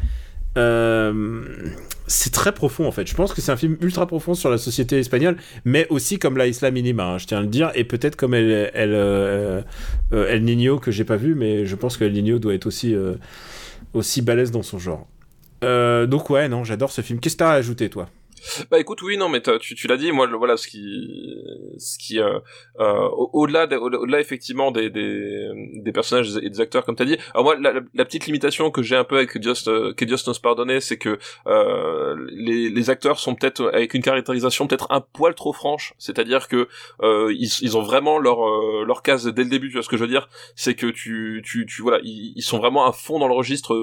[2.07, 3.07] C'est très profond en fait.
[3.07, 6.37] Je pense que c'est un film ultra profond sur la société espagnole, mais aussi comme
[6.37, 9.61] la Isla Minima, hein, je tiens à le dire, et peut-être comme elle, elle, euh,
[10.11, 12.93] El Nino que j'ai pas vu, mais je pense que El Nino doit être aussi,
[12.93, 13.15] euh,
[13.93, 15.07] aussi balèze dans son genre.
[15.63, 17.19] Euh, donc ouais, non, j'adore ce film.
[17.19, 18.09] Qu'est-ce que t'as à ajouter, toi?
[18.71, 21.35] Bah écoute, oui, non, mais tu, tu l'as dit, moi, voilà, ce qui,
[21.77, 22.39] ce qui, euh,
[22.79, 27.17] euh, au-delà, au-delà effectivement des, des, des personnages et des acteurs, comme t'as dit.
[27.33, 30.29] Alors moi, la, la, petite limitation que j'ai un peu avec Just, euh, que Just
[30.79, 31.17] c'est que
[31.47, 36.47] euh, les, les acteurs sont peut-être avec une caractérisation peut-être un poil trop franche, c'est-à-dire
[36.47, 36.67] que
[37.01, 39.67] euh, ils, ils ont vraiment leur euh, leur case dès le début.
[39.67, 40.29] Tu vois ce que je veux dire?
[40.55, 43.75] C'est que tu, tu, tu voilà, ils, ils sont vraiment à fond dans le registre.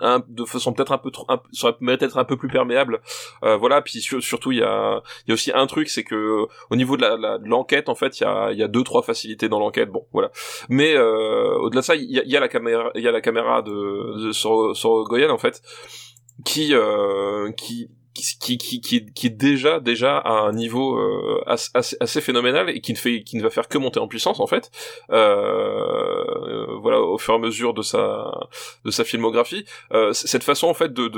[0.00, 3.00] Un, de façon peut-être un peu trop, un, ça mérité d'être un peu plus perméable.
[3.40, 6.96] Voilà, puis surtout il y a, y a aussi un truc, c'est que au niveau
[6.96, 9.58] de la, de l'enquête, en fait, il y a, y a deux trois facilités dans
[9.58, 9.90] l'enquête.
[9.90, 10.30] Bon, voilà.
[10.68, 13.12] Mais euh, au-delà de ça, il y a, y a la caméra, il y a
[13.12, 15.62] la caméra de, de sur, Goyen en fait,
[16.44, 21.96] qui, euh, qui qui, qui, qui, qui, est déjà déjà à un niveau euh, assez,
[22.00, 24.46] assez, phénoménal et qui ne fait qui ne va faire que monter en puissance en
[24.46, 24.70] fait
[25.10, 28.30] euh, voilà au fur et à mesure de sa
[28.84, 31.10] de sa filmographie euh, cette façon en fait de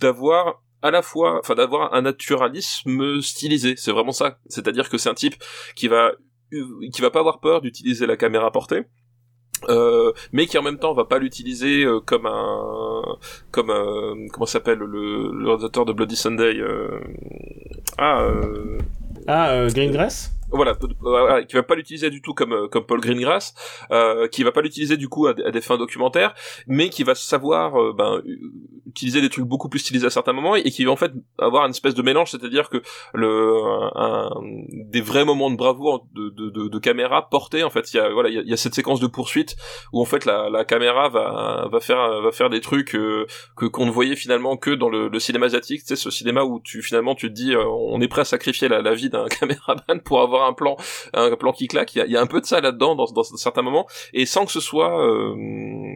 [0.00, 3.74] d'avoir à la fois enfin d'avoir un naturalisme stylisé.
[3.76, 4.38] C'est vraiment ça.
[4.46, 5.34] C'est-à-dire que c'est un type
[5.74, 6.12] qui va
[6.92, 8.82] qui va pas avoir peur d'utiliser la caméra portée
[9.68, 13.02] euh, mais qui en même temps va pas l'utiliser euh, comme un
[13.50, 13.72] comme
[14.32, 17.00] comment s'appelle le, le réalisateur de Bloody Sunday euh,
[17.98, 18.28] ah
[19.26, 23.54] ah Greengrass voilà, qui va pas l'utiliser du tout comme euh, comme Paul Greengrass,
[23.90, 26.34] euh, qui va pas l'utiliser du coup à, des fins documentaires,
[26.66, 28.22] mais qui va savoir euh, ben,
[28.86, 31.64] utiliser des trucs beaucoup plus stylisés à certains moments et qui va en fait avoir
[31.64, 32.82] une espèce de mélange, c'est-à-dire que
[33.12, 33.52] le
[33.94, 34.30] un,
[34.70, 38.10] des vrais moments de bravoure de, de, de, caméra portés en fait, il y a
[38.10, 39.56] voilà il y a, cette séquence de poursuite
[39.92, 43.26] où en fait la, la caméra va va faire va faire des trucs euh,
[43.56, 46.60] que qu'on ne voyait finalement que dans le, le cinéma asiatique, sais ce cinéma où
[46.60, 50.00] tu finalement tu te dis on est prêt à sacrifier la, la vie d'un caméraman
[50.04, 50.76] pour avoir un plan,
[51.12, 51.94] un plan qui claque.
[51.94, 54.52] Il y a, un peu de ça là-dedans dans, dans certains moments, et sans que
[54.52, 55.34] ce soit, euh,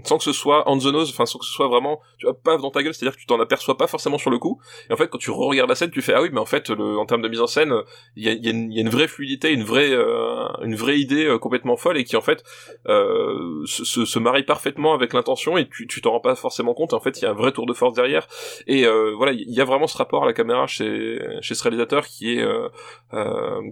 [0.05, 2.35] sans que ce soit on the nose, enfin sans que ce soit vraiment, tu vois,
[2.35, 4.61] paf dans ta gueule, c'est-à-dire que tu t'en aperçois pas forcément sur le coup.
[4.89, 6.71] Et en fait, quand tu re-regardes la scène, tu fais ah oui, mais en fait,
[6.71, 7.75] le, en termes de mise en scène,
[8.17, 10.99] il y a, y, a y a, une vraie fluidité, une vraie, euh, une vraie
[10.99, 12.43] idée euh, complètement folle et qui en fait
[12.87, 16.93] se, se, marie parfaitement avec l'intention et tu tu t'en rends pas forcément compte.
[16.93, 18.27] En fait, il y a un vrai tour de force derrière.
[18.67, 18.85] Et
[19.17, 22.39] voilà, il y a vraiment ce rapport à la caméra chez chez ce réalisateur qui
[22.39, 22.45] est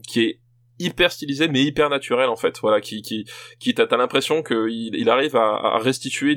[0.07, 0.41] qui est
[0.79, 3.27] hyper stylisé mais hyper naturel en fait voilà qui qui
[3.59, 6.37] qui t'as l'impression que il, arrive à, restituer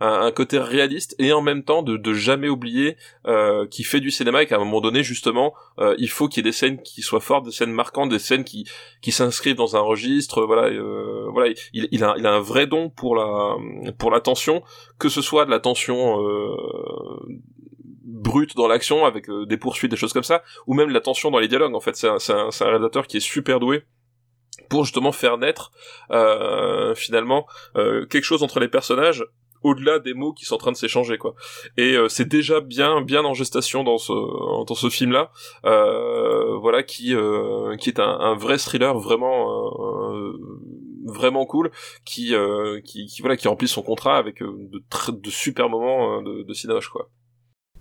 [0.00, 2.96] un, côté réaliste et en même temps de, de jamais oublier
[3.26, 6.44] euh, qu'il fait du cinéma et qu'à un moment donné justement euh, il faut qu'il
[6.44, 8.66] y ait des scènes qui soient fortes des scènes marquantes des scènes qui
[9.02, 12.66] qui s'inscrivent dans un registre voilà euh, voilà il, il a il a un vrai
[12.66, 13.56] don pour la
[13.98, 14.62] pour l'attention
[14.98, 16.56] que ce soit de l'attention euh,
[18.26, 21.30] brute dans l'action avec euh, des poursuites des choses comme ça ou même la tension
[21.30, 21.96] dans les dialogues en fait.
[21.96, 23.84] C'est un, un, un, réalisateur qui est super doué
[24.68, 25.70] pour justement faire naître
[26.10, 27.46] euh, finalement
[27.76, 29.24] euh, quelque chose entre les personnages
[29.62, 31.34] au-delà des mots qui sont en train de s'échanger quoi.
[31.76, 35.30] Et euh, c'est déjà bien bien en gestation dans ce dans ce film là
[35.62, 37.14] voilà qui
[37.78, 39.48] qui est un, un, vrai thriller vraiment
[41.04, 41.70] vraiment cool
[42.04, 42.34] qui,
[42.84, 46.80] qui, qui voilà qui remplit son contrat avec de, de super moments de, de cinéma
[46.92, 47.08] quoi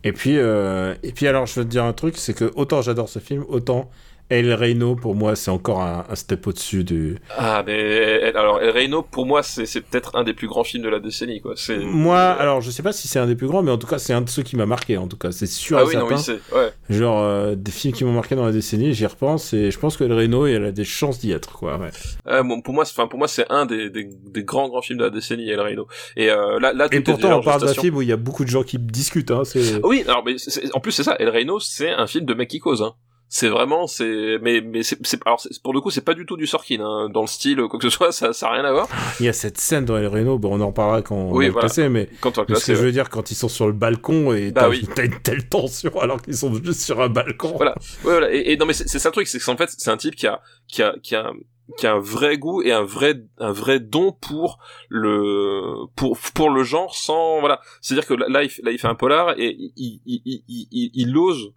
[0.05, 2.83] et puis, euh, et puis alors, je veux te dire un truc, c'est que autant
[2.83, 3.89] j'adore ce film, autant
[4.29, 7.17] El Reino, pour moi, c'est encore un, step au-dessus du.
[7.37, 10.89] Ah, mais alors El Reino, pour moi, c'est peut-être un des plus grands films de
[10.89, 11.53] la décennie, quoi.
[11.83, 13.99] Moi, alors, je sais pas si c'est un des plus grands, mais en tout cas,
[13.99, 15.77] c'est un de ceux qui m'a marqué, en tout cas, c'est sûr.
[15.77, 16.39] Ah oui, non, oui, c'est.
[16.55, 16.71] Ouais.
[16.89, 19.95] Genre, euh, des films qui m'ont marqué dans la décennie, j'y repense, et je pense
[19.95, 21.77] que El Reino, il a des chances d'y être, quoi.
[21.77, 21.91] Ouais.
[22.27, 24.99] Euh, bon, pour moi, enfin, pour moi, c'est un des, des, des, grands grands films
[24.99, 25.87] de la décennie, El Reino.
[26.17, 28.43] Et euh, là, là, et pourtant, on parle d'un film où il y a beaucoup
[28.43, 29.43] de gens qui discutent, hein.
[29.83, 30.35] Oui, alors, mais
[30.73, 31.15] en plus, c'est ça.
[31.19, 32.95] El Reino, c'est un film de mec qui cause, hein
[33.27, 36.45] c'est vraiment c'est mais mais c'est alors pour le coup c'est pas du tout du
[36.47, 37.09] Sorkin hein.
[37.09, 38.87] dans le style quoi que ce soit ça ça a rien à voir.
[39.19, 41.49] Il y a cette scène dans El Reno bon on en reparlera quand on va
[41.49, 41.89] voilà.
[41.89, 44.51] mais quand on ce que je veux dire quand ils sont sur le balcon et
[44.51, 47.53] bah, t'as une telle tension alors qu'ils sont juste sur un balcon.
[47.55, 47.75] Voilà.
[48.03, 48.33] Ouais, voilà.
[48.33, 50.27] Et, et non mais c'est ça le truc c'est qu'en fait c'est un type qui
[50.27, 51.31] a qui a qui a
[51.77, 56.51] qui a un vrai goût et un vrai un vrai don pour le pour pour
[56.51, 57.59] le genre sans voilà.
[57.81, 60.43] C'est à dire que là il, là il fait un polar et il il, il,
[60.47, 61.53] il, il ose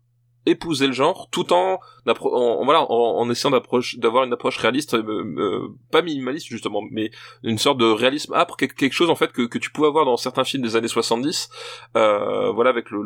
[0.49, 1.79] épouser le genre tout en,
[2.09, 3.61] en essayant
[3.97, 7.11] d'avoir une approche réaliste euh, euh, pas minimaliste justement mais
[7.43, 10.45] une sorte de réalisme âpre quelque chose en fait que, tu pouvais avoir dans certains
[10.45, 11.49] films des années 70
[11.97, 13.03] euh, voilà avec le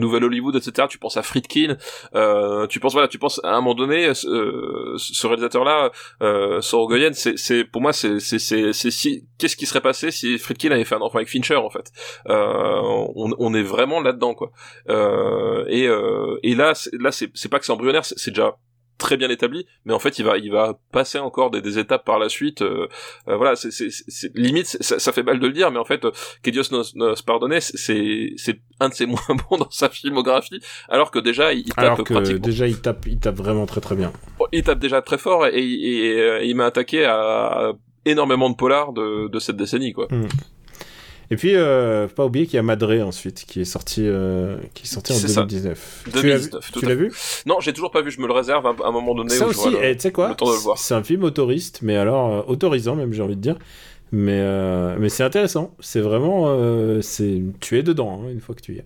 [0.00, 1.76] nouvel Hollywood etc tu penses à Friedkin
[2.68, 5.90] tu penses voilà tu penses à un moment donné ce réalisateur là
[6.22, 10.94] euh, Sorogoyen c'est pour moi c'est si qu'est-ce qui serait passé si Friedkin avait fait
[10.94, 11.92] un enfant avec Fincher en fait?
[12.26, 14.52] On, on est vraiment là dedans quoi
[15.68, 15.88] et,
[16.42, 18.56] et là, là, c'est pas que c'est embryonnaire, c'est déjà
[18.98, 22.04] très bien établi, mais en fait il va il va passer encore des, des étapes
[22.04, 22.62] par la suite.
[22.62, 22.88] Euh,
[23.28, 25.84] euh, voilà, c'est c'est c'est- limite ça, ça fait mal de le dire, mais en
[25.84, 26.10] fait euh,
[26.42, 30.58] que Dios nos, nos pardonne, c'est c'est un de ses moins bons dans sa filmographie,
[30.88, 33.80] alors que déjà il tape Alors que pratiquement, déjà, il tape, il tape vraiment très
[33.80, 34.12] très bien.
[34.50, 37.72] il tape déjà très fort et, et, et, euh, il m'a attaqué à
[38.04, 40.08] énormément de polars de, de cette décennie quoi.
[41.30, 44.56] Et puis, euh, faut pas oublier qu'il y a Madré ensuite, qui est sorti, euh,
[44.72, 45.42] qui est sorti en C'est ça.
[45.42, 46.04] 2019.
[46.04, 47.12] Tu l'as vu 2019, tout Tu l'as vu?
[47.44, 49.30] Non, j'ai toujours pas vu, je me le réserve à, un moment donné.
[49.30, 50.34] Ça aussi, eh, tu sais quoi?
[50.76, 53.56] C'est un film autoriste, mais alors euh, autorisant même, j'ai envie de dire.
[54.10, 55.74] Mais, euh, mais c'est intéressant.
[55.80, 58.84] C'est vraiment, euh, c'est, tu es dedans hein, une fois que tu y es.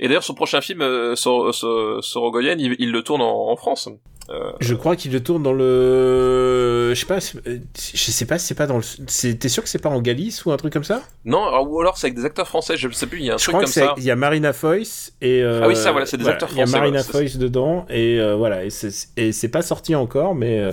[0.00, 3.56] Et d'ailleurs, son prochain film, euh, Sor- Sor- Sorogoyen, il, il le tourne en, en
[3.56, 3.88] France.
[4.28, 8.46] Euh, Je crois qu'il le tourne dans le, je sais pas, je sais pas, si
[8.46, 10.84] c'est pas dans le, t'es sûr que c'est pas en Galice ou un truc comme
[10.84, 11.02] ça?
[11.24, 13.30] Non, alors- ou alors c'est avec des acteurs français, je ne sais plus, il y
[13.30, 13.94] a un Je truc crois comme que ça.
[13.96, 16.62] il y a Marina Foïs et Ah oui, ça, voilà, c'est des acteurs Il y
[16.62, 20.34] a français, Marina c'est Foïs dedans et voilà, et c'est, et c'est pas sorti encore,
[20.36, 20.70] mais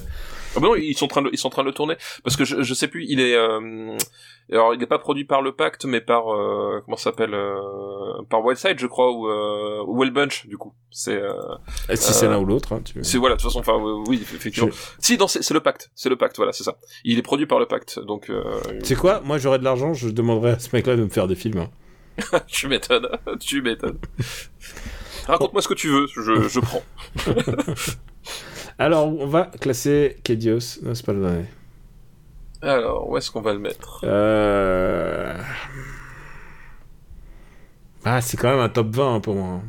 [0.57, 1.95] Ah bah non, ils sont en train de, ils sont en train de le tourner
[2.23, 3.97] parce que je, je sais plus, il est euh,
[4.51, 7.55] alors il n'est pas produit par le Pacte mais par euh, comment ça s'appelle euh,
[8.29, 10.73] par Wildside je crois ou euh, Well Bunch du coup.
[10.89, 11.33] C'est euh,
[11.93, 13.03] si c'est l'un ou l'autre, hein, tu...
[13.03, 13.77] c'est voilà de toute façon enfin
[14.07, 14.69] oui effectivement.
[14.99, 16.77] Si non c'est c'est le Pacte, c'est le Pacte voilà, c'est ça.
[17.03, 18.31] Il est produit par le Pacte donc
[18.83, 19.21] sais quoi?
[19.23, 21.59] Moi, j'aurais de l'argent, je demanderais à ce mec-là de me faire des films.
[21.59, 22.39] hein.
[22.47, 23.07] tu m'étonnes,
[23.39, 23.99] tu m'étonnes.
[25.27, 26.81] Raconte-moi ce que tu veux, je, je prends.
[28.79, 30.79] Alors, on va classer Kedios.
[30.83, 31.45] Non, c'est pas le dernier.
[32.61, 34.01] Alors, où est-ce qu'on va le mettre?
[34.03, 35.35] Euh...
[38.05, 39.61] Ah, c'est quand même un top 20 hein, pour moi.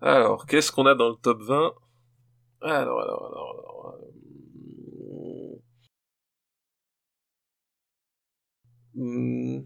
[0.00, 1.72] Alors, qu'est-ce qu'on a dans le top 20
[2.62, 3.94] Alors, alors, alors, alors...
[4.96, 5.56] euh,
[8.94, 9.64] hmm.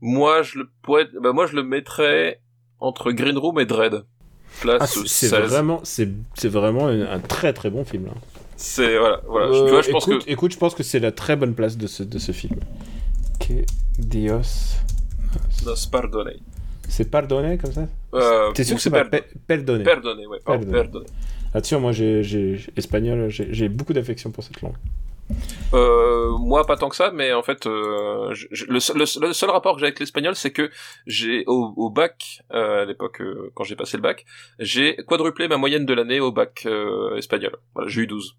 [0.00, 1.06] Moi, je le pourrais...
[1.20, 2.40] bah, moi, je le mettrais
[2.78, 4.04] entre Green Room et Dread.
[4.60, 5.50] Place Ah, c'est c'est 16.
[5.50, 8.06] vraiment, c'est c'est vraiment un, un très très bon film.
[8.06, 8.12] là.
[8.56, 9.46] C'est voilà, voilà.
[9.48, 11.54] Euh, tu vois, je pense écoute, que écoute, je pense que c'est la très bonne
[11.54, 12.58] place de ce, de ce film.
[13.38, 14.76] Kedios.
[15.64, 16.32] Nos pardonne.
[16.88, 17.86] C'est pardonné comme ça?
[18.14, 21.06] Euh, T'es sûr que c'est pas per- pe- perdonné pardonné, ouais, pardon, Perdonné.
[21.54, 24.74] Attention, moi, j'ai, j'ai, espagnol, j'ai beaucoup d'affection pour cette langue.
[25.74, 29.04] Euh, moi, pas tant que ça, mais en fait, euh, je- je- le, seul- le
[29.06, 30.70] seul- le seul rapport que j'ai avec l'espagnol, c'est que
[31.06, 33.20] j'ai au, au bac, euh, à l'époque
[33.54, 34.24] quand j'ai passé le bac,
[34.58, 36.66] j'ai quadruplé ma moyenne de l'année au bac
[37.18, 37.56] espagnol.
[37.74, 38.36] Voilà, j'ai eu 12.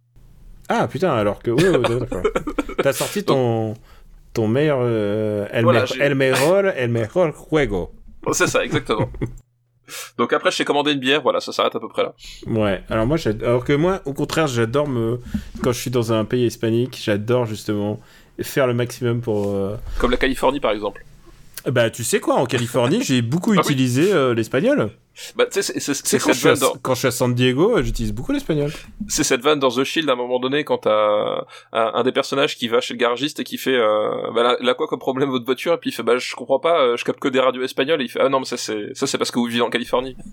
[0.69, 1.51] Ah putain, alors que.
[1.51, 2.23] Oui, oui, d'accord.
[2.83, 3.75] T'as sorti ton.
[4.33, 4.81] Ton meilleur.
[5.51, 7.91] el, Voilà, me- j'ai- el mejor, el mejor juego.
[8.31, 9.09] C'est ça, exactement.
[10.17, 12.13] Donc après, je t'ai commandé une bière, voilà, ça s'arrête à peu près là.
[12.47, 15.19] Ouais, alors moi, alors que moi, au contraire, j'adore me.
[15.63, 17.99] Quand je suis dans un pays hispanique, j'adore justement
[18.41, 19.51] faire le maximum pour.
[19.53, 21.03] euh, Comme la Californie, par exemple.
[21.69, 23.61] Bah, tu sais quoi, en Californie, j'ai beaucoup Ah oui.
[23.73, 24.91] utilisé euh, l'espagnol.
[25.35, 27.33] Bah, tu sais, c'est- quand, je suis à- vanne dans, quand je suis à San
[27.33, 28.71] Diego, euh, j'utilise beaucoup l'espagnol.
[29.07, 32.11] c'est cette vanne dans The Shield à un moment donné quand t'as un, un des
[32.11, 34.99] personnages qui va chez le garagiste et qui fait, euh, bah, là, là, quoi comme
[34.99, 35.73] problème votre voiture?
[35.73, 38.01] Et puis il fait, bah, je comprends pas, euh, je capte que des radios espagnoles
[38.01, 39.69] et il fait, ah non, mais ça c'est, ça c'est parce que vous vivez en
[39.69, 40.15] Californie.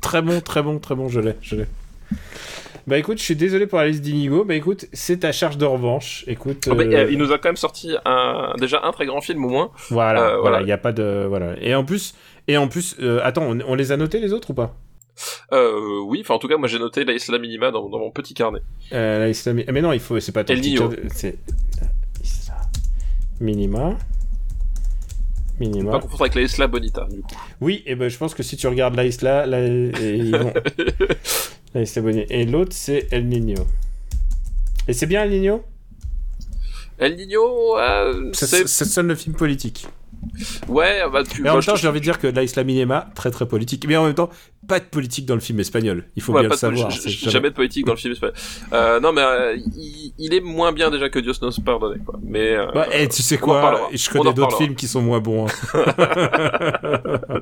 [0.00, 1.66] Très bon, très bon, très bon, je l'ai, je l'ai.
[2.86, 4.42] Bah écoute, je suis désolé pour la liste d'Inigo.
[4.44, 6.24] Bah écoute, c'est ta charge de revanche.
[6.26, 9.20] Écoute, Ah bah, euh, il nous a quand même sorti un, déjà un très grand
[9.20, 9.70] film au moins.
[9.90, 10.60] voilà, euh, voilà, voilà.
[10.62, 11.54] il y a pas de voilà.
[11.60, 12.14] Et en plus,
[12.50, 14.76] et en plus, euh, attends, on, on les a notés les autres ou pas
[15.52, 18.10] Euh, oui, enfin en tout cas, moi j'ai noté la Isla Minima dans, dans mon
[18.10, 18.60] petit carnet.
[18.92, 21.36] euh, la Islami- Mais non, il faut, c'est pas ton El petit code- C'est
[22.22, 22.56] Isla
[23.40, 23.96] Minima.
[25.58, 25.90] Minima.
[25.92, 27.34] Pas confondre avec la Isla Bonita, du coup.
[27.60, 30.54] Oui, et ben je pense que si tu regardes la Isla, la, et ils vont.
[31.74, 32.34] la Isla Bonita.
[32.34, 33.66] Et l'autre c'est El Niño.
[34.88, 35.62] Et c'est bien El Niño?
[36.98, 38.66] El euh, ça, c'est...
[38.66, 39.86] ça sonne le film politique.
[40.68, 41.42] Ouais, bah tu...
[41.42, 43.46] Mais en bah, même temps, j'ai envie de dire que la Isla Minima, très très
[43.48, 43.84] politique.
[43.88, 44.30] Mais en même temps,
[44.68, 46.04] pas de politique dans le film espagnol.
[46.16, 46.90] Il faut Ouais, bien le savoir.
[46.90, 48.34] jamais- jamais de politique dans le film espagnol.
[48.72, 52.18] Euh, non, mais euh, il, il est moins bien déjà que Dios nos pardonne, quoi.
[52.22, 53.88] Mais euh, Bah, eh, tu sais quoi?
[53.92, 55.46] Je On connais d'autres films qui sont moins bons.
[55.46, 55.50] hein.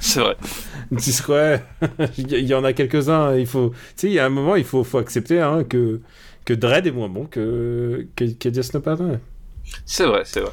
[0.00, 0.36] c'est vrai.
[0.96, 1.58] tu sais quoi?
[2.18, 3.36] Il y- en a quelques-uns.
[3.36, 6.00] Il faut, tu sais, il y a un moment, il faut, faut accepter hein, que
[6.44, 9.20] que Dredd est moins bon que que, que Dios no pardonne.
[9.86, 10.50] C'est vrai, c'est vrai.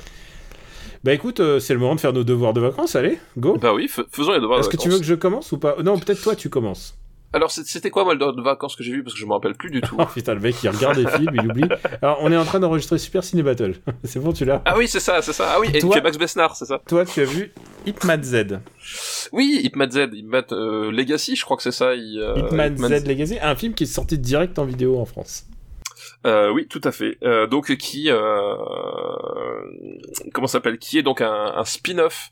[1.07, 2.97] Bah écoute, euh, c'est le moment de faire nos devoirs de vacances.
[2.97, 3.57] Allez, go.
[3.57, 4.59] Bah oui, fais- faisons les devoirs.
[4.59, 4.93] de Est-ce que tu vacances.
[4.95, 5.77] veux que je commence ou pas?
[5.81, 6.97] Non, peut-être toi tu commences.
[7.31, 9.03] Alors c'était quoi moi le devoir de vacances que j'ai vu?
[9.03, 9.95] Parce que je me rappelle plus du tout.
[9.97, 11.69] Oh putain, le mec il regarde des films, il oublie.
[12.01, 13.75] Alors on est en train d'enregistrer Super Ciné Battle.
[14.03, 14.61] c'est bon, tu l'as?
[14.65, 15.49] Ah oui, c'est ça, c'est ça.
[15.55, 16.81] Ah oui, et Toi- tu es Max Besnard, c'est ça.
[16.85, 17.53] Toi, tu as vu
[17.85, 18.59] Hitman Z.
[19.31, 21.95] Oui, Hitman Z, Hitman euh, Legacy, je crois que c'est ça.
[21.95, 25.05] il, euh, Hitman Hitman Z Legacy, un film qui est sorti direct en vidéo en
[25.05, 25.45] France.
[26.25, 27.17] Euh, oui, tout à fait.
[27.23, 28.55] Euh, donc qui, euh,
[30.33, 32.31] comment s'appelle, qui est donc un, un spin-off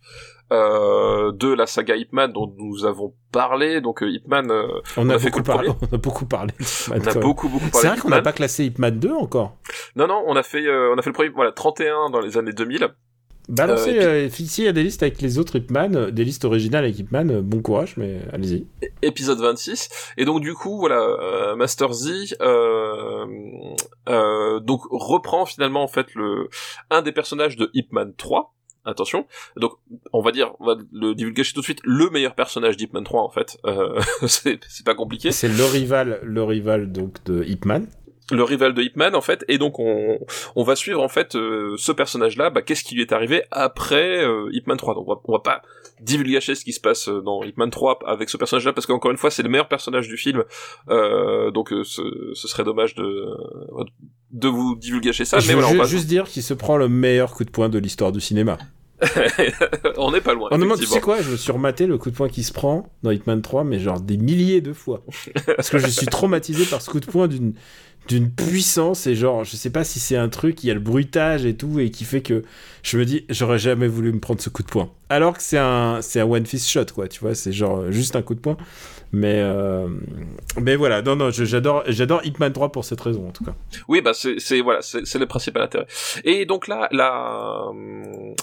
[0.52, 3.82] euh, de la saga Ip Man dont nous avons parlé.
[3.82, 4.68] Donc euh, Ip Man, euh,
[4.98, 6.54] On, a a fait beaucoup parlé, on a beaucoup parlé.
[6.60, 7.88] Hitman, on a beaucoup beaucoup C'est parlé.
[7.90, 9.56] vrai d'Ip qu'on n'a pas classé Hitman 2 encore.
[9.96, 12.38] Non non, on a fait euh, on a fait le premier voilà 31 dans les
[12.38, 12.90] années 2000.
[13.48, 16.12] Balancez, Euh, puis- euh, ici il y a des listes avec les autres Hitman, euh,
[16.12, 18.66] des listes originales avec Hitman, euh, bon courage, mais allez-y.
[19.02, 23.26] épisode 26 et donc du coup voilà euh, Master Z euh,
[24.10, 26.50] euh, donc reprend finalement en fait le
[26.90, 28.54] un des personnages de Hitman 3
[28.88, 29.26] attention.
[29.58, 29.74] Donc
[30.14, 31.80] on va dire on va le divulguer tout de suite.
[31.84, 33.58] Le meilleur personnage d'Hitman 3 en fait.
[33.66, 35.32] Euh, c'est c'est pas compliqué.
[35.32, 37.88] C'est le rival, le rival donc de Hitman.
[38.32, 40.18] Le rival de Hitman en fait et donc on,
[40.56, 43.44] on va suivre en fait euh, ce personnage là bah, qu'est-ce qui lui est arrivé
[43.52, 45.62] après euh, Hitman 3 donc on va, on va pas
[46.02, 49.12] divulgacher ce qui se passe euh, dans Hitman 3 avec ce personnage là parce qu'encore
[49.12, 50.44] une fois c'est le meilleur personnage du film
[50.90, 52.02] euh, donc euh, ce,
[52.34, 53.28] ce serait dommage de
[54.32, 56.90] de vous divulgacher ça je mais veux voilà on juste dire qu'il se prend le
[56.90, 58.58] meilleur coup de poing de l'histoire du cinéma.
[59.98, 60.96] on n'est pas loin Honnêtement, tu effectivement.
[60.96, 63.42] sais quoi, je me suis rematé le coup de poing qui se prend dans Hitman
[63.42, 65.04] 3, mais genre des milliers de fois.
[65.58, 67.56] Parce que je suis traumatisé par ce coup de poing d'une
[68.08, 70.80] d'une puissance et genre je sais pas si c'est un truc il y a le
[70.80, 72.44] bruitage et tout et qui fait que
[72.84, 74.92] je me dis j'aurais jamais voulu me prendre ce coup de poing.
[75.10, 78.16] Alors que c'est un c'est un one fist shot quoi tu vois c'est genre juste
[78.16, 78.58] un coup de poing.
[79.12, 79.88] Mais euh,
[80.60, 83.54] mais voilà non non j'adore j'adore Hitman 3 pour cette raison en tout cas.
[83.88, 85.88] Oui, bah c'est voilà, c'est le principal intérêt.
[86.24, 87.72] Et donc là, la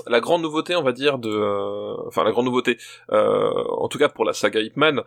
[0.06, 2.78] la grande nouveauté, on va dire de, euh, enfin la grande nouveauté,
[3.10, 5.02] euh, en tout cas pour la saga Hitman,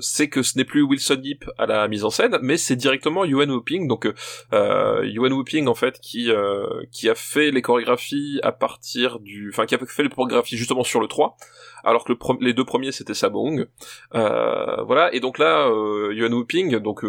[0.00, 3.24] c'est que ce n'est plus Wilson Yip à la mise en scène, mais c'est directement
[3.24, 3.88] Yuan Whooping.
[3.88, 4.06] Donc
[4.52, 9.48] euh, Yuan Whooping en fait qui euh, qui a fait les chorégraphies à partir du,
[9.50, 11.36] enfin qui a fait les chorégraphies justement sur le 3
[11.84, 13.66] alors que les deux premiers c'était Samung.
[14.14, 17.04] Euh, voilà, et donc là, euh, Yuan Whooping, donc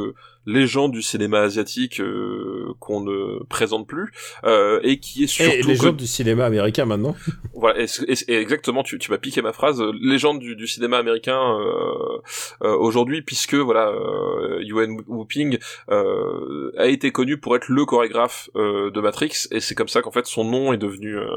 [0.48, 4.12] euh, légende du cinéma asiatique euh, qu'on ne présente plus,
[4.44, 7.16] euh, et qui est surtout et les gens du cinéma américain maintenant
[7.54, 10.68] voilà, et, et- et exactement, tu, tu m'as piqué ma phrase, euh, légende du, du
[10.68, 12.20] cinéma américain euh,
[12.64, 15.58] euh, aujourd'hui, puisque voilà, euh, Yuan Whooping
[15.90, 20.02] euh, a été connu pour être le chorégraphe euh, de Matrix, et c'est comme ça
[20.02, 21.28] qu'en fait son nom est devenu euh,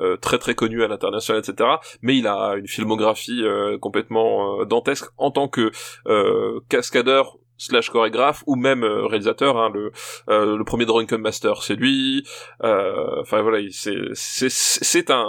[0.00, 1.68] euh, très très connu à l'international, etc.
[2.02, 5.70] Mais il a une filmographie euh, complètement euh, dantesque en tant que
[6.06, 9.92] euh, cascadeur slash chorégraphe ou même euh, réalisateur hein, le
[10.28, 12.24] euh, le premier Drunken Master c'est lui.
[12.64, 15.26] Euh, enfin voilà il- c'est c'est c'est un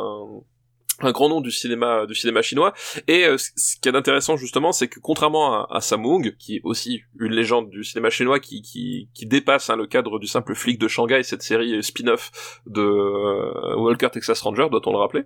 [1.06, 2.74] un grand nom du cinéma du cinéma chinois.
[3.08, 6.62] Et euh, ce qui est intéressant justement c'est que contrairement à, à Samung qui est
[6.64, 10.56] aussi une légende du cinéma chinois qui qui, qui dépasse hein, le cadre du simple
[10.56, 12.32] flic de Shanghai cette série spin-off
[12.66, 15.24] de euh, Walker Texas Ranger doit-on le rappeler?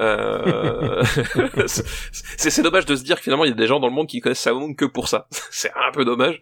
[0.00, 1.02] Euh,
[1.66, 3.92] c'est c'est dommage de se dire que finalement il y a des gens dans le
[3.92, 5.28] monde qui connaissent Samung que pour ça.
[5.50, 6.40] C'est un peu dommage.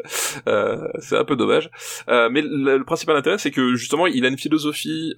[0.48, 1.70] Euh, c'est un peu dommage.
[2.08, 5.14] Euh, mais le, le principal intérêt c'est que justement il a une philosophie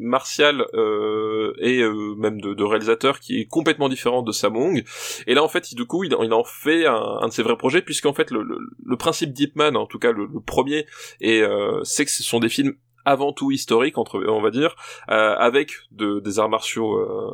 [0.00, 4.82] martiale euh, et euh, même de, de réalisateur qui est complètement différente de Samung
[5.26, 7.42] et là en fait il- du coup il, il en fait un, un de ses
[7.42, 10.86] vrais projets puisqu'en fait le, le, le principe en tout cas le, le premier
[11.20, 12.74] et euh, c'est que ce sont des films
[13.04, 14.74] avant tout historiques entre on va dire
[15.10, 17.30] euh, avec de, des arts martiaux euh,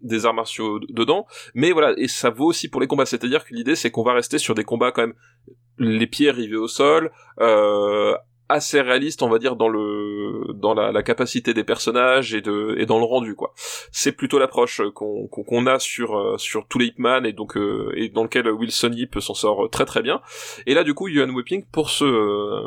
[0.00, 1.26] des arts martiaux dedans.
[1.54, 3.06] Mais voilà et ça vaut aussi pour les combats.
[3.06, 5.14] C'est-à-dire que l'idée c'est qu'on va rester sur des combats quand même
[5.78, 8.14] les pieds rivés au sol euh,
[8.52, 12.76] assez réaliste on va dire dans le dans la, la capacité des personnages et de
[12.78, 13.52] et dans le rendu quoi.
[13.90, 17.92] C'est plutôt l'approche qu'on qu'on a sur euh, sur tous les Hitman et donc euh,
[17.96, 20.20] et dans lequel Wilson Yip s'en sort très très bien.
[20.66, 22.66] Et là du coup Yuan Whipping pour ce euh,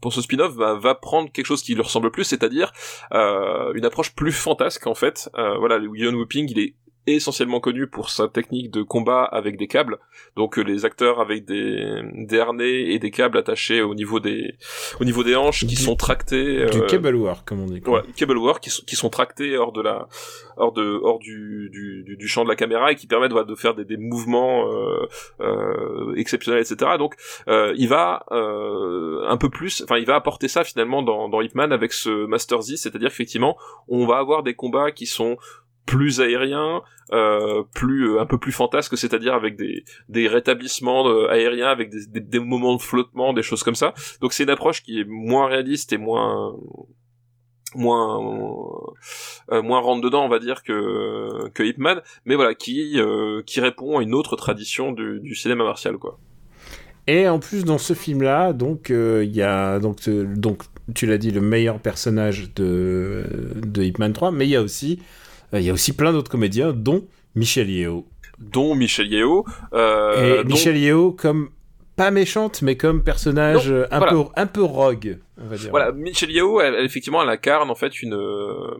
[0.00, 2.72] pour ce spin-off bah, va prendre quelque chose qui lui ressemble plus c'est-à-dire
[3.12, 5.30] euh, une approche plus fantasque en fait.
[5.38, 6.74] Euh, voilà Yuan Whipping il est
[7.14, 9.98] essentiellement connu pour sa technique de combat avec des câbles
[10.36, 14.54] donc euh, les acteurs avec des, des harnais et des câbles attachés au niveau des
[15.00, 17.80] au niveau des hanches qui Du- sont tractés du euh, cable work comme on dit
[17.80, 18.00] quoi.
[18.00, 20.08] Ouais, cable work qui sont, qui sont tractés hors de la,
[20.56, 23.46] hors de, hors du, du, du, du champ de la caméra et qui permettent voilà,
[23.46, 25.06] de faire des, des mouvements euh,
[25.40, 26.92] euh, exceptionnels, etc.
[26.98, 27.14] Donc,
[27.48, 31.40] euh, il va euh, un peu plus, enfin, il va apporter ça finalement dans, dans
[31.40, 33.56] Hitman avec ce Master Z, c'est-à-dire qu'effectivement,
[33.88, 35.36] on va avoir des combats qui sont
[35.88, 36.82] plus aériens,
[37.12, 42.20] euh, plus euh, un peu plus fantasques, c'est-à-dire avec des, des rétablissements aériens, avec des,
[42.20, 43.94] des, moments de flottement, des choses comme ça.
[44.20, 46.54] Donc c'est une approche qui est moins réaliste et moins
[47.74, 48.18] moins
[49.52, 51.62] euh, moins rentre dedans on va dire que que
[52.24, 56.18] mais voilà qui euh, qui répond à une autre tradition du, du cinéma martial quoi
[57.06, 60.62] Et en plus, dans ce film-là, donc, euh, il y a, donc, donc,
[60.94, 63.24] tu l'as dit, le meilleur personnage de,
[63.64, 65.00] de Hitman 3, mais il y a aussi,
[65.54, 67.04] il y a aussi plein d'autres comédiens, dont
[67.34, 68.06] Michel Yeo.
[68.38, 71.50] dont Michel Yeo euh, Et dont- Michel Yeo comme
[71.96, 74.12] pas méchante, mais comme personnage Non, euh, un voilà.
[74.12, 75.70] peu un peu rogue, on va dire.
[75.70, 78.76] Voilà, Michelle Yeoh, elle, elle, effectivement, elle incarne en fait une euh,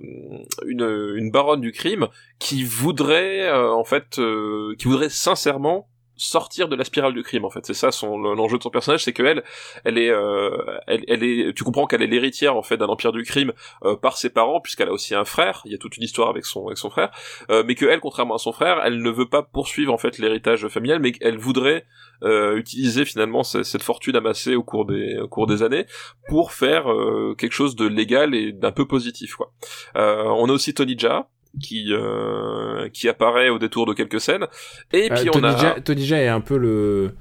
[0.66, 2.06] une une baronne du crime
[2.38, 5.88] qui voudrait euh, en fait euh, qui voudrait sincèrement
[6.18, 7.64] sortir de la spirale du crime en fait.
[7.64, 9.42] C'est ça son l'enjeu de son personnage c'est que elle
[9.84, 10.50] elle est euh,
[10.86, 13.52] elle, elle est tu comprends qu'elle est l'héritière en fait d'un empire du crime
[13.84, 15.62] euh, par ses parents puisqu'elle a aussi un frère.
[15.64, 17.10] Il y a toute une histoire avec son avec son frère.
[17.50, 20.18] Euh, mais que elle contrairement à son frère elle ne veut pas poursuivre en fait
[20.18, 21.84] l'héritage familial mais qu'elle voudrait
[22.24, 25.86] euh, utiliser finalement ce- cette fortune amassée au cours des au cours des années
[26.28, 29.52] pour faire euh, quelque chose de légal et d'un peu positif quoi.
[29.96, 31.28] Euh, on a aussi Tony Jaa
[31.60, 34.46] qui euh, qui apparaît au détour de quelques scènes
[34.92, 37.12] et Euh, puis on Tony, a Jaa, Tony Jaa est un peu le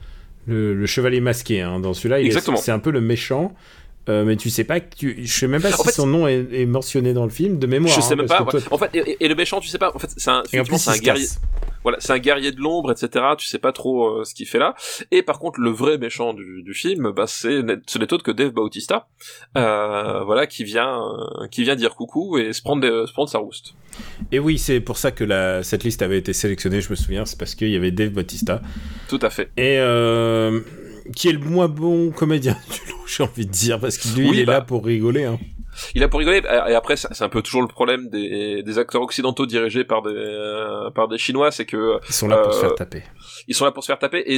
[0.47, 2.19] le, le chevalier masqué hein, dans celui-là.
[2.21, 2.57] Exactement.
[2.57, 3.53] C'est un peu le méchant.
[4.09, 6.27] euh, mais tu sais pas tu, je sais même pas En si fait, son nom
[6.27, 7.93] est, est mentionné dans le film de mémoire.
[7.93, 8.63] je sais hein, même parce pas que ouais.
[8.63, 10.97] toi- en fait et, et le méchant tu sais pas en fait c'est un un
[10.97, 11.27] guerrier.
[11.87, 14.59] Voilà c'est un guerrier de l'ombre etc tu sais pas trop euh, ce qu'il fait
[14.59, 14.75] là
[15.11, 18.31] et par contre le vrai méchant du, du film bah c'est ce n'est autre que
[18.31, 19.07] Dave Bautista
[19.57, 23.29] euh, voilà qui vient euh, qui vient dire coucou et se prendre des- se prendre
[23.29, 23.73] sa rouste
[24.31, 27.25] Et oui, c'est pour ça que la, cette liste avait été sélectionnée, je me souviens,
[27.25, 28.61] c'est parce qu'il y avait Dave Bautista.
[29.09, 29.77] tout à fait Et
[31.15, 34.25] qui est le moins bon comédien du lot, j'ai envie de dire, parce que lui,
[34.29, 34.53] Oui, il est bah.
[34.53, 35.23] là pour rigoler.
[35.23, 35.39] Hein.
[35.95, 39.01] Il a pour rigoler, et après c'est un peu toujours le problème des, des acteurs
[39.01, 42.57] occidentaux dirigés par des euh, par des Chinois, c'est que Ils sont là pour se
[42.59, 43.03] Euh, faire taper.
[43.47, 44.37] ils sont là pour se faire taper et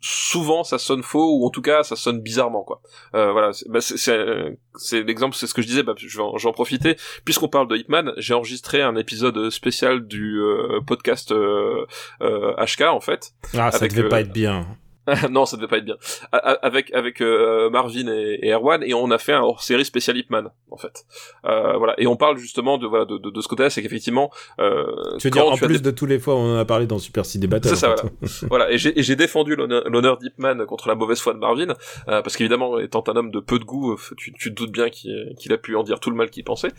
[0.00, 2.80] souvent ça sonne faux ou en tout cas ça sonne bizarrement quoi.
[3.14, 6.52] Euh, voilà, c'est bah, c'est- l'exemple, c'est ce que je disais, bah, je vais en,
[6.52, 11.84] profiter puisqu'on parle de Hitman, j'ai enregistré un épisode spécial du euh, podcast euh,
[12.22, 13.32] euh, HK en fait.
[13.56, 14.66] Ah, ça devait euh, pas être bien.
[15.30, 15.96] non, ça devait pas être bien.
[16.32, 20.16] A- Avec avec euh, Marvin et, et Erwan et on a fait un hors-série spécial
[20.16, 21.04] Hitman en fait.
[21.44, 24.30] Euh, voilà et on parle justement de voilà de, de, de ce côté-là, c'est qu'effectivement
[24.60, 24.84] euh,
[25.18, 26.98] Tu veux dire, en plus des- de tous les fois on en a parlé dans
[26.98, 27.68] Super City Battle.
[27.68, 28.46] C'est ça, fait.
[28.50, 31.68] voilà, et j'ai et j'ai défendu l'honneur d'Hipman contre la mauvaise foi de Marvin,
[32.08, 34.72] euh, parce qu'évidemment, étant un homme de peu de goût, euh, tu, tu te doutes
[34.72, 36.72] bien qu'il qu'il a pu en dire tout le mal qu'il pensait.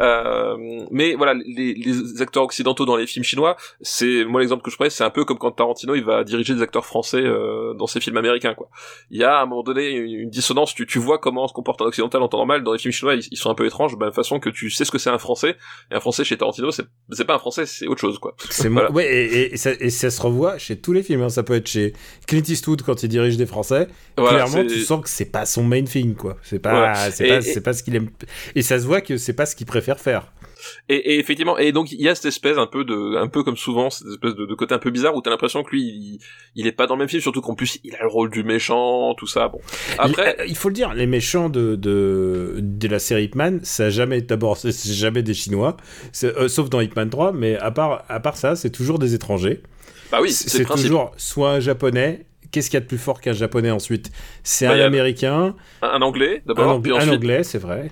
[0.00, 0.56] Euh,
[0.90, 4.76] mais voilà, les, les acteurs occidentaux dans les films chinois, c'est moi l'exemple que je
[4.76, 7.86] prends, c'est un peu comme quand Tarantino il va diriger des acteurs français euh, dans
[7.86, 8.68] ses films américains, quoi.
[9.10, 10.74] Il y a à un moment donné une, dissonance.
[10.74, 12.62] Tu, tu vois comment se comporte un occidental en temps normal.
[12.64, 14.50] Dans les films chinois, ils, ils sont un peu étranges, de la même façon que
[14.50, 15.56] tu sais ce que c'est un français.
[15.90, 18.34] Et un français chez Tarantino, c'est pas un français, c'est autre chose, quoi.
[18.50, 18.90] C'est Voilà.
[18.92, 19.06] Ouais,
[19.52, 21.22] et, ça, et ça se revoit chez tous les films.
[21.22, 21.28] hein.
[21.28, 21.92] Ça peut être chez
[22.26, 23.88] Clint Eastwood quand il dirige des Français.
[24.16, 26.36] Voilà, Clairement, tu sens que c'est pas son main thing, quoi.
[26.42, 27.10] C'est pas, Voilà.
[27.10, 28.10] c'est Et- pas, et- c'est pas ce qu'il aime.
[28.54, 30.32] Et ça se voit que c'est pas ce qu'il préfère faire.
[30.88, 33.42] Et, et effectivement, et donc il y a cette espèce un peu de, un peu
[33.42, 35.82] comme souvent, cette espèce de, de côté un peu bizarre où t'as l'impression que lui,
[35.82, 36.18] il,
[36.54, 38.44] il est pas dans le même film, surtout qu'en plus il a le rôle du
[38.44, 39.48] méchant, tout ça.
[39.48, 39.60] Bon,
[39.98, 43.86] après, il, il faut le dire, les méchants de, de, de la série Hitman, ça
[43.86, 45.76] a jamais, d'abord, c'est jamais des Chinois,
[46.24, 49.62] euh, sauf dans Hitman 3, mais à part, à part ça, c'est toujours des étrangers.
[50.10, 52.26] bah oui, c'est toujours soit un japonais.
[52.52, 54.12] Qu'est-ce qu'il y a de plus fort qu'un japonais ensuite?
[54.44, 57.90] C'est Bah, un américain, Un, un anglais un, d'abord, Ang- puis un anglais, c'est vrai.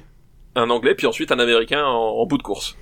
[0.55, 2.77] Un anglais, puis ensuite un américain en, en bout de course,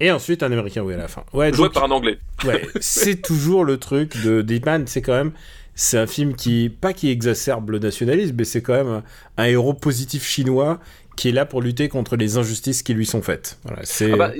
[0.00, 1.24] Et ensuite un américain, oui, à la fin.
[1.32, 2.18] Ouais, joué donc, par un anglais.
[2.44, 5.32] ouais, c'est toujours le truc de d'Hitman, c'est quand même.
[5.74, 9.02] C'est un film qui, pas qui exacerbe le nationalisme, mais c'est quand même un,
[9.38, 10.80] un héros positif chinois
[11.16, 13.58] qui est là pour lutter contre les injustices qui lui sont faites.
[13.64, 14.12] Voilà, c'est.
[14.12, 14.32] Ah bah,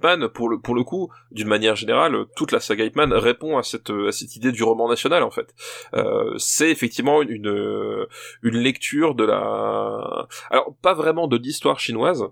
[0.00, 3.58] bah, pour le, pour le coup, d'une manière générale, toute la saga Ip Man répond
[3.58, 5.54] à cette, à cette idée du roman national, en fait.
[5.94, 8.06] Euh, c'est effectivement une, une,
[8.42, 10.26] une lecture de la...
[10.50, 12.24] Alors, pas vraiment de l'histoire chinoise,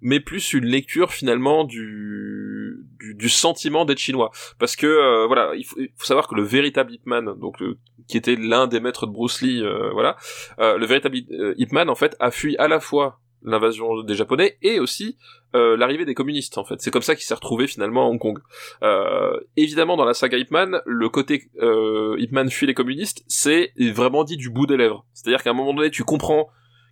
[0.00, 2.57] mais plus une lecture, finalement, du,
[2.98, 4.30] du, du sentiment d'être chinois.
[4.58, 7.60] Parce que, euh, voilà, il faut, il faut savoir que le véritable Ip Man, donc,
[7.60, 10.16] le- qui était l'un des maîtres de Bruce Lee, euh, voilà,
[10.58, 14.16] euh, le véritable euh, Ip Man, en fait, a fui à la fois l'invasion des
[14.16, 15.16] Japonais et aussi
[15.54, 16.74] euh, l'arrivée des communistes en fait.
[16.80, 18.40] C'est comme ça qu'il s'est retrouvé finalement à Hong Kong.
[18.82, 22.16] Euh, évidemment dans la saga Ip Man, le côté euh,
[22.50, 25.06] fuit les communistes, c'est vraiment dit du bout des lèvres.
[25.14, 26.48] C'est-à-dire qu'à un moment donné, tu comprends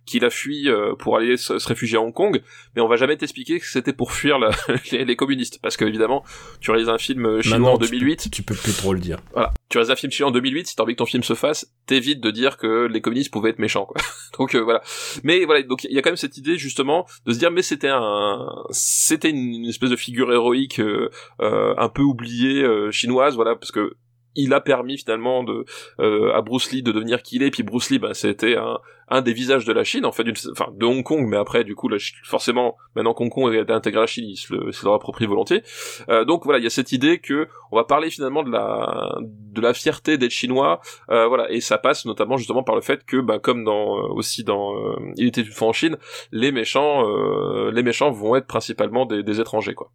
[0.07, 2.41] qu'il a fui euh, pour aller se, se réfugier à Hong Kong,
[2.75, 4.49] mais on va jamais t'expliquer que c'était pour fuir la-
[4.91, 6.23] les, les communistes, parce que évidemment,
[6.61, 8.99] tu réalises un film chinois Maintenant, en tu peux- 2008, Tu peux plus trop le
[8.99, 9.19] dire.
[9.33, 11.33] voilà, tu réalises un film chinois en 2008, si t'as envie que ton film se
[11.35, 14.01] fasse, t'évites de dire que les communistes pouvaient être méchants, quoi.
[14.39, 14.81] donc euh, voilà.
[15.23, 17.61] Mais voilà, donc il y a quand même cette idée justement de se dire, mais
[17.61, 21.09] c'était un, c'était une, espèce de figure héroïque euh,
[21.41, 23.95] euh, un peu oubliée euh, chinoise, voilà, parce que
[24.39, 25.65] il a permis finalement de
[25.99, 27.49] euh, à Bruce Lee de devenir qui il est.
[27.49, 28.77] Puis Bruce Lee, bah, c'était un,
[29.09, 31.63] un des visages de la Chine, en fait, d'une- enfin de Hong Kong, mais après,
[31.63, 34.71] du coup, la forcément, maintenant qu'Hong Kong est intégré à la Chine, il se le,
[34.71, 35.63] se approprie volontiers.
[36.09, 39.15] Euh, donc voilà, il y a cette idée que on va parler finalement de la
[39.21, 43.05] de la fierté d'être chinois, euh, voilà, et ça passe notamment justement par le fait
[43.05, 45.97] que, bah, comme dans euh, aussi dans euh, Il était une fois en Chine,
[46.31, 49.91] les méchants, euh, les méchants vont être principalement des, des étrangers, quoi.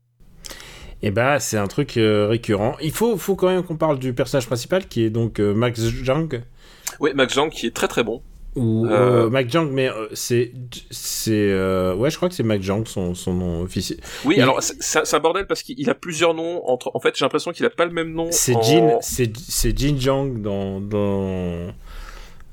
[1.04, 2.76] Et bah, c'est un truc euh, récurrent.
[2.80, 5.80] Il faut, faut quand même qu'on parle du personnage principal qui est donc euh, Max
[5.80, 6.42] Zhang.
[7.00, 8.22] Oui, Max Jang qui est très très bon.
[8.54, 9.24] Ou Euh.
[9.26, 10.52] euh, Mac Jang, mais euh, c'est.
[10.90, 13.98] c'est euh, ouais, je crois que c'est Mac Jang, son, son nom officiel.
[14.26, 16.62] Oui, Il- alors c'est- un bordel parce qu'il a plusieurs noms.
[16.68, 16.90] Entre...
[16.94, 18.28] En fait, j'ai l'impression qu'il a pas le même nom.
[18.30, 21.72] C'est en- Jin, c'est c'est Jin Jang dans dans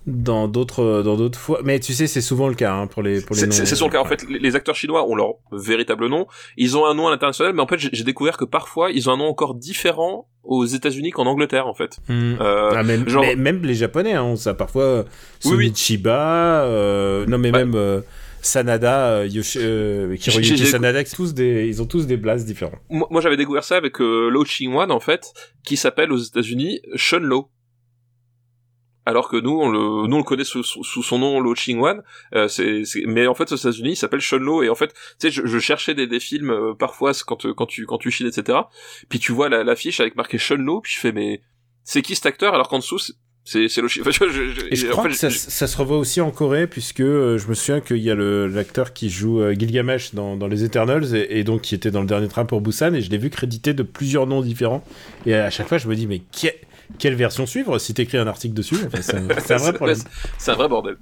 [0.10, 1.62] dans d'autres dans d'autres fois.
[1.64, 3.90] Mais tu sais, c'est souvent le cas hein, pour les pour les C'est c'est son
[3.90, 4.00] cas.
[4.00, 6.28] En fait, les, acteurs chinois ont leur véritable nom.
[6.58, 9.14] Ils ont un nom à l'international, mais en fait, j'ai découvert que parfois, ils ont
[9.14, 11.98] un nom encore différent aux États-Unis qu'en Angleterre, en fait.
[12.08, 12.36] Hmm.
[12.42, 15.06] Euh, Ah, même, genre- mais même les japonais, hein, ça parfois.
[15.46, 15.66] Oui, oui.
[15.68, 18.02] Sonichiba, euh, non mais Bah- même euh,
[18.42, 22.78] Sanada, euh, Yoshi, euh, Sanada, tous des, ils ont tous des blasts différents.
[22.90, 25.34] moi, moi, j'avais découvert ça avec euh, Lo Ching-wan, en fait,
[25.64, 27.50] qui s'appelle aux États-Unis Shun Lo.
[29.10, 31.56] Alors que nous, on le, nous, on le connaît sous, sous, sous son nom Lo
[31.56, 32.04] Ching-wan,
[32.36, 34.94] euh, c'est, mais en fait, aux États-Unis, il s'appelle Shun Lo, et en fait, tu
[35.18, 38.12] sais, je, je cherchais des, des films, euh, parfois, quand, euh, quand tu, quand tu
[38.12, 38.60] chines, etc.
[39.10, 41.42] Puis tu vois la- l'affiche avec marqué Shun Lo, puis je fais, mais,
[41.84, 42.54] c'est qui cet acteur?
[42.54, 43.00] Alors qu'en dessous,
[43.46, 45.78] c'est, c'est, Lo Ching, enfin, je, je- Et je en crois fait, que ça, se
[45.78, 49.10] revoit aussi en Corée, puisque euh, je me souviens qu'il y a le- l'acteur qui
[49.10, 52.28] joue euh, Gilgamesh dans, dans les Eternals, et, et donc qui était dans le dernier
[52.28, 54.84] train pour Busan, et je l'ai vu crédité de plusieurs noms différents.
[55.26, 56.54] Et à chaque fois, je me dis, mais que-
[56.98, 59.98] quelle version suivre si t'écris un article dessus Enfin, C'est un, vrai problème.
[60.38, 60.98] c'est un vrai bordel.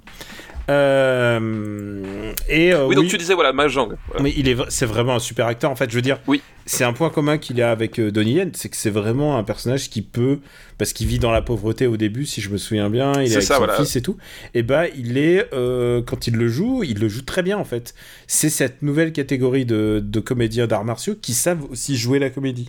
[0.70, 3.94] Euh, et euh, oui, donc tu disais, voilà, Mahjong.
[4.08, 4.22] Voilà.
[4.22, 5.70] Mais il est, c'est vraiment un super acteur.
[5.70, 6.42] En fait, je veux dire, Oui.
[6.66, 9.44] c'est un point commun qu'il a avec euh, Donnie Yen, c'est que c'est vraiment un
[9.44, 10.40] personnage qui peut,
[10.76, 13.36] parce qu'il vit dans la pauvreté au début, si je me souviens bien, il est,
[13.36, 13.76] avec ça, son voilà.
[13.76, 14.18] fils et tout.
[14.54, 17.64] Et bah, il est, euh, quand il le joue, il le joue très bien en
[17.64, 17.94] fait.
[18.26, 22.68] C'est cette nouvelle catégorie de, de comédiens d'arts martiaux qui savent aussi jouer la comédie.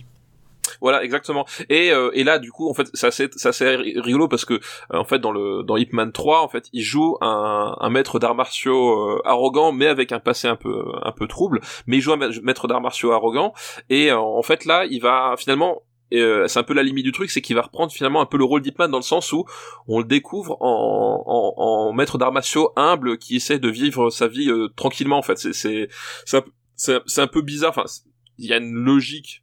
[0.80, 1.46] Voilà, exactement.
[1.68, 4.44] Et, euh, et là, du coup, en fait, c'est assez, c'est assez ri- rigolo parce
[4.44, 4.58] que, euh,
[4.98, 8.18] en fait, dans le dans Ip Man 3, en fait, il joue un, un maître
[8.18, 11.60] d'arts martiaux euh, arrogant, mais avec un passé un peu un peu trouble.
[11.86, 13.52] Mais il joue un ma- maître d'arts martiaux arrogant.
[13.88, 15.82] Et euh, en fait, là, il va finalement.
[16.12, 18.36] euh, c'est un peu la limite du truc, c'est qu'il va reprendre finalement un peu
[18.36, 19.44] le rôle d'Ip Man dans le sens où
[19.86, 24.26] on le découvre en, en, en maître d'arts martiaux humble qui essaie de vivre sa
[24.26, 25.18] vie euh, tranquillement.
[25.18, 25.88] En fait, c'est c'est
[26.24, 26.44] c'est un,
[26.74, 27.70] c'est- c'est un peu bizarre.
[27.70, 28.02] Enfin, c'est-
[28.38, 29.39] il y a une logique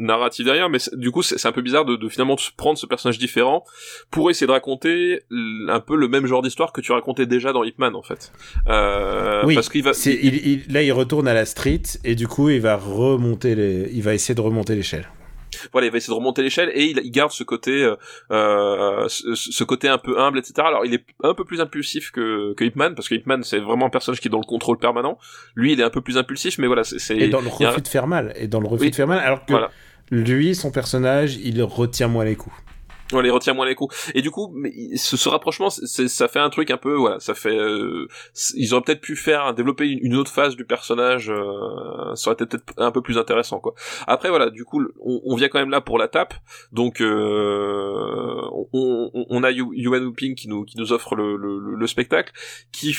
[0.00, 3.18] narrative derrière, mais du coup c'est un peu bizarre de, de finalement prendre ce personnage
[3.18, 3.64] différent
[4.10, 5.22] pour essayer de raconter
[5.68, 8.32] un peu le même genre d'histoire que tu racontais déjà dans Hitman en fait.
[8.68, 12.14] Euh, Oui, parce qu'il va, C'est, il, il- là, il retourne à la street et
[12.14, 15.06] du coup, il va remonter les, il va essayer de remonter l'échelle.
[15.72, 17.96] voilà, il va essayer de remonter l'échelle et il, il garde ce côté, euh,
[18.30, 20.54] euh, ce, ce côté un peu humble, etc.
[20.58, 23.86] Alors il est un peu plus impulsif que, que Hitman parce que Hitman c'est vraiment
[23.86, 25.18] un personnage qui est dans le contrôle permanent.
[25.54, 27.70] Lui, il est un peu plus impulsif, mais voilà, c'est Et dans le il a-
[27.70, 28.32] refus de faire mal.
[28.36, 28.90] Et dans le refus Oui.
[28.90, 29.70] de faire mal, alors que Voilà.
[30.10, 32.54] Lui, son personnage, il retient moins les coups.
[33.12, 33.92] Ouais, les retient moins les coups.
[34.14, 34.54] Et du coup,
[34.94, 37.56] ce, ce rapprochement, ça fait un truc un peu, voilà, ça fait.
[37.58, 38.06] euh,
[38.54, 41.28] ils auraient peut-être pu faire développer une, autre phase du personnage.
[41.28, 43.74] euh, ça aurait été peut-être un peu plus intéressant, quoi.
[44.06, 46.34] Après, voilà, du coup, on, on vient quand même là pour la tape.
[46.70, 51.36] Donc, euh, on, on, on a Yu- Yuan Wuping qui nous qui nous offre le,
[51.36, 52.32] le, le- le spectacle,
[52.70, 52.96] qui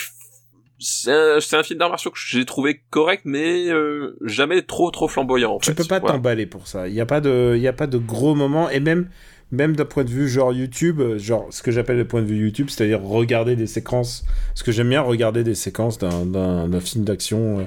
[0.82, 1.12] c'est
[1.56, 5.54] un, film d'arts martiaux que j'ai trouvé correct, mais euh, jamais trop trop flamboyant.
[5.54, 5.76] En Tu fait.
[5.76, 6.16] peux pas Voilà.
[6.16, 6.88] t'emballer pour ça.
[6.88, 9.08] Il n'y a pas de, il y a pas de gros moments et même,
[9.52, 12.26] même d'un point de vue genre YouTube, euh, genre ce que j'appelle le point de
[12.28, 14.26] vue YouTube, c'est-à-dire regarder des séquences.
[14.56, 17.60] Ce que j'aime bien regarder des séquences d'un, film d'action.
[17.60, 17.64] euh,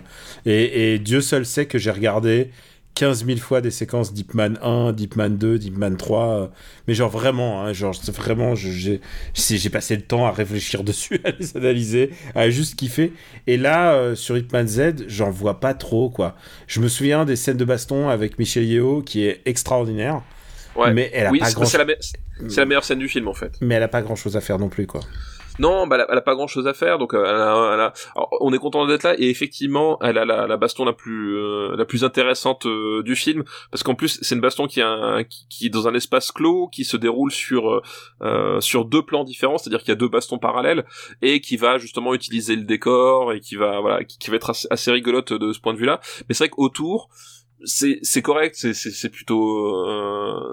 [0.46, 2.50] et, et Dieu seul sait que j'ai regardé
[2.94, 6.28] 15 000 fois des séquences Deep Man 1, Deep Man 2, Deep Man 3.
[6.42, 6.46] euh,
[6.86, 9.00] mais genre vraiment, hein, genre vraiment, j'ai,
[9.70, 13.12] passé le temps à réfléchir dessus, à les analyser, à juste kiffer.
[13.46, 16.36] Et là, euh, sur Hitman Z, j'en vois pas trop, quoi.
[16.66, 20.22] Je me souviens des scènes de baston avec Michel Yeo qui est extraordinaire,
[20.76, 20.92] Ouais.
[20.92, 21.94] mais elle a oui, pas grand c'est la, me-
[22.48, 23.52] c'est la meilleure scène du film en fait.
[23.60, 25.00] mais elle a pas grand chose à faire non plus, quoi.
[25.60, 27.92] Non, bah, elle, a, pas grand chose à faire, donc euh, elle a,
[28.40, 31.84] on est content d'être là et effectivement, elle a la, baston la plus euh, la
[31.84, 35.94] plus intéressante euh, du film parce qu'en plus c'est une baston qui, est dans un
[35.94, 37.82] espace clos, qui se déroule sur
[38.60, 40.84] sur deux plans différents, c'est-à-dire qu'il y a deux bastons parallèles
[41.22, 44.90] et qui va justement utiliser le décor et qui va voilà qui, va être assez,
[44.90, 46.00] rigolote de ce point de vue-là.
[46.28, 47.08] Mais c'est vrai qu'autour
[47.64, 49.86] c'est c'est correct c'est plutôt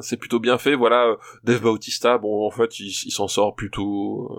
[0.01, 4.29] c'est plutôt bien fait voilà Dave Bautista bon en fait il, s'en sort plutôt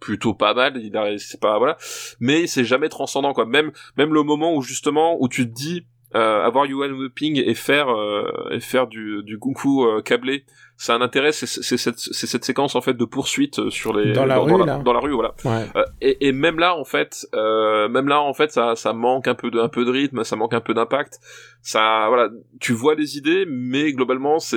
[0.00, 0.80] plutôt pas mal
[1.18, 1.76] c'est pas voilà.
[2.20, 3.46] Mais c'est jamais transcendant quoi.
[3.46, 7.54] Même même le moment où justement où tu te dis euh, avoir Yuan Wuping et
[7.54, 10.46] faire euh, et faire du du kung euh, câblé
[10.80, 13.68] ça a un intérêt c'est c'est cette c'est cette séquence en fait de poursuite euh,
[13.68, 14.78] sur les Dans la rue, là.
[14.78, 15.66] dans la rue voilà Ouais.
[15.76, 19.26] euh, et, et même là en fait euh, même là en fait ça ça manque
[19.28, 21.18] un peu de un peu de rythme ça manque un peu d'impact
[21.62, 22.30] ça voilà
[22.60, 24.56] tu vois les idées mais globalement c'est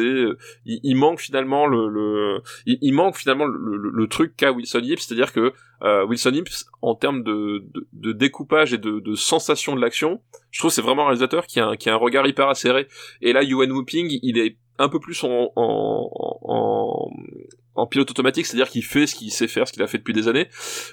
[0.65, 4.52] il, il manque finalement le, le il, il manque finalement le, le, le truc qu'a
[4.52, 5.53] Wilson Yip c'est-à-dire que
[5.84, 6.48] euh, Wilson Yip
[6.84, 10.22] en termes de, de, de découpage et de, de sensation de l'action
[10.52, 12.88] je trouve c'est vraiment un réalisateur qui a un, qui a un regard hyper acéré
[13.23, 15.52] et là Yuan Wuping il est un peu plus en,
[17.90, 20.28] pilote automatique, c'est-à-dire qu'il fait ce qu'il sait faire, ce qu'il a fait depuis des
[20.28, 20.48] années,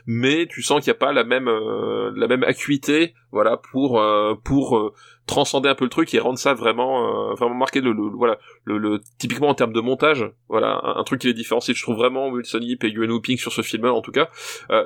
[0.07, 4.01] mais tu sens qu'il n'y a pas la même euh, la même acuité, voilà, pour
[4.01, 4.93] euh, euh,
[5.29, 9.01] transcender un peu le truc et rendre ça vraiment vraiment marqué le, voilà le, le,
[9.19, 12.61] typiquement en termes de montage, voilà, un, truc qui les différencie, je trouve vraiment Wilson
[12.61, 14.29] Yip et Yuan Whooping sur ce film en tout cas,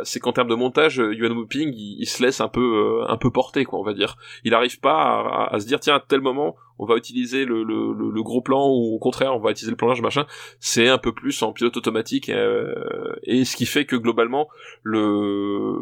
[0.02, 3.64] c'est qu'en termes de montage, Yuan Whooping il, se laisse un peu un peu porter
[3.64, 4.16] quoi, on va dire.
[4.44, 7.62] Il n'arrive pas à, à, se dire tiens à tel moment on va utiliser le,
[7.62, 10.26] le, le, gros plan ou au contraire on va utiliser le plan large machin
[10.58, 12.74] c'est un peu plus en pilote automatique euh,
[13.22, 14.48] et ce qui fait que globalement
[14.82, 15.76] le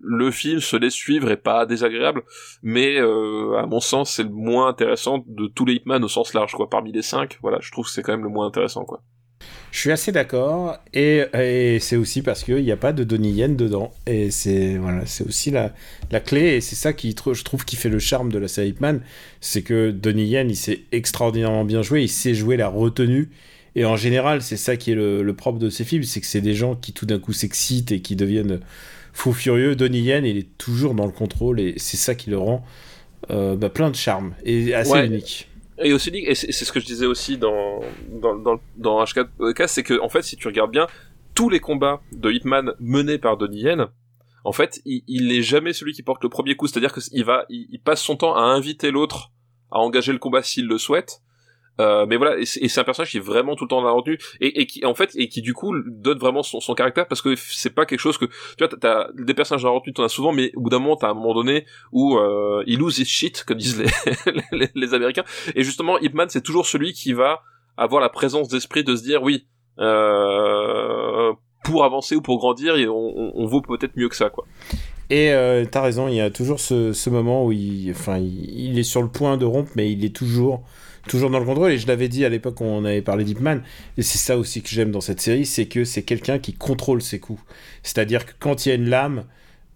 [0.00, 2.24] le film se laisse suivre et pas désagréable
[2.62, 6.34] mais euh, à mon sens c'est le moins intéressant de tous les Hitman au sens
[6.34, 6.68] large quoi.
[6.68, 9.02] Parmi les cinq voilà je trouve que c'est quand même le moins intéressant quoi.
[9.70, 13.54] Je suis assez d'accord, et, c'est aussi parce qu'il n'y a pas de Donnie Yen
[13.54, 15.74] dedans, et c'est voilà, aussi la,
[16.10, 18.70] la clé, et c'est ça qui je trouve qui fait le charme de la série
[18.70, 19.02] Hitman,
[19.40, 23.30] c'est que Donnie Yen il sait extraordinairement bien jouer, il sait jouer la retenue,
[23.76, 26.40] et en général c'est ça qui est le, propre de ces films, c'est que c'est
[26.40, 28.60] des gens qui tout d'un coup s'excitent et qui deviennent
[29.12, 29.76] fous furieux.
[29.76, 32.64] Donnie Yen il est toujours dans le contrôle, et c'est ça qui le rend
[33.30, 35.48] euh, bah, plein de charme et assez unique.
[35.80, 37.80] Et aussi, et c'est ce que je disais aussi dans,
[38.20, 40.88] dans, dans, dans H4K, c'est que, en fait, si tu regardes bien,
[41.34, 43.86] tous les combats de Hitman menés par Donnie Yen,
[44.44, 47.44] en fait, il, il n'est jamais celui qui porte le premier coup, c'est-à-dire qu'il va,
[47.48, 49.30] il, passe son temps à inviter l'autre
[49.70, 51.20] à engager le combat s'il le souhaite,
[51.80, 53.92] euh, mais voilà, et c'est un personnage qui est vraiment tout le temps dans la
[53.92, 57.06] retenue et, et, qui en fait et qui du coup donne vraiment son, son caractère
[57.06, 58.32] parce que c'est pas quelque chose que tu
[58.64, 60.80] vois t'as as des personnages dans la retenue t'en as souvent mais au bout d'un
[60.80, 63.78] moment t'as un moment donné où euh, il lose his shit comme disent
[64.26, 65.24] les, les, les Américains.
[65.54, 67.42] Et justement Hitman c'est toujours celui qui va
[67.76, 69.46] avoir la présence d'esprit de se dire oui
[69.78, 71.32] euh,
[71.64, 74.44] pour avancer ou pour grandir on, on vaut peut-être mieux que ça quoi.
[75.10, 78.78] Et euh, t'as raison, il y a toujours ce, ce moment où il, enfin, il,
[78.78, 80.64] est sur le point de rompre, mais il est toujours
[81.06, 81.72] toujours dans le contrôle.
[81.72, 83.60] Et je l'avais dit à l'époque où on avait parlé d'Hipman,
[83.96, 87.02] et c'est ça aussi que j'aime dans cette série, c'est que c'est quelqu'un qui contrôle
[87.02, 87.42] ses coups.
[87.82, 89.24] C'est-à-dire que quand il y a une lame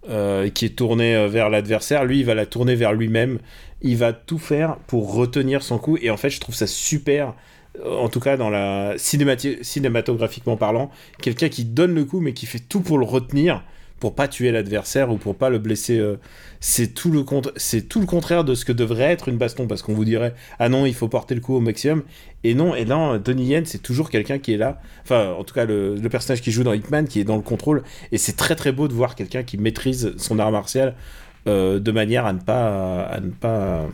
[0.08, 3.38] euh, qui est tournée euh, vers l'adversaire, lui, il va la tourner vers lui-même.
[3.82, 5.96] Il va tout faire pour retenir son coup.
[6.00, 7.34] Et en fait, je trouve ça super
[7.80, 10.90] euh, en tout cas dans la cinématographiquement parlant,
[11.20, 13.64] quelqu'un qui donne le coup mais qui fait tout pour le retenir
[14.02, 15.96] pour pas tuer l'adversaire ou pour pas le blesser.
[15.96, 16.16] Euh,
[16.58, 17.24] c'est tout le
[17.54, 20.34] c'est tout le contraire de ce que devrait être une baston parce qu'on vous dirait
[20.58, 22.02] ah non il faut porter le coup au maximum
[22.42, 25.54] et non et là Donnie Yen c'est toujours quelqu'un qui est là enfin en tout
[25.54, 28.54] cas le, personnage qui joue dans Hitman qui est dans le contrôle et c'est très
[28.54, 30.94] très beau de voir quelqu'un qui maîtrise son art martial
[31.48, 33.88] euh, de manière à ne pas à ne pas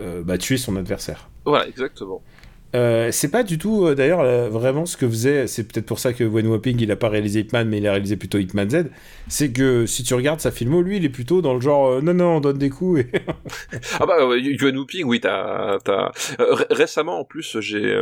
[0.00, 1.28] euh, bah, tuer son adversaire.
[1.44, 2.22] Voilà exactement.
[2.76, 5.46] Euh, c'est pas du tout euh, d'ailleurs euh, vraiment ce que faisait.
[5.46, 7.92] C'est peut-être pour ça que Wen Whopping il a pas réalisé Hitman, mais il a
[7.92, 8.86] réalisé plutôt Hitman Z.
[9.28, 12.14] C'est que si tu regardes sa filmo, lui il est plutôt dans le genre non
[12.14, 13.00] non on donne des coups.
[13.00, 13.06] Et...
[14.00, 16.12] ah bah Wen Whopping, oui t'as t'as
[16.70, 18.00] récemment en plus j'ai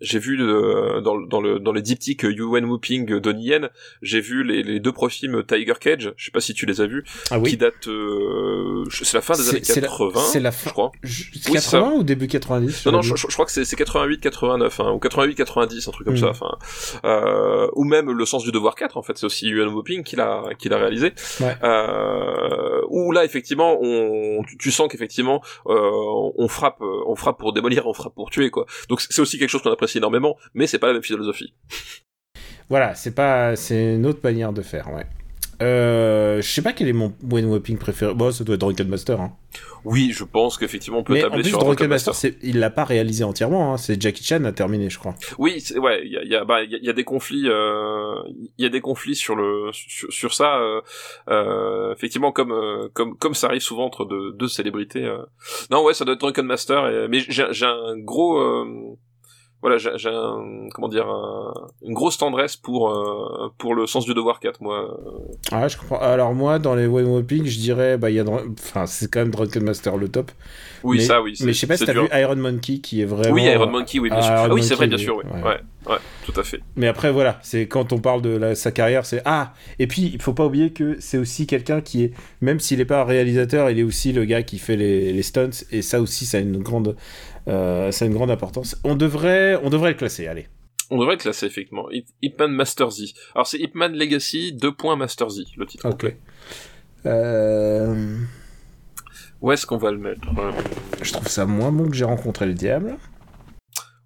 [0.00, 3.68] j'ai vu dans dans le dans les diptyques Yuan Whooping Donnie Yen,
[4.00, 6.12] j'ai vu les, les deux profils Tiger Cage.
[6.16, 7.50] Je sais pas si tu les as vus, ah oui.
[7.50, 7.88] qui datent
[8.90, 10.20] c'est la fin des années 80.
[10.20, 10.70] C'est la, fin.
[10.70, 10.92] Je crois.
[11.52, 14.98] 80 ou début 90 Non non je, je crois que c'est 88 89 hein, ou
[14.98, 16.30] 88 90 un truc comme ça mm.
[16.30, 16.58] enfin
[17.04, 20.16] euh, ou même le sens du devoir 4 en fait c'est aussi Yuan Whopping qui
[20.16, 21.56] l'a qui l'a réalisé ouais.
[21.62, 27.86] euh, où là effectivement on tu, sens qu'effectivement euh, on frappe on frappe pour démolir
[27.86, 30.78] on frappe pour tuer quoi donc c'est aussi quelque chose qu'on apprécie énormément mais c'est
[30.78, 31.54] pas la même philosophie
[32.68, 35.06] voilà c'est pas c'est une autre manière de faire ouais
[35.64, 38.14] euh, je sais pas quel est mon Wen Whopping préféré.
[38.14, 39.20] Bon, ça doit être Drunken Master.
[39.20, 39.32] Hein.
[39.84, 42.12] Oui, je pense qu'effectivement on peut Mais tabler en plus, sur Drunken Master.
[42.12, 43.72] Master il l'a pas réalisé entièrement.
[43.72, 43.76] Hein.
[43.76, 45.14] C'est Jackie Chan a terminé, je crois.
[45.38, 48.14] Oui, ouais, il y a, y, a, bah, y, y a des conflits, euh,
[48.58, 50.58] il y a des conflits sur le sur, sur ça.
[50.58, 50.80] Euh,
[51.28, 55.08] euh, effectivement, comme euh, comme comme ça arrive souvent entre deux, deux célébrités.
[55.70, 56.88] Non, ouais, ça doit être Drunken Master.
[56.88, 58.96] Et, mais j'ai un gros
[59.64, 61.06] voilà, j'ai un, comment dire,
[61.82, 64.94] une grosse tendresse pour euh, pour le sens du devoir 4, moi.
[65.52, 66.00] Ah, je comprends.
[66.00, 69.30] Alors moi, dans les Whopping, je dirais, bah, il y a, enfin, c'est quand même
[69.30, 70.32] Drunken Master le top.
[70.82, 71.32] Oui, ça, oui.
[71.40, 73.34] Mais je sais pas si t'as vu Iron Monkey, qui est vraiment.
[73.34, 74.34] Oui, Iron Monkey, oui, bien sûr.
[74.36, 75.24] Ah, oui, c'est vrai, bien sûr, oui.
[75.32, 75.58] Ouais.
[75.90, 75.98] ouais.
[76.26, 76.60] tout à fait.
[76.76, 79.54] Mais après, voilà, c'est quand on parle de la, sa carrière, c'est ah.
[79.78, 82.12] Et puis, il faut pas oublier que c'est aussi quelqu'un qui est,
[82.42, 85.64] même s'il est pas réalisateur, il est aussi le gars qui fait les, les stunts,
[85.70, 86.96] et ça aussi, ça a une grande
[87.48, 88.76] euh, ça a une grande importance.
[88.84, 90.48] On devrait, on devrait le classer, allez.
[90.90, 91.88] On devrait le classer, effectivement.
[92.22, 93.14] Hitman Master Z.
[93.34, 95.88] Alors, c'est Hitman Legacy, 2 points Master Z, le titre.
[95.88, 96.14] Ok.
[97.06, 98.16] Euh...
[99.40, 100.22] Où est-ce qu'on va le mettre
[101.02, 102.96] Je trouve ça moins bon que j'ai rencontré le diable.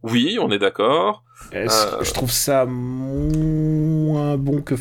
[0.02, 1.24] Oui, on est d'accord.
[1.54, 1.66] Euh...
[2.02, 4.74] Je trouve ça moins bon que.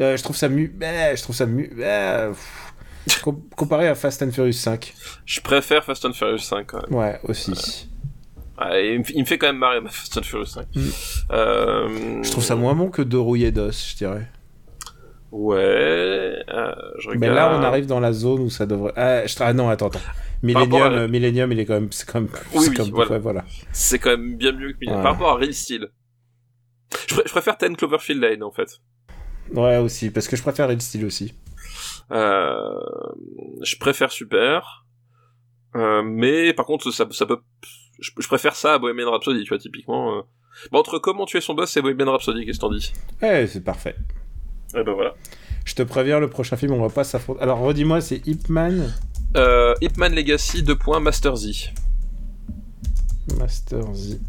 [0.00, 0.72] Euh, je trouve ça mieux.
[0.80, 1.70] je trouve ça mieux.
[3.56, 4.94] comparé à Fast and Furious 5.
[5.24, 6.98] Je préfère Fast and Furious 5 quand même.
[6.98, 7.88] Ouais, aussi.
[8.72, 10.66] Il, me, il me fait quand même marrer ma Fast and Furious 5.
[10.74, 10.80] Mm.
[11.32, 14.28] Euh, Je trouve ça moins bon que de rouiller d'os, je dirais.
[15.30, 15.56] Ouais,
[16.48, 17.18] euh, je regarde.
[17.20, 18.92] Mais là, on arrive dans la zone où ça devrait.
[18.96, 19.34] Ah, je...
[19.40, 19.98] ah non, attends, attends.
[20.42, 23.10] Millennium, à- Millennium, il est quand même, c'est quand même, Oui, c'est oui, comme- voilà.
[23.12, 23.44] ouais, voilà.
[23.72, 24.98] C'est quand même bien mieux que Millennium.
[24.98, 25.02] Ouais.
[25.02, 25.88] Par rapport à Real Steel.
[27.08, 28.80] Je, pr- je préfère Ten Cloverfield Lane, en fait.
[29.54, 31.32] Ouais, aussi, parce que je préfère le style aussi.
[32.10, 32.78] Euh,
[33.62, 34.84] je préfère Super.
[35.74, 37.38] Euh, mais par contre, ça, ça peut.
[38.02, 40.18] Je, je préfère ça à Bohemian Rhapsody, tu vois, typiquement.
[40.18, 40.22] euh.
[40.70, 42.92] Bon, entre comment tuer son boss et Bohemian Rhapsody, qu'est-ce que t'en dis?
[43.22, 43.96] Ouais, c'est parfait.
[44.76, 45.14] Eh ben voilà.
[45.64, 47.40] Je te préviens, le prochain film, on va pas s'affronter.
[47.40, 48.92] Alors, redis-moi, c'est Ip Man,
[49.36, 51.70] Euh, Legacy, 2 points, Master Z.
[53.38, 54.20] Master Z.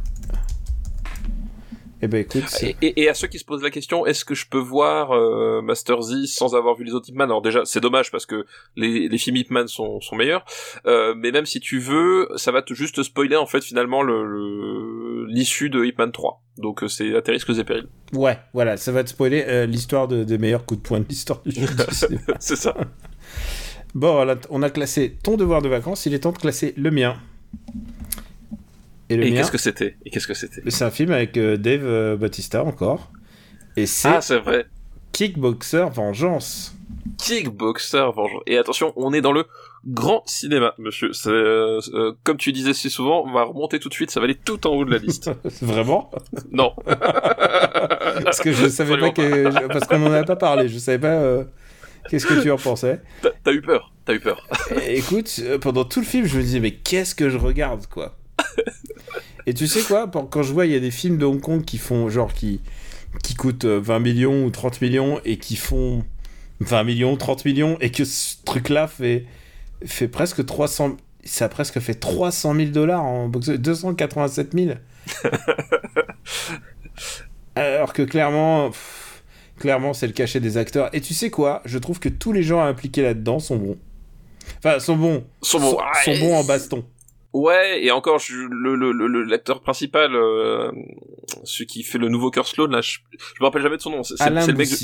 [2.05, 4.35] Eh ben, écoute, Et, et- et à ceux qui se posent la question, est-ce que
[4.35, 7.30] je peux voir euh, Master Z sans avoir vu les autres Hitman?
[7.30, 10.43] Alors déjà, c'est dommage parce que les, les films Hitman sont, sont meilleurs,
[10.85, 14.25] euh, mais même si tu veux, ça va te juste spoiler en fait finalement le
[14.25, 16.41] le- l'issue de Hitman 3.
[16.57, 17.88] Donc euh, c'est à tes risques et périls.
[18.11, 21.05] ouais, voilà, ça va te spoiler euh, l'histoire de- des meilleurs coups de poing de
[21.07, 21.67] l'histoire du jeu.
[22.39, 22.75] c'est ça.
[23.95, 27.15] Bon, on a classé ton devoir de vacances, il est temps de classer le mien.
[29.09, 29.95] Et le Et mien, qu'est-ce que c'était?
[30.05, 30.61] Et qu'est-ce que c'était?
[30.69, 33.11] C'est un film avec euh, Dave euh, Bautista encore.
[33.75, 34.65] Et c'est Ah, c'est vrai.
[35.11, 36.75] Kickboxer Vengeance.
[37.17, 38.41] Kickboxer Vengeance.
[38.47, 39.45] Et attention, on est dans le
[39.85, 41.11] grand cinéma, monsieur.
[41.27, 44.23] Euh, euh, comme tu disais si souvent, on va remonter tout de suite, ça va
[44.25, 45.30] aller tout en haut de la liste.
[45.61, 46.09] Vraiment?
[46.51, 46.73] Non.
[48.23, 49.67] Parce que je savais pas que.
[49.67, 51.07] Parce qu'on en avait pas parlé, je savais pas.
[51.13, 51.43] euh,
[52.09, 53.01] Qu'est-ce que tu en pensais
[53.43, 54.45] T'as- eu peur, t'as eu peur.
[54.88, 58.15] Écoute, pendant tout le film, je me disais, mais qu'est-ce que je regarde, quoi?
[59.45, 61.64] Et tu sais quoi Quand je vois, il y a des films de Hong Kong
[61.64, 62.61] qui font, genre, qui,
[63.24, 66.03] qui coûtent euh, 20 millions ou 30 millions et qui font
[66.61, 69.26] 20 millions, 30 millions, et que ce truc-là fait,
[69.86, 70.98] fait presque 300.
[71.26, 74.76] Ça a presque fait 300 000 dollars en box 287 000.
[77.56, 78.70] Alors que clairement.
[78.70, 79.03] pff,
[79.60, 80.90] Clairement, c'est le cachet des acteurs.
[80.94, 83.78] Et tu sais quoi Je trouve que tous les gens impliqués là-dedans sont bons.
[84.57, 85.24] Enfin, sont bons.
[85.41, 85.78] Sont bons.
[86.03, 86.84] sont bons en baston.
[87.34, 90.72] Ouais, et encore, je, le, le, le- l'acteur principal, euh,
[91.43, 94.03] celui qui fait le nouveau Curse là, je, je me rappelle jamais de son nom.
[94.03, 94.76] C'est, Alain c'est le mec de.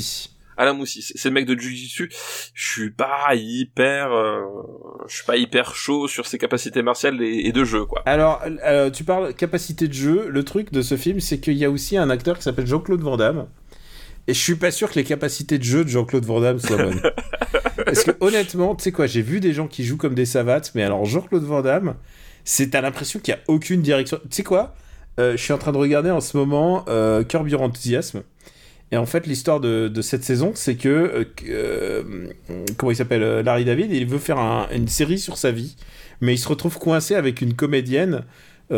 [0.56, 1.00] Alain Moussi.
[1.00, 2.10] C'est, c'est le mec de Jiu-Jitsu.
[2.52, 4.40] Je suis pas hyper, euh,
[5.08, 8.02] je suis pas hyper chaud sur ses capacités martiales et, et de jeu, quoi.
[8.04, 10.28] Alors, euh, tu parles capacité de jeu.
[10.28, 13.00] Le truc de ce film, c'est qu'il y a aussi un acteur qui s'appelle Jean-Claude
[13.00, 13.48] Van Damme.
[14.26, 16.76] Et je suis pas sûr que les capacités de jeu de Jean-Claude Van Damme soient
[16.76, 17.00] bonnes.
[17.86, 20.72] Parce que honnêtement, tu sais quoi, j'ai vu des gens qui jouent comme des savates,
[20.74, 21.96] mais alors Jean-Claude Van Damme,
[22.44, 24.18] c'est t'as l'impression qu'il y a aucune direction.
[24.24, 24.74] Tu sais quoi?
[25.18, 28.22] Euh, Je suis en train de regarder en ce moment euh, Curb Your Enthusiasm.
[28.92, 32.02] Et en fait, l'histoire de, cette saison, c'est que, euh, euh,
[32.76, 35.76] comment il s'appelle, Larry David, il veut faire un- une série sur sa vie,
[36.20, 38.24] mais il se retrouve coincé avec une comédienne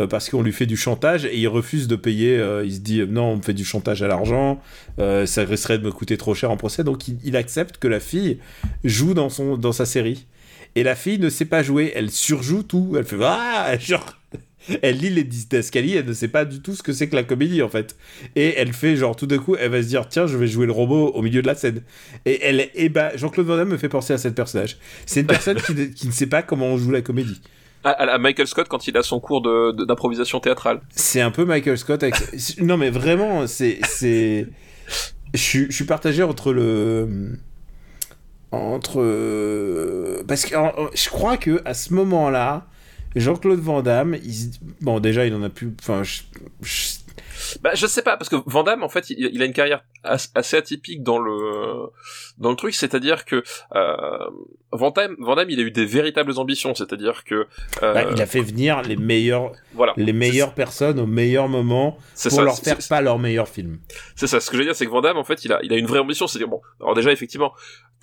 [0.09, 2.43] parce qu'on lui fait du chantage et il refuse de payer.
[2.65, 4.59] il se dit non, on me fait du chantage à l'argent,
[4.97, 7.99] ça risquerait de me coûter trop cher en procès, donc il, il accepte que la
[7.99, 8.39] fille
[8.83, 10.25] joue dans son dans sa série.
[10.75, 14.17] Et la fille ne sait pas jouer, elle surjoue tout, elle fait ah genre.
[14.81, 17.23] Elle lit les didascalies, elle ne sait pas du tout ce que c'est que la
[17.23, 17.97] comédie en fait.
[18.37, 20.65] Et elle fait genre tout d'un coup, elle va se dire tiens, je vais jouer
[20.65, 21.81] le robot au milieu de la scène.
[22.25, 24.77] Et elle est eh ben, Jean-Claude Van Damme me fait penser à cette personnage.
[25.05, 27.41] C'est une personne qui, ne- qui ne sait pas comment on joue la comédie.
[27.83, 30.79] À, Michael Scott quand il a son cours de, de- d'improvisation théâtrale.
[30.95, 32.15] C'est un peu Michael Scott avec...
[32.61, 33.79] non mais vraiment, c'est...
[33.85, 34.47] c'est...
[35.33, 37.37] Je suis- je suis partagé entre le...
[38.53, 40.23] Entre...
[40.27, 42.65] Parce que en- je crois que à ce moment-là,
[43.15, 44.51] Jean-Claude Van Damme, il...
[44.81, 45.73] bon déjà il en a plus...
[45.81, 46.21] Enfin, je-
[46.61, 46.93] je-
[47.61, 49.83] Bah, je sais pas, parce que Van Damme, en fait, il, il a une carrière
[50.03, 51.89] as- assez atypique dans le
[52.39, 53.43] dans le truc, c'est-à-dire que
[53.75, 53.95] euh,
[54.71, 57.35] Van, Damme, Van Damme, il a eu des véritables ambitions, c'est-à-dire que
[57.83, 61.91] euh, bah, il a fait venir les meilleurs, voilà, les meilleures personnes au meilleur moment
[61.91, 63.77] pour ça, leur faire pas leur meilleur film.
[64.15, 65.59] C'est ça, ce que je veux dire, c'est que Van Damme, en fait, il a,
[65.63, 67.53] il a une vraie ambition, c'est-à-dire, bon, alors déjà, effectivement,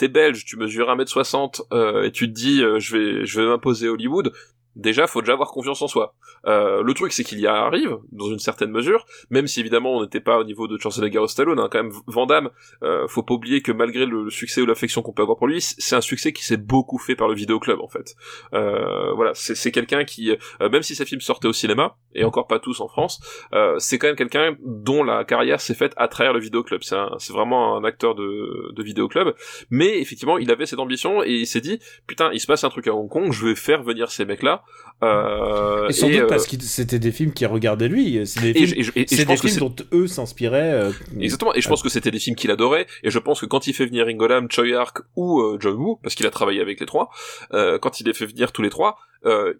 [0.00, 3.46] t'es belge, tu mesures 1m60, euh, et tu te dis, euh, je vais, je vais
[3.46, 4.32] m'imposer Hollywood,
[4.80, 6.14] déjà, faut déjà avoir confiance en soi.
[6.46, 10.02] Euh, le truc, c'est qu'il y arrive, dans une certaine mesure, même si évidemment, on
[10.02, 12.50] n'était pas au niveau de Schwarzenegger ou Stallone, hein, quand même, Van Damme,
[12.82, 15.60] euh, faut pas oublier que malgré le succès ou l'affection qu'on peut avoir pour lui,
[15.60, 18.14] c'est un succès qui s'est beaucoup fait par le vidéoclub, en fait.
[18.54, 22.46] Euh, voilà, c'est quelqu'un qui, euh, même si ses films sortaient au cinéma, et encore
[22.46, 23.20] pas tous en France,
[23.52, 26.82] euh, c'est quand même quelqu'un dont la carrière s'est faite à travers le vidéoclub.
[26.82, 29.34] C'est vraiment un acteur de, de vidéoclub.
[29.70, 32.70] Mais effectivement, il avait cette ambition et il s'est dit, putain, il se passe un
[32.70, 34.64] truc à Hong Kong, je vais faire venir ces mecs-là.
[35.02, 38.20] Euh, Et sans doute euh, parce que c'était des films qui regardaient lui.
[38.26, 40.72] C'est des films, et je- je des films dont eux s'inspiraient.
[40.72, 43.46] euh, Exactement, et je pense que c'était des films qu'il adorait, et je pense que
[43.46, 46.60] quand il fait venir Ringo Lam, Choi Ark ou John Woo, parce qu'il a travaillé
[46.60, 47.08] avec les trois,
[47.50, 48.98] quand il les fait venir tous les trois,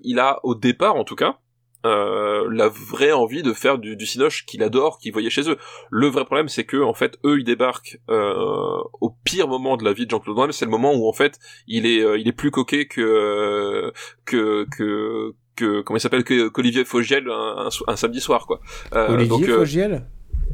[0.03, 1.39] il a au départ en tout cas,
[1.87, 5.57] euh, la vraie envie de faire du, du cinoche qu'il adore, qu'il voyait chez eux.
[5.91, 9.85] Le vrai problème, c'est que en fait, eux, ils débarquent euh, au pire moment de
[9.85, 10.53] la vie de Jean-Claude Van Damme.
[10.53, 13.93] C'est le moment où en fait, il est, euh, il est plus coquet que euh,
[14.27, 18.61] que que que comment il s'appelle que qu'Olivier Fogiel un, un, un, samedi soir quoi.
[18.95, 20.07] Euh, Olivier donc, Fogiel?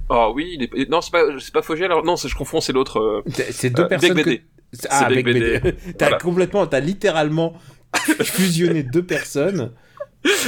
[0.08, 0.88] Ah oui, il est...
[0.88, 1.86] non c'est pas c'est pas Fogiel.
[1.86, 3.24] Alors non, je confonds, c'est l'autre.
[3.50, 4.14] C'est deux personnes.
[4.14, 4.38] BD.
[4.38, 4.42] Que...
[4.90, 5.60] Ah, Bec BD.
[5.98, 6.18] t'as voilà.
[6.18, 7.54] complètement, t'as littéralement
[8.22, 9.72] fusionné deux personnes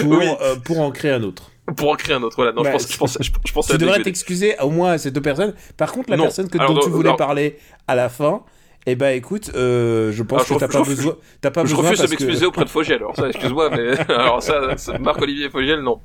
[0.01, 0.27] pour, oui.
[0.41, 1.51] euh, pour en créer un autre.
[1.77, 2.53] Pour en créer un autre, voilà.
[2.53, 5.21] Non, je, pense, je, pensais, je, je tu devrais t'excuser au moins à ces deux
[5.21, 5.55] personnes.
[5.77, 6.25] Par contre, la non.
[6.25, 7.17] personne que, alors, dont tu voulais alors...
[7.19, 8.43] parler à la fin,
[8.87, 11.83] eh ben écoute, euh, je pense alors, que t'as pas, besoin, t'as pas je besoin.
[11.83, 12.47] Je refuse de m'excuser que...
[12.47, 12.97] auprès de Fogiel.
[12.99, 16.01] Alors ça, excuse-moi, mais alors ça, ça Marc-Olivier Fogiel, non.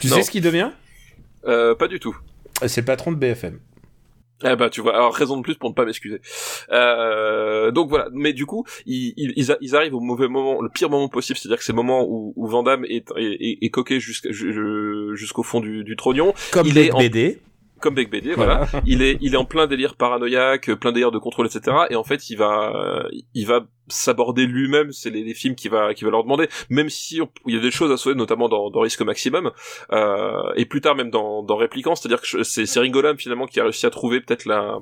[0.00, 0.16] tu non.
[0.16, 0.70] sais ce qu'il devient?
[1.46, 2.16] Euh, Pas du tout.
[2.66, 3.60] C'est le patron de BFM.
[4.42, 6.20] Eh ben tu vois, alors raison de plus pour ne pas m'excuser.
[6.70, 10.88] Euh, donc voilà, mais du coup, ils, ils, ils, arrivent au mauvais moment, le pire
[10.88, 14.00] moment possible, c'est-à-dire que c'est le moment où, où Van Damme est, est, est coqué
[14.00, 14.32] jusqu'au
[15.14, 16.32] jusqu'au fond du, du trognon.
[16.52, 16.98] Comme il est en...
[16.98, 17.40] BD
[17.80, 18.68] comme Beck BD, voilà.
[18.86, 21.74] il est, il est en plein délire paranoïaque, plein délire de contrôle, etc.
[21.88, 25.94] Et en fait, il va, il va s'aborder lui-même, c'est les, les, films qu'il va,
[25.94, 28.48] qu'il va leur demander, même si on, il y a des choses à sauver, notamment
[28.48, 29.50] dans, dans Risque Maximum,
[29.92, 33.60] euh, et plus tard même dans, dans Répliquant, c'est-à-dire que c'est, c'est Ringolam finalement qui
[33.60, 34.78] a réussi à trouver peut-être la,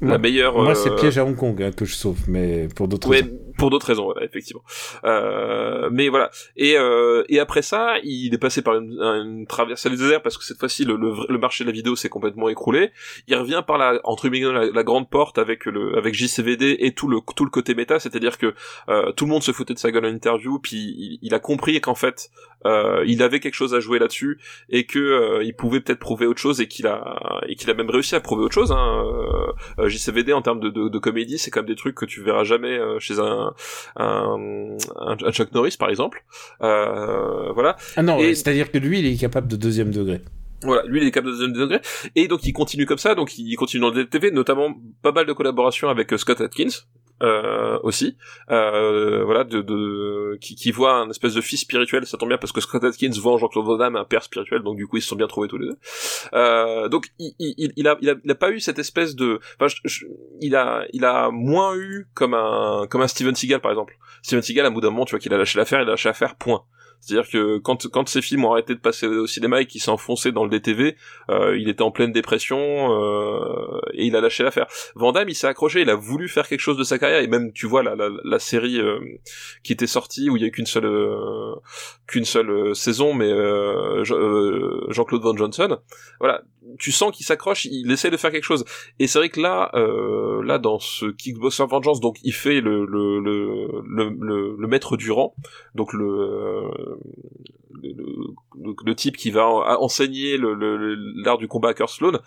[0.00, 0.54] la meilleure.
[0.54, 0.74] Moi, euh...
[0.74, 3.38] c'est Piège à Hong Kong hein, que je sauve, mais pour d'autres ouais, raisons.
[3.56, 4.62] pour d'autres raisons, voilà, effectivement.
[5.04, 6.30] Euh, mais voilà.
[6.56, 10.36] Et, euh, et après ça, il est passé par une, une traversée du désert parce
[10.36, 12.90] que cette fois-ci, le, le, le marché de la vidéo s'est complètement écroulé.
[13.28, 16.92] Il revient par la, entre guillemets, la, la, grande porte avec le, avec JCVD et
[16.92, 18.54] tout le, tout le côté méta, c'est-à-dire que
[18.88, 21.38] euh, tout le monde se foutait de sa gueule en interview, puis il, il a
[21.38, 22.30] compris qu'en fait,
[22.66, 24.38] euh, il avait quelque chose à jouer là-dessus
[24.68, 27.74] et que euh, il pouvait peut-être prouver autre chose et qu'il a et qu'il a
[27.74, 28.72] même réussi à prouver autre chose.
[28.72, 29.04] Hein.
[29.78, 32.22] Euh, JCVD en termes de, de, de comédie, c'est quand même des trucs que tu
[32.22, 33.52] verras jamais euh, chez un
[33.96, 36.24] un, un, un Chuck Norris par exemple.
[36.62, 37.76] Euh, voilà.
[37.96, 40.20] Ah non, c'est-à-dire que lui, il est capable de deuxième degré.
[40.64, 41.80] Voilà, lui il est capable de deuxième degré
[42.14, 45.26] et donc il continue comme ça, donc il continue dans le DTV, notamment pas mal
[45.26, 46.68] de collaborations avec Scott Atkins,
[47.22, 48.16] euh, aussi,
[48.50, 52.38] euh, voilà, de, de qui, qui voit un espèce de fils spirituel, ça tombe bien
[52.38, 55.02] parce que Scott Atkins voit en Jean-Claude Van un père spirituel, donc du coup ils
[55.02, 55.78] se sont bien trouvés tous les deux.
[56.32, 59.40] Euh, donc il, il, il, a, il, a, il a pas eu cette espèce de,
[59.58, 60.06] enfin, je, je,
[60.40, 63.96] il a, il a moins eu comme un, comme un Steven Seagal par exemple.
[64.22, 66.08] Steven Seagal à bout d'un moment, tu vois qu'il a lâché l'affaire, il a lâché
[66.08, 66.64] l'affaire, point.
[67.02, 69.90] C'est-à-dire que quand quand ces films ont arrêté de passer au cinéma et qu'il s'est
[69.90, 70.96] enfoncé dans le DTV,
[71.30, 74.68] euh, il était en pleine dépression euh, et il a lâché l'affaire.
[74.94, 77.26] Van Damme, il s'est accroché, il a voulu faire quelque chose de sa carrière et
[77.26, 79.00] même tu vois la la, la série euh,
[79.64, 81.54] qui était sortie où il y a qu'une seule euh,
[82.06, 85.78] qu'une seule saison, mais euh, Jean-Claude Van Johnson,
[86.20, 86.42] voilà,
[86.78, 88.64] tu sens qu'il s'accroche, il essaie de faire quelque chose.
[88.98, 92.84] Et c'est vrai que là, euh, là dans ce Kickboxer Vengeance, donc il fait le
[92.84, 95.34] le le le, le, maître du rang,
[95.74, 96.70] donc le
[97.82, 102.18] le, type qui va enseigner l'art du combat à Curse Sloan,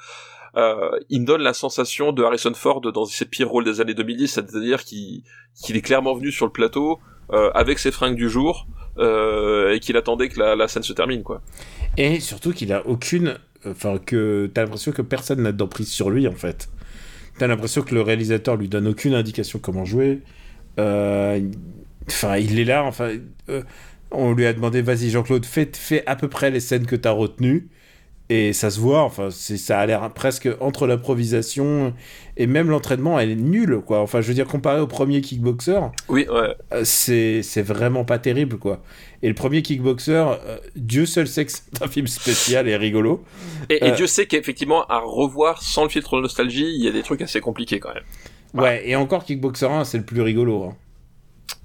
[0.58, 3.94] euh, il me donne la sensation de Harrison Ford dans ses pires rôles des années
[3.94, 5.24] 2010, c'est-à-dire qu'il
[5.54, 7.00] qu'il est clairement venu sur le plateau
[7.34, 8.68] euh, avec ses fringues du jour
[8.98, 11.42] euh, et qu'il attendait que la, la, scène se termine, quoi.
[11.98, 16.28] Et surtout qu'il a aucune, enfin que t'as l'impression que personne n'a d'emprise sur lui
[16.28, 16.70] en fait.
[17.38, 20.22] T'as l'impression que le réalisateur lui donne aucune indication comment jouer.
[20.80, 21.42] Euh,
[22.08, 23.12] enfin, il est là, enfin.
[24.12, 27.12] On lui a demandé, vas-y Jean-Claude, fais, fais à peu près les scènes que t'as
[27.12, 27.70] retenues.
[28.28, 31.94] Et ça se voit, enfin, ça a l'air presque entre l'improvisation
[32.38, 34.00] et même l'entraînement, elle est nulle, quoi.
[34.02, 35.80] Enfin, je veux dire, comparé au premier Kickboxer,
[36.10, 36.56] oui, ouais.
[36.74, 38.82] Euh, c'est, vraiment pas terrible, quoi.
[39.22, 43.24] Et le premier Kickboxer, euh, Dieu seul sait que c'est un film spécial et rigolo.
[43.70, 46.92] Et, euh, Dieu sait qu'effectivement, à revoir sans le filtre de nostalgie, il y a
[46.92, 48.04] des trucs assez compliqués quand même.
[48.54, 48.70] Voilà.
[48.70, 50.64] Ouais, et encore Kickboxer 1, c'est le plus rigolo.
[50.64, 50.76] Hein.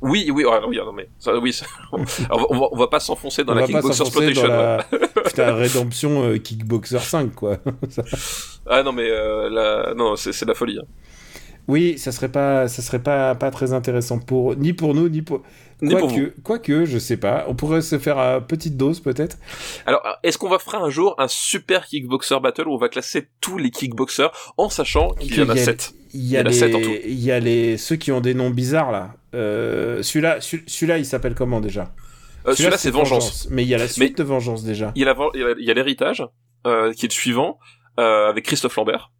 [0.02, 3.44] Oui, oui, ouais, oui, non, mais ça, oui, ça, on, va, on va pas s'enfoncer
[3.44, 4.48] dans on la Kickboxer Exploitation.
[4.48, 4.86] La...
[5.24, 7.58] Putain, rédemption euh, Kickboxer 5, quoi.
[8.66, 9.94] ah non, mais euh, la...
[9.94, 10.78] non, c'est la folie.
[10.78, 10.86] Hein.
[11.68, 15.22] Oui, ça serait pas, ça serait pas, pas très intéressant pour ni pour nous ni
[15.22, 15.42] pour.
[15.88, 16.34] Quoique.
[16.42, 17.44] Quoique, je sais pas.
[17.48, 19.38] On pourrait se faire à petite dose, peut-être.
[19.86, 23.28] Alors, est-ce qu'on va faire un jour un super kickboxer battle où on va classer
[23.40, 27.20] tous les kickboxers en sachant qu'il y en a 7 Il y, a les, il
[27.20, 29.14] y a les ceux qui ont des noms bizarres là.
[29.34, 31.92] Euh, celui-là, celui-là, il s'appelle comment déjà?
[32.46, 33.24] Euh, Celui-là, c'est Vengeance.
[33.24, 33.48] Vengeance.
[33.50, 34.92] Mais il y a la suite Mais de Vengeance déjà.
[34.94, 36.26] Il y a l'héritage
[36.66, 37.58] euh, qui est le suivant
[37.98, 39.12] euh, avec Christophe Lambert.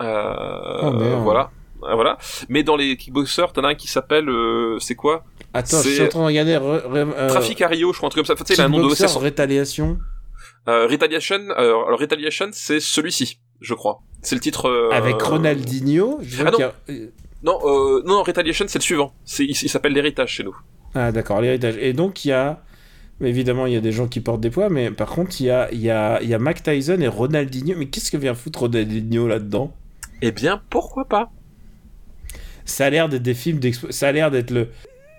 [0.00, 0.92] oh,
[1.22, 1.50] voilà
[1.92, 2.18] voilà.
[2.48, 5.24] Mais dans les kickboxers, t'en as un qui s'appelle, euh, c'est quoi?
[5.54, 6.58] Attends, je suis en train de regarder.
[6.60, 8.44] Euh, Trafic Ario, je crois un truc comme ça.
[8.44, 9.16] Tu sais, il a un nom de OSS.
[9.16, 9.98] Rétaliation.
[10.68, 14.02] Euh, Retaliation, euh, alors Retaliation, c'est celui-ci, je crois.
[14.20, 14.90] C'est le titre.
[14.92, 16.18] Avec Ronaldinho.
[16.22, 16.60] Je ah non.
[16.60, 16.72] A...
[17.42, 19.14] Non, non, Retaliation, c'est le suivant.
[19.24, 20.56] C'est, il, il s'appelle l'héritage chez nous.
[20.94, 21.76] Ah d'accord, l'héritage.
[21.78, 22.62] Et donc il y a
[23.20, 25.50] évidemment, il y a des gens qui portent des poids, mais par contre, il y
[25.50, 27.74] a, il y a, il y a Mac Tyson et Ronaldinho.
[27.76, 29.72] Mais qu'est-ce que vient foutre Ronaldinho là-dedans?
[30.22, 31.30] Eh bien, pourquoi pas?
[32.64, 33.90] Ça a l'air d'être des films d'expo...
[33.90, 34.68] Ça a l'air d'être le...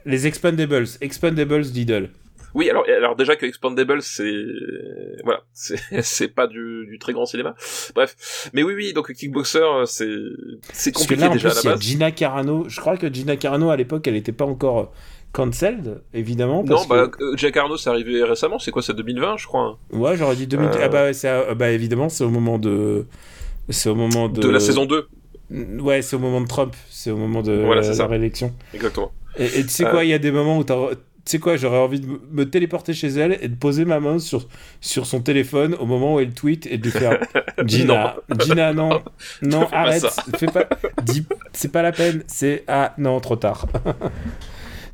[0.06, 0.86] Les Expendables.
[1.02, 2.10] Expendables Lidl.
[2.54, 4.32] Oui, alors, alors déjà que Expandables, c'est
[5.26, 7.54] voilà, c'est c'est pas du, du très grand cinéma.
[7.94, 10.08] Bref, mais oui, oui, donc Kickboxer, euh, c'est
[10.72, 11.78] c'est Parce que compliqué là, en plus, à y a.
[11.78, 12.64] Gina Carano.
[12.70, 14.86] Je crois que Gina Carano, à l'époque, elle n'était pas encore euh,
[15.34, 16.64] cancelled, évidemment.
[16.64, 17.22] Non, bah que...
[17.22, 18.58] euh, Jack Arno, c'est arrivé récemment.
[18.58, 19.62] C'est quoi, c'est 2020, je crois.
[19.92, 20.68] hein, Ouais, j'aurais dit 2000.
[20.70, 20.72] Euh.
[20.82, 23.06] Ah bah, c'est, euh, bah, évidemment, c'est au moment de.
[23.68, 24.40] C'est au moment de.
[24.40, 25.08] De la saison 2,
[25.82, 26.74] Ouais, c'est au moment de Trump.
[26.90, 28.54] C'est au moment de Voilà, la réélection.
[28.74, 29.12] exactement.
[29.38, 29.92] Et, et tu sais Euh.
[29.92, 30.64] quoi, il y a des moments où.
[30.64, 34.20] Tu sais quoi, j'aurais envie de me- téléporter chez elle et de poser ma main
[34.20, 34.48] sur,
[34.80, 37.20] sur son téléphone au moment où elle tweet et de lui faire
[37.66, 39.02] Gina, Gina, non,
[39.42, 40.06] non, arrête,
[40.38, 40.70] fais pas,
[41.52, 43.66] c'est pas la peine, c'est ah non, trop tard.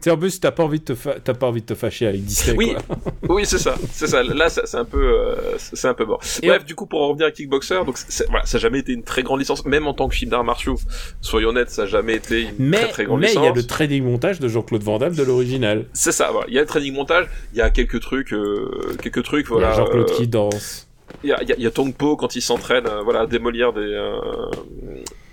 [0.01, 1.75] tu sais, en plus, t'as pas envie de te, fa- t'as pas envie de te
[1.75, 2.55] fâcher avec Disney.
[2.57, 2.97] Oui, quoi.
[3.35, 4.23] oui, c'est ça, c'est ça.
[4.23, 6.19] Là, ça- c'est un peu, euh, c'est un peu mort.
[6.41, 7.97] Et Bref, du coup, pour en revenir à Kickboxer, donc
[8.29, 10.43] voilà, ça a jamais été une très grande licence, même en tant que film d'arts
[10.43, 10.77] martiaux.
[11.21, 13.45] Soyons honnêtes, ça a jamais été une Mais très très grande mais il licence.
[13.45, 15.85] y a le trading montage de Jean-Claude Van Damme de l'original.
[15.93, 16.47] C'est ça, voilà.
[16.49, 19.71] Il y a le training montage, il y a quelques trucs, euh, quelques trucs, voilà.
[19.71, 20.87] a Jean-Claude euh, qui danse.
[21.23, 23.21] Il y a, y a- il y a Tong Po quand il s'entraîne, euh, voilà,
[23.21, 24.15] à démolir des euh,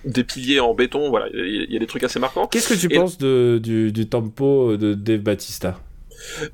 [0.05, 1.29] des piliers en béton, voilà.
[1.33, 2.47] Il y, a- il y a des trucs assez marquants.
[2.47, 5.81] Qu'est-ce que tu Et- penses de, du, du tempo de Dave Batista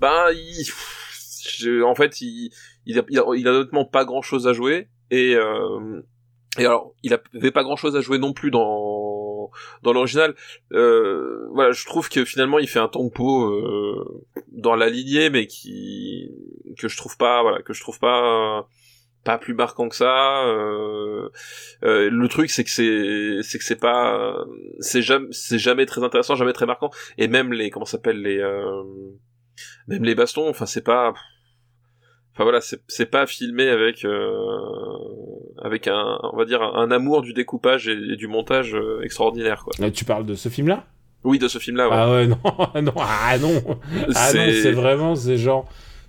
[0.00, 0.64] Ben, il,
[1.58, 2.50] je- en fait, il,
[2.86, 6.00] il a, il a, il a honnêtement pas grand chose à jouer et euh,
[6.58, 9.50] et alors, il avait pas grand chose à jouer non plus dans
[9.82, 10.34] dans l'original.
[10.72, 15.46] Euh, voilà, je trouve que finalement, il fait un tempo euh, dans la lignée, mais
[15.48, 16.30] qui
[16.78, 18.68] que je trouve pas, voilà, que je trouve pas
[19.24, 20.44] pas plus marquant que ça.
[20.46, 21.28] Euh,
[21.82, 24.36] euh, le truc, c'est que c'est c'est que c'est pas
[24.80, 26.90] c'est jamais c'est jamais très intéressant, jamais très marquant.
[27.18, 28.82] Et même les comment s'appelle les euh,
[29.88, 31.12] même les bastons, enfin c'est pas
[32.34, 34.32] Enfin voilà, c'est c'est pas filmé avec euh,
[35.62, 39.62] avec un on va dire un, un amour du découpage et, et du montage extraordinaire
[39.64, 39.72] quoi.
[39.78, 40.84] Là, Tu parles de ce film-là?
[41.24, 41.88] Oui, de ce film-là.
[41.88, 41.94] Ouais.
[41.96, 43.80] Ah ouais, non, non, ah non, ah non,
[44.12, 45.66] c'est vraiment, c'est genre,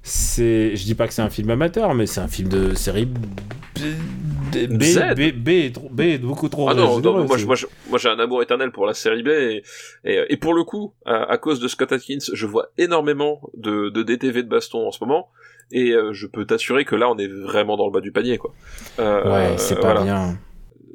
[0.07, 3.05] c'est, je dis pas que c'est un film amateur, mais c'est un film de série
[3.05, 3.79] B,
[4.53, 5.31] B, B.
[5.35, 6.69] B, est trop- B est beaucoup trop.
[6.69, 7.37] Ah non, non, moi,
[7.89, 9.63] moi, j'ai un amour éternel pour la série B et,
[10.03, 13.89] et, et pour le coup, à, à cause de Scott Atkins, je vois énormément de,
[13.89, 15.29] de DTV de baston en ce moment
[15.71, 18.37] et euh, je peux t'assurer que là on est vraiment dans le bas du panier
[18.37, 18.53] quoi.
[18.99, 20.03] Euh, ouais, c'est pas voilà.
[20.03, 20.37] bien.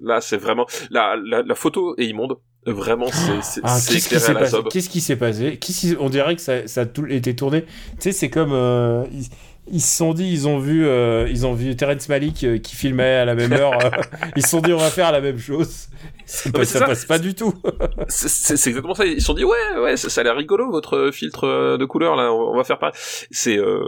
[0.03, 2.37] Là c'est vraiment la, la, la photo est immonde.
[2.67, 4.57] Vraiment c'est c'est Ah, c'est qu'est-ce qui s'est passé.
[4.71, 5.59] Qu'est-ce qui s'est passé
[5.99, 7.63] On dirait que ça, ça a tout été tourné.
[7.63, 7.69] Tu
[8.01, 9.25] sais, c'est comme euh, ils,
[9.73, 12.77] ils se sont dit, ils ont vu, euh, ils ont vu Terrence Malick euh, qui
[12.77, 13.73] filmait à la même heure.
[13.83, 13.91] euh,
[14.37, 15.87] ils se sont dit, on va faire la même chose.
[16.47, 16.87] Non, pas- ça, ça.
[16.87, 17.53] passe pas du tout.
[18.09, 19.05] C'est- exactement ça.
[19.05, 21.85] Ils se sont dit ouais ouais ça, ça a l'air rigolo votre filtre euh, de
[21.85, 22.33] couleur là.
[22.33, 22.95] On, on va faire pareil.
[23.33, 23.81] C'est euh,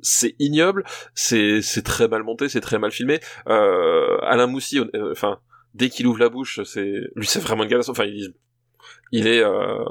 [0.00, 0.84] c'est ignoble.
[1.14, 2.48] C'est c'est très mal monté.
[2.48, 3.20] C'est très mal filmé.
[3.50, 4.80] Euh, Alain Moussy,
[5.12, 5.36] enfin
[5.74, 7.88] dès qu'il ouvre la bouche, c'est lui c'est vraiment une galère.
[7.88, 8.32] Enfin il
[9.12, 9.84] il est euh,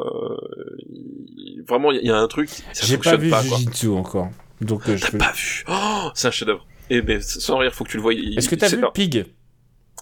[1.35, 2.49] il- vraiment il y a un truc.
[2.81, 3.31] J'ai pas vu.
[3.31, 4.29] Jujitsu encore.
[4.61, 5.63] Donc euh, je T'as peux- pas vu?
[5.67, 6.65] Oh, c'est un chef-d'œuvre.
[6.89, 8.13] Et mais sans rire, faut que tu le voies.
[8.13, 9.25] Il- Est-ce que t'as vu Pig?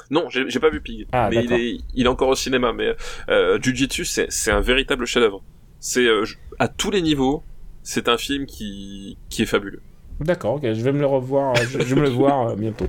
[0.10, 1.08] Non, j'ai pas vu Pig.
[1.12, 2.74] Ah, mais il est, il est encore au cinéma.
[2.74, 2.96] Mais
[3.30, 5.44] euh, Jujitsu, c'est c'est un véritable chef-d'œuvre.
[5.80, 6.24] C'est euh,
[6.60, 7.44] à tous les niveaux.
[7.84, 9.82] C'est un film qui qui est fabuleux.
[10.24, 12.86] D'accord, je vais me le revoir, euh, je, je vais me le voir euh, bientôt.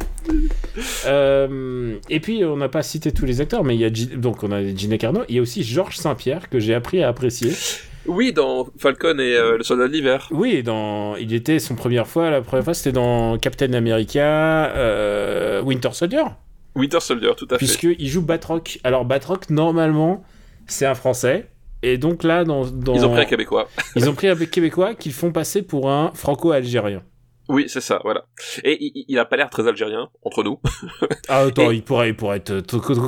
[1.07, 4.17] Euh, et puis, on n'a pas cité tous les acteurs, mais il y a Gi-
[4.17, 7.09] donc on a Gina Carano, il y a aussi Georges Saint-Pierre que j'ai appris à
[7.09, 7.53] apprécier.
[8.07, 10.29] Oui, dans Falcon et euh, le Soldat de l'hiver.
[10.33, 14.73] Oui, dans, il était son première fois, la première fois c'était dans Captain America,
[15.65, 16.25] Winter Soldier,
[16.75, 17.59] Winter Soldier, tout à fait.
[17.59, 18.81] puisqu'il joue Batroc.
[18.83, 20.25] Alors Batroc, normalement,
[20.67, 21.47] c'est un Français.
[21.85, 23.69] Et donc là, dans, dans- Ils ont pris un Québécois.
[23.97, 27.03] ils ont pris un Québécois qu'ils font passer pour un Franco-Algérien.
[27.49, 28.25] Oui, c'est ça, voilà.
[28.65, 30.59] Et il, il a pas l'air très algérien entre nous.
[31.29, 32.61] Ah, attends, Et- il pourrait, il pourrait être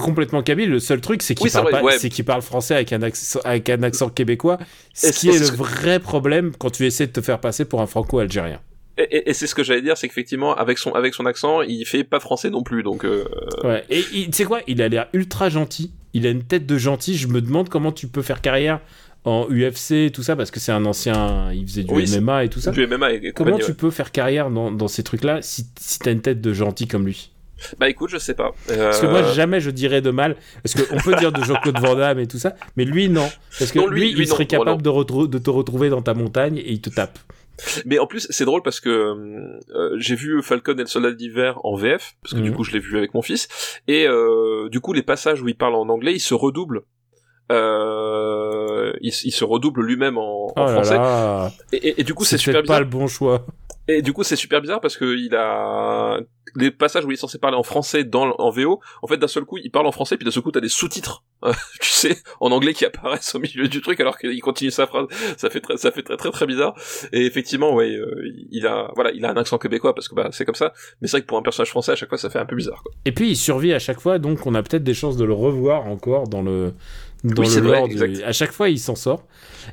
[0.03, 0.71] complètement kabyle.
[0.71, 1.99] Le seul truc, c'est qu'il Oui, parle, vrai, pas- ouais.
[1.99, 4.59] c'est qu'il parle français avec un, accent, avec un accent québécois,
[4.95, 7.81] ce Et qui est le vrai problème quand tu essaies de te faire passer pour
[7.81, 8.61] un franco-algérien.
[8.97, 11.63] Et, et- et c'est ce que j'allais dire, c'est qu'effectivement, avec son avec son accent,
[11.63, 12.83] il fait pas français non plus.
[12.83, 13.25] Donc euh,
[13.65, 13.85] Ouais.
[13.91, 14.61] Et tu sais quoi?
[14.69, 15.93] Il a l'air ultra gentil.
[16.13, 17.17] Il a une tête de gentil.
[17.17, 18.81] Je me demande comment tu peux faire carrière
[19.25, 21.53] en UFC tout ça, parce que c'est un ancien.
[21.53, 22.71] Il faisait du Oui, MMA et tout ça.
[22.71, 23.75] du MMA et, et Comment tu ouais.
[23.75, 27.07] peux faire carrière dans, dans ces trucs-là si, si t'as une tête de gentil comme
[27.07, 27.31] lui?
[27.79, 28.53] Bah écoute, je sais pas.
[28.67, 30.37] Parce que Euh, moi, jamais je dirais de mal.
[30.63, 33.27] Parce qu'on peut dire de Jean-Claude Van Damme et tout ça, mais lui, non.
[33.59, 34.49] Parce que Non, lui, lui- il serait non.
[34.65, 37.19] capable de, de te retrouver dans ta montagne et il te tape.
[37.87, 41.61] Mais en plus, c'est drôle parce que euh, j'ai vu Falcon et le Soldat d'hiver
[41.65, 42.57] en VF, parce que du Mhm.
[42.57, 43.49] coup, je l'ai vu avec mon fils,
[43.87, 46.83] et euh, du coup, les passages où il parle en anglais, il se redouble.
[47.53, 50.95] Euh, il, se redouble lui-même en, en Oh français.
[50.97, 51.51] là.
[51.73, 52.77] Et, et- et du coup, c'est super bizarre.
[52.77, 53.45] pas le bon choix.
[53.87, 56.19] Et du coup, c'est super bizarre parce que il a
[56.57, 58.81] les passages où il est censé parler en français dans en VO.
[59.03, 60.71] En fait, d'un seul coup, il parle en français, puis d'un seul coup, t'as des
[60.71, 61.53] sous-titres, euh,
[61.83, 65.07] tu sais, en anglais qui apparaissent au milieu du truc alors qu'il continue sa phrase.
[65.37, 66.75] Ça fait très, ça fait très très très bizarre.
[67.13, 70.31] Et effectivement, ouais, euh, il a, voilà, il a un accent québécois parce que bah
[70.33, 70.73] c'est comme ça.
[71.03, 72.57] Mais c'est vrai que pour un personnage français, à chaque fois, ça fait un peu
[72.57, 72.83] bizarre.
[72.83, 72.93] Quoi.
[73.05, 75.35] Et puis il survit à chaque fois, donc on a peut-être des chances de le
[75.35, 76.73] revoir encore dans le
[77.25, 78.23] dans Oui, le c'est vrai, lore du-.
[78.25, 79.27] À chaque fois, il s'en sort.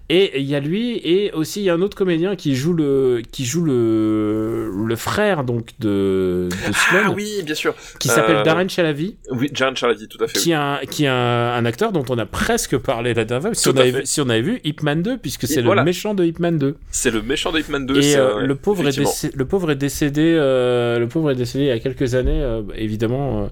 [0.09, 2.73] Et il y a lui et aussi il y a un autre comédien qui joue
[2.73, 7.73] le qui joue le le frère donc de, de Ah oui, bien sûr.
[7.99, 10.37] qui s'appelle Euh, Darren Chalavi, Oui, John Charlady, tout à fait.
[10.37, 10.43] oui.
[10.43, 11.13] qui est un qui est un,
[11.53, 13.53] un acteur dont on a presque parlé la dernière fois.
[13.55, 16.13] Si on avait vu, si on avait vu Ip Man 2 puisque c'est le méchant
[16.13, 16.75] de Ip Man 2.
[16.91, 18.01] C'est le méchant de Hitman 2.
[18.01, 21.35] Et euh, euh, le pauvre est décédé, le pauvre est décédé, euh, le pauvre est
[21.35, 23.43] décédé il y a quelques années, euh, évidemment.
[23.43, 23.47] euh.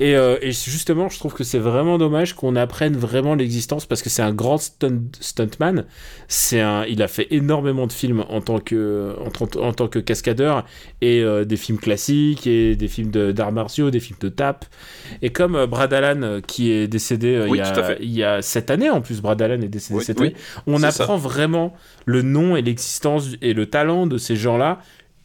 [0.00, 4.02] et, euh, et justement, je trouve que c'est vraiment dommage qu'on apprenne vraiment l'existence parce
[4.02, 5.69] que c'est un grand stunt, stuntman.
[6.28, 9.88] C'est un, il a fait énormément de films en tant que, en, tant- en tant
[9.88, 10.64] que cascadeur
[11.00, 14.64] et euh, des films classiques et des films de- d'arts martiaux, des films de tap.
[15.22, 18.24] Et comme euh, Brad Allan euh, qui est décédé Oui, il, y a, il y
[18.24, 20.36] a cette année en plus, Brad Allan est décédé Oui, cette oui, année.
[20.66, 21.74] On apprend vraiment
[22.06, 24.80] le nom et l'existence et le talent de ces gens-là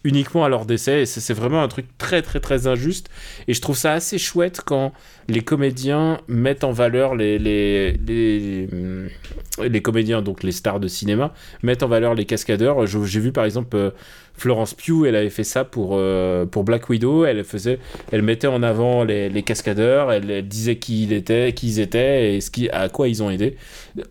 [0.05, 3.09] uniquement à leur décès et c'est vraiment un truc très très très injuste.
[3.47, 4.93] Et je trouve ça assez chouette quand
[5.27, 11.33] les comédiens mettent en valeur les les, les, comédiens donc les stars de cinéma
[11.63, 12.85] mettent en valeur les cascadeurs.
[12.85, 13.89] J'ai vu par exemple euh,
[14.35, 17.25] Florence Pugh elle avait fait ça pour euh, pour Black Widow.
[17.25, 17.79] Elle faisait
[18.11, 21.79] elle mettait en avant les, les cascadeurs elle, elle disait qui ils étaient qui ils
[21.79, 23.57] étaient et ce qui à quoi ils ont aidé.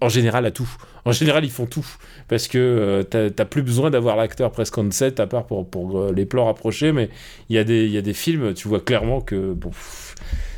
[0.00, 0.68] En général à tout.
[1.04, 1.86] En général ils font tout
[2.28, 5.68] parce que euh, t'as t'as plus besoin d'avoir l'acteur presque on set à part pour,
[5.68, 7.10] pour euh, les plans rapprochés mais
[7.48, 10.14] il y, a des- il y a des films tu vois clairement que bon pff,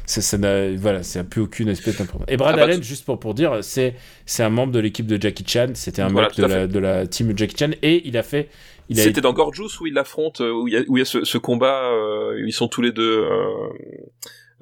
[0.07, 2.27] ça, ça n'a voilà c'est plus aucune espèce d'importance.
[2.29, 3.95] Et Brad Ah bah, Allen juste pour pour dire c'est
[4.25, 6.67] c'est un membre de l'équipe de Jackie Chan c'était un Voilà, mec tout de la,
[6.67, 8.49] de la team Jackie Chan et il a fait
[8.89, 11.01] il a C'était dans Gorgeous où il l'affronte, euh, où il y a, où il
[11.01, 13.69] y a ce, ce combat euh, ils sont tous les deux, euh,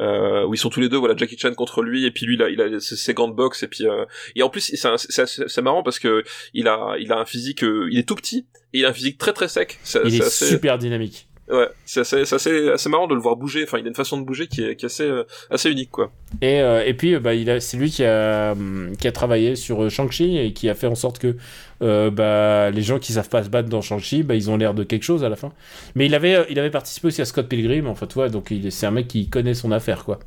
[0.01, 2.35] euh, où ils sont tous les deux, voilà, Jackie Chan contre lui et puis lui
[2.35, 4.05] il a, il a ses, ses gants de boxe et puis euh,
[4.35, 7.99] et en plus c'est marrant parce que il a il a un physique, euh, il
[7.99, 9.79] est tout petit et il a un physique très très sec.
[9.85, 13.37] C'est il est assez, super dynamique ouais, c'est assez, assez, assez marrant de le voir
[13.37, 13.65] bouger.
[13.65, 15.91] Enfin, il a une façon de bouger qui est, qui est assez euh, assez unique
[15.91, 16.11] quoi.
[16.41, 19.13] Et, euh, et puis, euh, bah, il a, c'est lui qui a, hum, qui a
[19.13, 21.37] travaillé sur euh, Shang-Chi et qui a fait en sorte que
[21.83, 24.75] euh, bah, les gens qui savent pas se battre dans Shang-Chi, bah, ils ont l'air
[24.75, 25.53] de quelque chose à la fin.
[25.95, 28.53] Mais il avait, euh, il avait participé aussi à Scott Pilgrim, en fait, ouais, donc
[28.71, 30.19] c'est un mec qui connaît son affaire, quoi.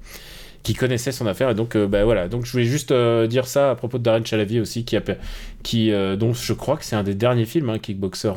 [0.63, 2.27] Qui connaissait son affaire, et donc, euh, bah, voilà.
[2.27, 5.01] Donc, je voulais juste euh, dire ça à propos de Darren Chalavi aussi, qui a,
[5.63, 8.33] qui, euh, dont je crois que c'est un des derniers films, hein, Kickboxer.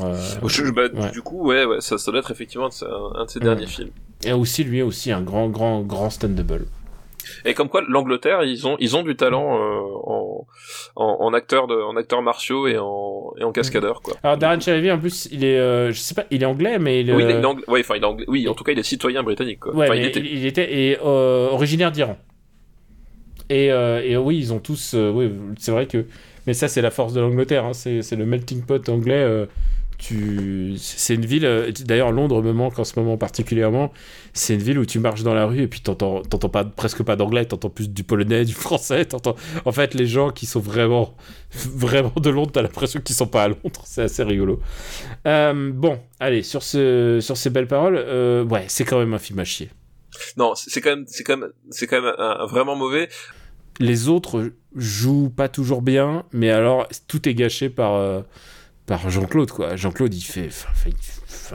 [0.47, 1.11] Je- bah, ouais.
[1.11, 3.45] Du coup, ouais, ouais, ça, ça doit être effectivement un, de ses- Ouais.
[3.45, 3.91] derniers films.
[4.25, 6.67] et aussi, lui, aussi, un grand, grand, grand stand-double.
[7.45, 10.47] Et comme quoi, l'Angleterre, ils ont, ils ont du talent euh, en,
[10.97, 14.15] en, en acteurs de, en acteurs martiaux et en, et en cascadeurs, quoi.
[14.23, 17.01] Alors, Darren Chalavi, en plus, il est, euh, je sais pas, il est anglais, mais
[17.01, 17.65] il, Oui, il est, euh, il est anglais.
[17.69, 18.25] Ouais, enfin, il est anglais.
[18.29, 19.75] Oui, en tout cas, il est citoyen britannique, quoi.
[19.75, 20.21] Ouais, Enfin, mais il était.
[20.21, 22.17] il était et, originaire d'Iran.
[23.49, 24.95] Et, et oui, ils ont tous.
[24.95, 26.05] oui, c'est vrai que.
[26.47, 27.65] Mais ça, c'est la force de l'Angleterre.
[27.65, 29.47] hein, c'est c'est le melting pot anglais.
[30.01, 31.45] Tu, c'est une ville.
[31.45, 33.93] euh, D'ailleurs, Londres me manque en ce moment particulièrement.
[34.33, 37.03] C'est une ville où tu marches dans la rue et puis t'entends, t'entends pas presque
[37.03, 37.45] pas d'anglais.
[37.45, 39.05] T'entends plus du polonais, du français.
[39.05, 39.37] T'entends.
[39.65, 41.15] En fait, les gens qui sont vraiment,
[41.51, 43.83] vraiment de Londres, t'as l'impression qu'ils sont pas à Londres.
[43.85, 44.61] C'est assez rigolo.
[45.27, 49.19] Euh, bon, allez, sur ce, sur ces belles paroles, euh, ouais, c'est quand même un
[49.19, 49.71] film à chier.
[50.37, 53.09] Non, c'est c'est quand même, c'est quand même, c'est quand même un- un vraiment mauvais.
[53.79, 58.21] les autres jouent pas toujours bien, mais alors tout est gâché par euh,
[58.91, 59.77] par Jean-Claude quoi.
[59.77, 60.49] Jean-Claude il fait,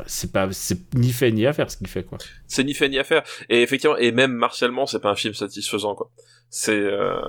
[0.07, 2.17] c'est pas c'est ni fait ni à faire ce qu'il fait quoi.
[2.47, 3.23] C'est ni fait ni à faire.
[3.49, 6.09] Et effectivement, et même martialement, c'est pas un film satisfaisant, quoi.
[6.49, 7.19] C'est, euh,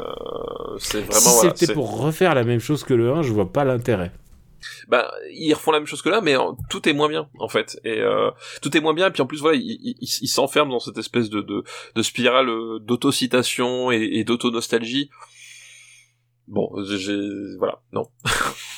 [0.79, 1.53] c'est vraiment, si voilà.
[1.57, 4.13] c'était pour refaire la même chose que le 1, je vois pas l'intérêt.
[4.89, 7.49] bah ils refont la même chose que là mais en- tout est moins bien en
[7.49, 8.31] fait et euh,
[8.63, 10.97] tout est moins bien et puis en plus voilà ils il, il, s'enferment dans cette
[10.99, 11.63] espèce de de,
[11.95, 15.11] de spirale euh, d'autocitation et, et d'autonostalgie
[16.49, 17.19] bon j'ai
[17.59, 18.05] voilà non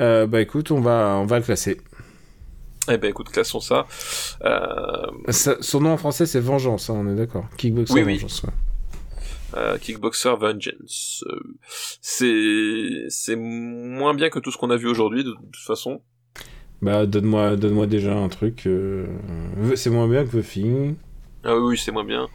[0.00, 1.80] Euh, bah écoute, on va on va le classer.
[2.90, 3.86] eh ben écoute classons ça
[4.44, 7.46] euh, Ça- son nom en français c'est Vengeance, hein, on est d'accord.
[7.56, 8.14] Kickboxer Oui, oui.
[8.14, 8.42] Vengeance.
[8.44, 8.50] ouais.
[9.56, 11.24] euh, Kickboxer Vengeance
[12.00, 16.02] c'est c'est moins bien que tout ce qu'on a vu aujourd'hui de, toute façon
[16.82, 18.68] Bah donne-moi donne-moi déjà un truc.
[19.76, 20.96] C'est moins bien que The Thing.
[21.44, 22.28] ah oui, oui c'est moins bien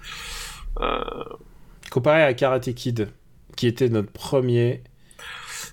[1.92, 3.10] Comparé à Karate Kid,
[3.56, 4.82] qui était notre premier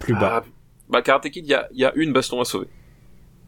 [0.00, 0.42] plus bas.
[0.44, 0.48] ah,
[0.90, 2.66] bah Karate Kid il y a y a une baston à sauver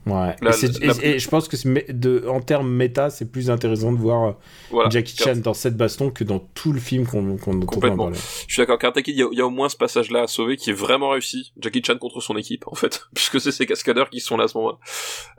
[0.06, 0.34] Ouais.
[0.40, 3.50] La- et, c'est- la- et- et je pense que de, en termes méta, c'est plus
[3.50, 4.32] intéressant de voir euh,
[4.70, 4.88] Voilà.
[4.88, 8.10] Jackie Chan dans cette baston que dans tout le film qu'on qu'on Complètement.
[8.10, 8.18] Je
[8.48, 8.78] suis d'accord.
[8.78, 11.10] Karate Kid, il y, y a au moins ce passage-là à sauver qui est vraiment
[11.10, 11.52] réussi.
[11.60, 14.48] Jackie Chan contre son équipe, en fait, puisque c'est ses cascadeurs qui sont là à
[14.48, 14.78] ce moment-là.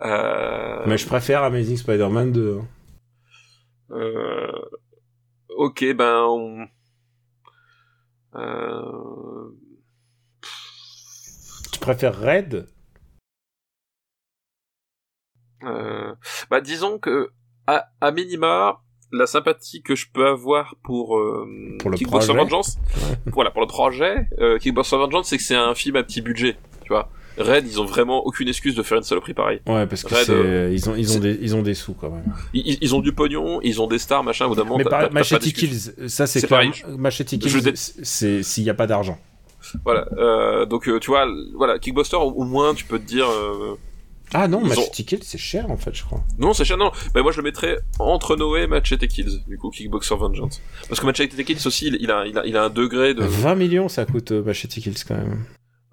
[0.06, 0.84] Euh...
[0.86, 2.60] Mais je préfère Amazing Spider-Man 2.
[2.62, 2.68] hein.
[3.98, 4.52] Euh...
[5.58, 6.24] Ok, ben...
[6.30, 6.68] On...
[8.36, 9.50] Euh...
[11.82, 12.68] Préfères Red?
[15.64, 16.14] Euh,
[16.50, 17.30] bah disons que
[17.68, 18.80] à, à minima
[19.12, 21.46] la sympathie que je peux avoir pour euh,
[21.80, 22.40] Pour le Kickboxer projet.
[22.44, 22.78] Vengeance,
[23.28, 26.58] voilà pour le projet euh, Kickboxer Vengeance, c'est que c'est un film à petit budget,
[26.84, 27.10] tu vois.
[27.38, 29.62] Red, ils ont vraiment aucune excuse de faire une saloperie pareille.
[29.68, 31.94] Ouais, parce que Red, euh, ils ont ils ont c'est- des ils ont des sous
[31.94, 32.26] quand même.
[32.54, 34.46] Ils, ont du pognon, ils ont des stars, machin.
[34.46, 35.42] Au bout d'un moment, Mais par- Machete.
[35.54, 36.72] Kills, ça c'est clair.
[36.98, 39.18] Machete Kills, c'est s'il y a pas d'argent.
[39.84, 40.08] Voilà.
[40.18, 41.26] Euh, donc euh, tu vois,
[41.56, 43.30] voilà, Kickbuster, au, au moins tu peux te dire.
[43.30, 43.76] euh,
[44.34, 46.24] Ah non, Ils Machete Kills c'est cher en fait, je crois.
[46.38, 46.92] Non, c'est cher, non.
[47.16, 50.62] Mais moi, je le mettrais entre Noé et Machete Kills, du coup, Kickboxer Vengeance.
[50.88, 53.24] Parce que Machete Kills aussi, il, il a, il, a, il a un degré de,
[53.24, 55.44] 20 millions ça coûte euh, Machete Kills quand même.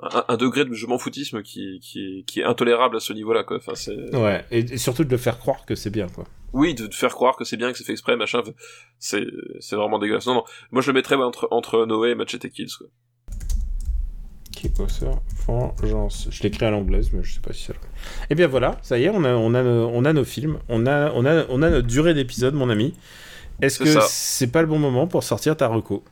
[0.00, 3.42] un, un degré de je m'en foutisme qui, qui, qui est intolérable à ce niveau-là,
[3.44, 3.56] quoi.
[3.56, 6.24] Enfin, c'est, Ouais, et, et surtout de le faire croire que c'est bien quoi.
[6.52, 8.42] oui, de te faire croire que c'est bien, que c'est fait exprès, machin,
[9.00, 9.24] c'est,
[9.58, 10.26] c'est vraiment dégueulasse.
[10.28, 10.44] Non, non.
[10.70, 12.86] Moi, je le mettrais entre, entre Noé et Machete Kills, quoi.
[14.60, 15.06] Kickboxer
[15.46, 16.28] Vengeance.
[16.30, 17.78] Je l'écris à l'anglaise, mais je sais pas si c'est là.
[18.30, 20.58] Et bien voilà, ça y est, on a, on a, nos- on a nos films,
[20.68, 22.94] on a, on a, on a notre durée d'épisode, mon ami.
[23.60, 24.02] Est-ce que ça.
[24.08, 26.04] c'est pas le bon moment pour sortir ta reco?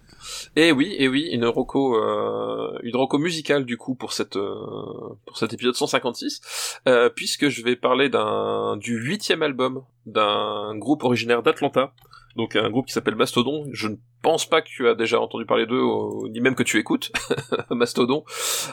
[0.56, 5.16] Et oui, et oui, une roco, euh, une roco musicale du coup pour cette, euh,
[5.26, 11.04] pour cet épisode 156, euh, puisque je vais parler d'un du huitième album d'un groupe
[11.04, 11.92] originaire d'Atlanta,
[12.36, 13.66] donc un groupe qui s'appelle Mastodon.
[13.72, 15.82] Je ne pense pas que tu as déjà entendu parler d'eux,
[16.30, 17.10] ni même que tu écoutes
[17.70, 18.24] Mastodon.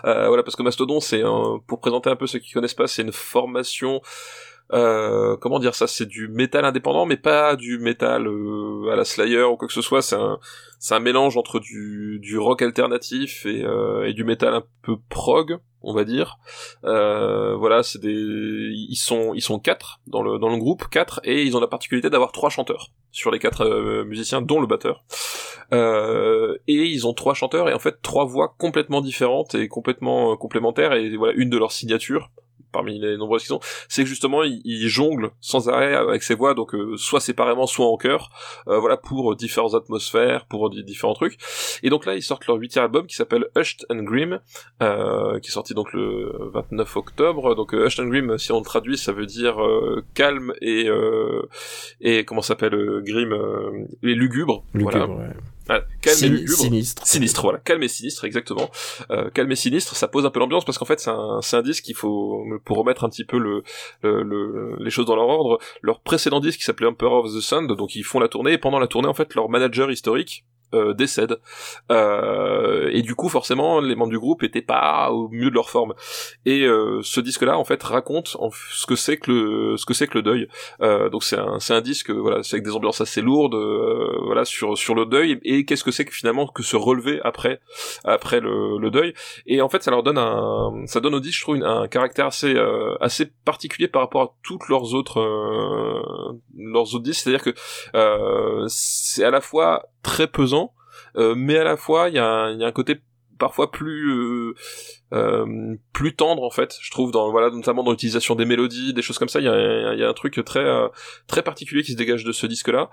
[0.05, 1.23] Euh, voilà, parce que Mastodon, c'est
[1.67, 4.01] pour présenter un peu ceux qui connaissent pas, c'est une formation.
[4.72, 9.06] Euh, comment dire ça C'est du métal indépendant, mais pas du métal euh, à la
[9.06, 10.02] Slayer ou quoi que ce soit.
[10.02, 10.40] C'est un,
[10.80, 14.95] c'est un mélange entre du, du rock alternatif et, euh, et du métal un peu
[15.10, 16.38] prog, on va dire.
[16.85, 21.19] Euh, voilà, c'est des, ils sont, ils sont quatre dans le dans le groupe, quatre,
[21.23, 25.03] et ils ont la particularité d'avoir trois chanteurs sur les quatre musiciens, dont le batteur.
[25.72, 30.94] Et ils ont trois chanteurs et en fait trois voix complètement différentes et complètement complémentaires
[30.94, 32.30] et voilà une de leurs signatures
[32.73, 36.35] parmi les nombreuses qui sont, c'est que justement ils, ils jonglent sans arrêt avec ces
[36.35, 38.29] voix, donc euh, soit séparément, soit en chœur,
[38.67, 41.37] euh, voilà pour différentes atmosphères, pour di- différents trucs.
[41.83, 44.39] Et donc là ils sortent leur huitième album qui s'appelle Hushed and Grim,
[44.81, 47.55] euh, qui est sorti donc le 29 octobre.
[47.55, 50.89] Donc euh, Hushed and Grim, si on le traduit, ça veut dire euh, calme et
[50.89, 51.43] euh,
[52.01, 54.65] et comment s'appelle euh, Grim euh, et lugubre.
[54.73, 55.05] Voilà.
[55.69, 56.57] Ah, calme et lugubre.
[56.57, 57.07] Sinistre.
[57.07, 58.69] Sinistre, voilà, calme et sinistre, exactement.
[59.11, 61.61] Euh, calme et sinistre, ça pose un peu l'ambiance parce qu'en fait c'est un, un
[61.61, 63.64] disque qu'il faut, pour remettre un petit peu le,
[64.02, 67.40] le, le- les choses dans leur ordre, leur précédent disque qui s'appelait Emperor of the
[67.40, 70.44] Sun, donc ils font la tournée et pendant la tournée en fait leur manager historique
[70.73, 71.39] euh, décède
[71.91, 75.69] Euh, et du coup forcément les membres du groupe étaient pas au mieux de leur
[75.69, 75.93] forme.
[76.45, 79.85] Et euh, ce disque là en fait raconte en ce que c'est que le ce
[79.85, 80.47] que c'est que le deuil.
[80.81, 84.17] Euh, donc c'est un c'est un disque voilà c'est avec des ambiances assez lourdes euh,
[84.25, 85.39] voilà sur sur le deuil.
[85.43, 87.59] Et qu'est-ce que c'est que finalement que se relever après
[88.03, 89.13] après le, le deuil?
[89.45, 92.27] Et en fait ça leur donne un ça donne au disque je trouve un caractère
[92.27, 97.21] assez euh, assez particulier par rapport à toutes leurs autres euh, leurs autres disques.
[97.23, 97.53] C'est-à-dire que
[97.95, 100.73] euh, c'est à la fois très pesant
[101.15, 103.01] euh, mais à la fois il y a un, côté
[103.39, 104.53] parfois plus euh,
[105.13, 109.01] euh, plus tendre en fait je trouve dans voilà notamment dans l'utilisation des mélodies des
[109.01, 109.39] choses comme ça.
[109.39, 110.65] Il y a, un truc très
[111.27, 112.89] très particulier qui se dégage de ce disque là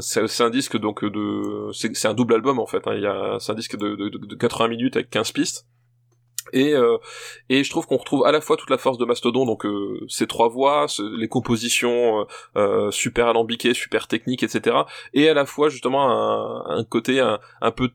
[0.00, 3.38] c'est un disque donc de c'est un double album en fait hein.
[3.40, 5.66] c'est un disque de, de, de 80 minutes avec 15 pistes
[6.52, 6.98] et euh,
[7.48, 10.00] et je trouve qu'on retrouve à la fois toute la force de Mastodon donc euh,
[10.08, 12.24] ces trois voix les compositions euh,
[12.56, 14.76] euh, super alambiquées super techniques etc
[15.12, 17.90] et à la fois justement un, un côté un peu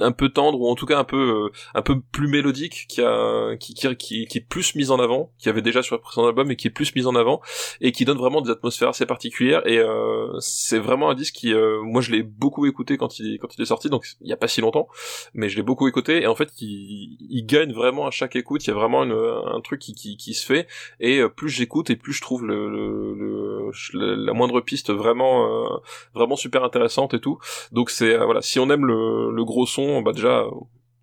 [0.00, 3.00] un peu tendre ou en tout cas un peu euh, un peu plus mélodique qui
[3.02, 6.26] a qui, qui qui est plus mise en avant qui avait déjà sur le précédent
[6.26, 7.40] album et qui est plus mise en avant
[7.80, 9.66] et qui donne vraiment des atmosphères assez particulières.
[9.66, 13.38] Et euh, c'est vraiment un disque qui euh, moi je l'ai beaucoup écouté quand il
[13.38, 14.88] quand il est sorti donc il y a pas si longtemps
[15.34, 18.64] mais je l'ai beaucoup écouté et en fait il, il gagne vraiment à chaque écoute.
[18.64, 20.66] Il y a vraiment une, un truc qui, qui, qui se fait
[21.00, 24.90] et euh, plus j'écoute et plus je trouve le, le, le- le- la moindre piste
[24.92, 25.76] vraiment euh,
[26.14, 27.38] vraiment super intéressante et tout.
[27.72, 30.40] Donc c'est euh, voilà si on aime le, le gros son bah déjà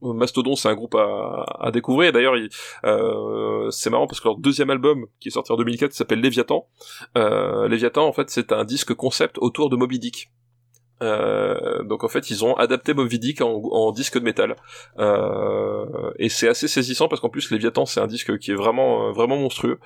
[0.04, 2.12] euh, Mastodon c'est un groupe à, découvrir.
[2.12, 2.50] D'ailleurs il-
[2.86, 6.68] euh, c'est marrant parce que leur deuxième album qui est sorti en 2004 s'appelle Léviathan.
[7.18, 10.32] Euh, Léviathan en fait c'est un disque concept autour de Moby Dick
[11.02, 14.56] Euh, donc en fait, ils ont adapté Moby Dick en, disque de métal.
[15.00, 19.08] Euh, et c'est assez saisissant parce qu'en plus, Léviathan, c'est un disque qui est vraiment
[19.08, 19.80] euh, vraiment monstrueux.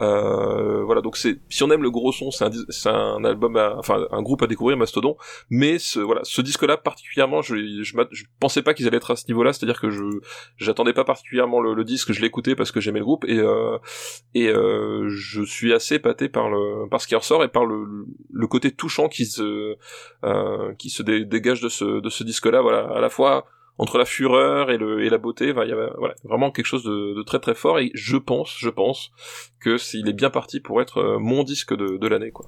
[0.00, 2.44] Euh, voilà, donc c'est si on aime le gros son, c'est
[2.88, 5.16] un, un album, à, enfin un groupe à découvrir, Mastodon.
[5.50, 9.16] Mais ce, voilà, ce disque-là particulièrement, je, je, je pensais pas qu'ils allaient être à
[9.16, 10.02] ce niveau-là, c'est-à-dire que je
[10.56, 13.78] j'attendais pas particulièrement le, le disque, je l'écoutais parce que j'aimais le groupe et euh,
[14.34, 18.46] et je suis assez épaté par le par ce qui ressort et par le le
[18.46, 19.76] côté touchant qui se
[20.24, 22.60] euh, qui se dégage de ce de ce disque-là.
[22.62, 23.46] Voilà, à la fois
[23.78, 26.84] entre la fureur et le et la beauté, il y avait voilà, vraiment quelque chose
[26.84, 29.10] de, de, très très fort et je pense, je pense
[29.60, 32.46] que s'il est bien parti pour être euh, mon disque de, de l'année quoi.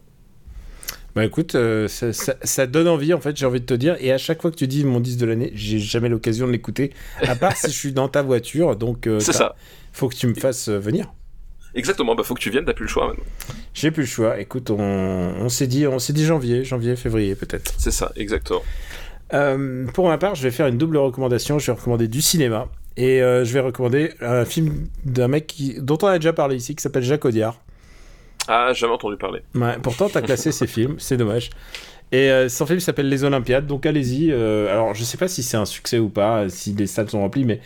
[1.15, 3.97] Bah écoute, euh, ça, ça, ça, donne envie en fait, j'ai envie de te dire.
[4.01, 6.53] Et à chaque fois que tu dis mon disque de l'année, j'ai jamais l'occasion de
[6.53, 6.93] l'écouter,
[7.23, 8.75] à part si je suis dans ta voiture.
[8.75, 9.55] Donc euh, c'est ça.
[9.93, 11.13] Faut que tu me fasses venir.
[11.75, 13.25] Exactement, bah faut que tu viennes, t'as plus le choix maintenant.
[13.73, 14.39] J'ai plus le choix.
[14.39, 17.75] Écoute, on, on s'est dit, on s'est dit janvier, janvier, février peut-être.
[17.79, 18.63] C'est ça, exactement.
[19.33, 21.59] Euh, pour ma part, je vais faire une double recommandation.
[21.59, 25.81] Je vais recommander du cinéma et euh, je vais recommander un film d'un mec qui,
[25.81, 27.59] dont on a déjà parlé ici, qui s'appelle Jacques Audiard.
[28.47, 29.41] Ah, jamais entendu parler.
[29.55, 31.51] Ouais, pourtant, t'as classé ses films, c'est dommage.
[32.13, 34.31] Et euh, son film s'appelle Les Olympiades, donc allez-y.
[34.31, 37.21] Euh, alors, je sais pas si c'est un succès ou pas, si les salles sont
[37.21, 37.61] remplies, mais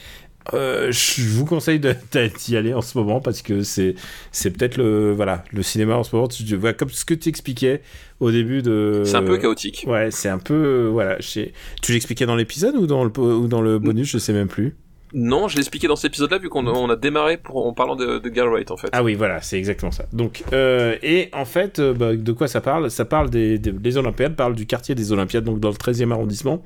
[0.54, 1.80] euh, je vous conseille
[2.38, 3.94] d'y aller en ce moment parce que c'est
[4.32, 6.28] c'est peut-être le voilà le cinéma en ce moment.
[6.28, 7.82] Tu, vois, comme ce que tu expliquais
[8.20, 9.02] au début de.
[9.04, 9.84] C'est un peu chaotique.
[9.86, 11.18] Ouais, c'est un peu voilà.
[11.18, 14.74] Tu l'expliquais dans l'épisode ou dans le ou dans le bonus, je sais même plus.
[15.14, 17.96] Non, je l'ai expliqué dans cet épisode-là vu qu'on on a démarré pour, en parlant
[17.96, 18.88] de, de Galway en fait.
[18.92, 20.04] Ah oui, voilà, c'est exactement ça.
[20.12, 22.90] Donc, euh, et en fait, euh, bah, de quoi ça parle?
[22.90, 26.12] Ça parle des, des, des Olympiades, parle du quartier des Olympiades, donc dans le 13e
[26.12, 26.62] arrondissement.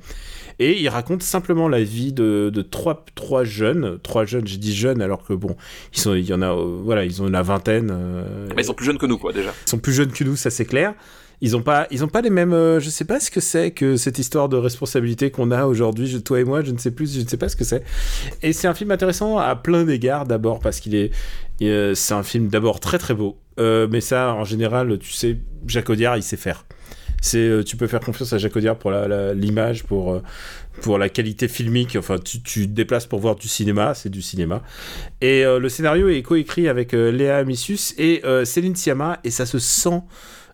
[0.59, 3.97] Et il raconte simplement la vie de, de trois, trois jeunes.
[4.03, 5.55] Trois jeunes, j'ai dit jeunes, alors que bon,
[5.93, 7.89] ils sont, il y en a, euh, voilà, ils ont la vingtaine.
[7.91, 9.51] Euh, Mais ils sont plus jeunes que nous, quoi, déjà.
[9.65, 10.93] Ils sont plus jeunes que nous, ça c'est clair.
[11.41, 12.53] Ils ont pas, ils ont pas les mêmes.
[12.53, 16.21] Euh, je sais pas ce que c'est que cette histoire de responsabilité qu'on a aujourd'hui,
[16.23, 17.83] toi et moi, je ne sais plus, je ne sais pas ce que c'est.
[18.41, 20.25] Et c'est un film intéressant à plein d'égards.
[20.25, 21.11] D'abord parce qu'il est,
[21.61, 23.37] euh, c'est un film d'abord très très beau.
[23.59, 25.37] Euh, mais ça, en général, tu sais,
[25.67, 26.65] Jacques Audiard, il sait faire.
[27.21, 30.21] C'est, euh, tu peux faire confiance à Jacques Audiard pour l'image, pour
[30.81, 31.95] pour la qualité filmique.
[31.97, 34.63] Enfin, tu, tu te déplaces pour voir du cinéma, c'est du cinéma.
[35.21, 40.01] Et le scénario est coécrit avec Léa Missus et Céline Sciamma, et ça se sent.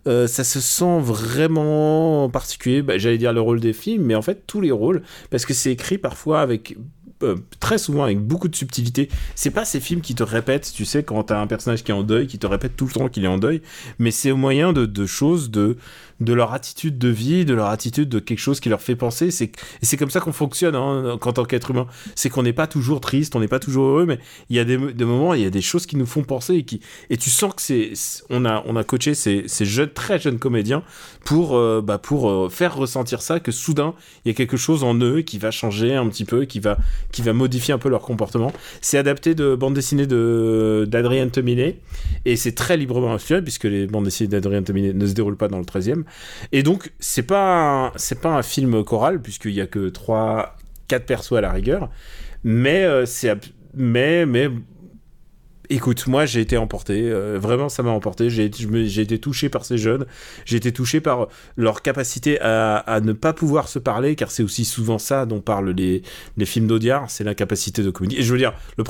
[0.08, 2.82] Euh, ça se sent vraiment particulier.
[2.82, 5.54] Bah, J'allais dire le rôle des films, mais en fait tous les rôles, parce que
[5.54, 6.78] c'est écrit parfois avec
[7.22, 9.10] euh, très souvent avec beaucoup de subtilité.
[9.36, 11.94] C'est pas ces films qui te répètent, tu sais, quand t'as un personnage qui est
[11.94, 13.62] en deuil, qui te répète tout le temps qu'il est en deuil,
[14.00, 15.78] mais c'est au moyen de choses, de,
[16.20, 19.32] de leur attitude de vie, de leur attitude de quelque chose qui leur fait penser.
[19.32, 21.88] C'est, et c'est comme ça qu'on fonctionne hein, en tant qu'être humain.
[22.16, 24.20] C'est qu'on n'est pas toujours triste, on n'est pas toujours heureux, mais
[24.50, 26.64] il y a des, moments, il y a des choses qui nous font penser et
[26.64, 27.94] qui, et tu sens que c'est,
[28.30, 30.84] on a, on a coaché ces, ces jeunes, très jeunes comédiens
[31.24, 33.94] pour, euh, bah, pour euh, faire ressentir ça, que soudain,
[34.26, 36.78] il y a quelque chose en eux qui va changer un petit peu, qui va,
[37.12, 38.52] qui va modifier un peu leur comportement.
[38.82, 41.80] C'est adapté de bande dessinée de, d'Adrien Tominé
[42.26, 45.48] et c'est très librement inspiré puisque les bandes dessinées d'Adrien Tominé ne se déroulent pas
[45.48, 46.04] dans le 13e.
[46.52, 50.56] Et donc, c'est pas, c'est pas un film choral puisqu'il y a que 3,
[50.88, 51.90] 4 persos à la rigueur.
[52.44, 53.34] Mais euh, c'est,
[53.74, 54.50] mais, mais,
[55.72, 59.78] Écoute, moi j'ai été emporté, euh, vraiment ça m'a emporté, j'ai été touché par ces
[59.78, 60.08] jeunes,
[60.46, 61.28] j'ai été touché par
[61.58, 65.42] leur capacité à, à, ne pas pouvoir se parler, car c'est aussi souvent ça dont
[65.42, 66.02] parlent les,
[66.38, 68.24] les films d'Audiard, c'est l'incapacité de communiquer.
[68.24, 68.84] Je veux dire, le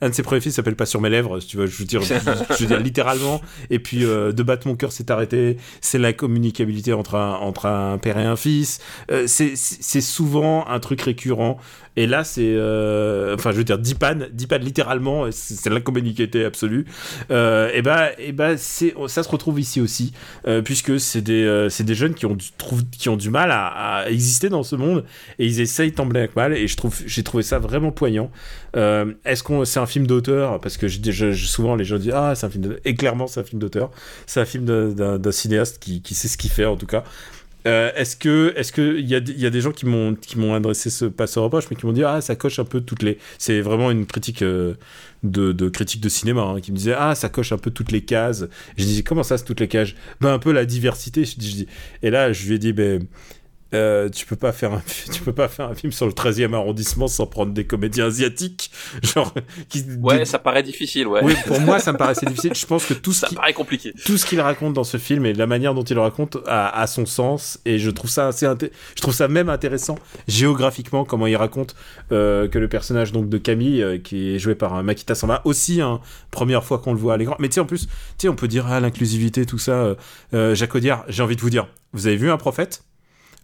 [0.00, 2.02] un de ses premiers films s'appelle Pas sur mes lèvres, tu vois, je veux dire,
[2.02, 3.40] je, je veux dire littéralement,
[3.70, 7.66] et puis euh, De battre mon cœur s'est arrêté, c'est la communicabilité entre un, entre
[7.66, 8.80] un père et un fils,
[9.12, 11.60] euh, c'est souvent un truc récurrent,
[11.96, 16.06] et là c'est, euh, enfin je veux dire, Dipan, Dipan littéralement, c'est l'incommunication
[16.46, 16.86] absolue.
[17.30, 20.12] Euh, et ben, et c'est, ça se retrouve ici aussi,
[20.46, 22.46] euh, puisque c'est des, euh, des jeunes qui ont du,
[22.92, 25.04] qui ont du mal à, exister dans ce monde
[25.38, 26.52] et ils essayent tant bien mal.
[26.54, 26.66] Et
[27.06, 28.30] j'ai trouvé ça vraiment poignant.
[28.74, 30.60] Est-ce qu'on, c'est un film d'auteur?
[30.60, 32.80] Parce que je, souvent les gens disent ah c'est un film d'auteur.
[32.84, 33.90] Et clairement c'est un film d'auteur.
[34.26, 37.04] C'est un film d'un cinéaste qui, qui sait ce qu'il fait en tout cas.
[37.66, 40.88] Euh, est-ce que, est-ce que il y a, des gens qui m'ont, qui m'ont adressé
[40.88, 43.18] ce passe reproche, mais qui m'ont dit ah ça coche un peu toutes les.
[43.38, 44.74] C'est vraiment une critique euh,
[45.24, 48.02] de, critique de cinéma hein, qui me disait ah ça coche un peu toutes les
[48.02, 48.46] cases.
[48.76, 49.90] Je disais comment ça c'est toutes les cases?
[50.20, 51.24] Ben un peu la diversité.
[51.24, 51.66] Je dis.
[52.02, 53.06] Et là je lui ai dit ben
[53.74, 54.82] euh, tu peux pas faire un,
[55.12, 58.70] tu peux pas faire un film sur le 13e arrondissement sans prendre des comédiens asiatiques
[59.02, 59.34] genre
[59.68, 60.24] qui, ouais des...
[60.24, 61.20] ça paraît difficile ouais.
[61.24, 62.54] Oui pour moi ça me paraissait difficile.
[62.54, 63.92] Je pense que tout ce ça paraît compliqué.
[64.04, 66.80] tout ce qu'il raconte dans ce film et la manière dont il le raconte a,
[66.80, 69.96] a son sens et je trouve ça assez je trouve ça même intéressant
[70.28, 71.74] géographiquement comment il raconte
[72.12, 75.80] euh, que le personnage donc de Camille euh, qui est joué par Makita Samba aussi
[75.80, 77.34] hein, première fois qu'on le voit à l'écran.
[77.40, 79.96] Mais tu sais en plus tu sais on peut dire ah l'inclusivité tout ça
[80.32, 82.85] Jacques Audiard j'ai envie de vous dire vous avez vu un prophète?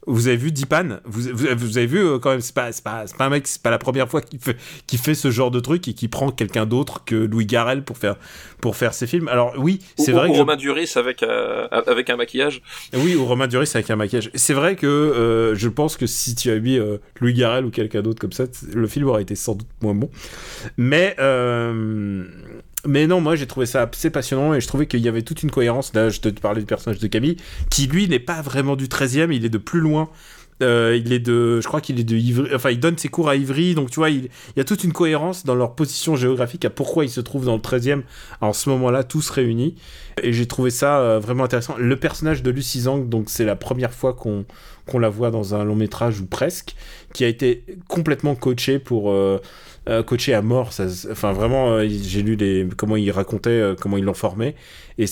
[0.06, 3.04] Vous avez vu Dipan vous, vous, vous, avez vu euh, quand même, c'est pas, pas,
[3.16, 5.94] pas, un mec, c'est pas la première fois qu'il fait, ce genre de truc et
[5.94, 8.16] qui prend quelqu'un d'autre que Louis Garrel pour faire,
[8.62, 9.28] pour faire ses films.
[9.28, 10.38] Alors oui, c'est vrai ou que.
[10.38, 12.62] Romain Duris avec, euh, avec un maquillage.
[12.94, 14.30] Oui, ou Romain Duris avec un maquillage.
[14.34, 17.70] C'est vrai que euh, je pense que si tu as mis euh, Louis Garrel ou
[17.70, 20.10] quelqu'un d'autre comme ça, le film aurait été sans doute moins bon.
[20.76, 21.16] Mais.
[22.86, 25.42] Mais non, moi j'ai trouvé ça assez passionnant et je trouvais qu'il y avait toute
[25.42, 25.94] une cohérence.
[25.94, 27.36] Là, je te parlais du personnage de Camille,
[27.70, 30.10] qui lui n'est pas vraiment du 13e, il est de plus loin.
[30.62, 33.28] Euh, il est de, je crois qu'il est de Ivry, enfin il donne ses cours
[33.28, 36.14] à Ivry, donc tu vois, il, il, y a toute une cohérence dans leur position
[36.14, 38.02] géographique à pourquoi ils se trouvent dans le 13e
[38.40, 39.74] en ce moment-là, tous réunis.
[40.22, 41.74] Et j'ai trouvé ça euh, vraiment intéressant.
[41.78, 44.44] Le personnage de Lucy Zhang, donc c'est la première fois qu'on
[44.86, 46.74] qu'on la voit dans un long métrage ou presque,
[47.12, 49.40] qui a été complètement coaché pour euh,
[49.88, 50.72] euh, coaché à mort.
[50.72, 54.54] Ça, enfin, vraiment, euh, j'ai lu les, comment il racontait, euh, comment ils l'ont formé.
[54.98, 55.06] Et,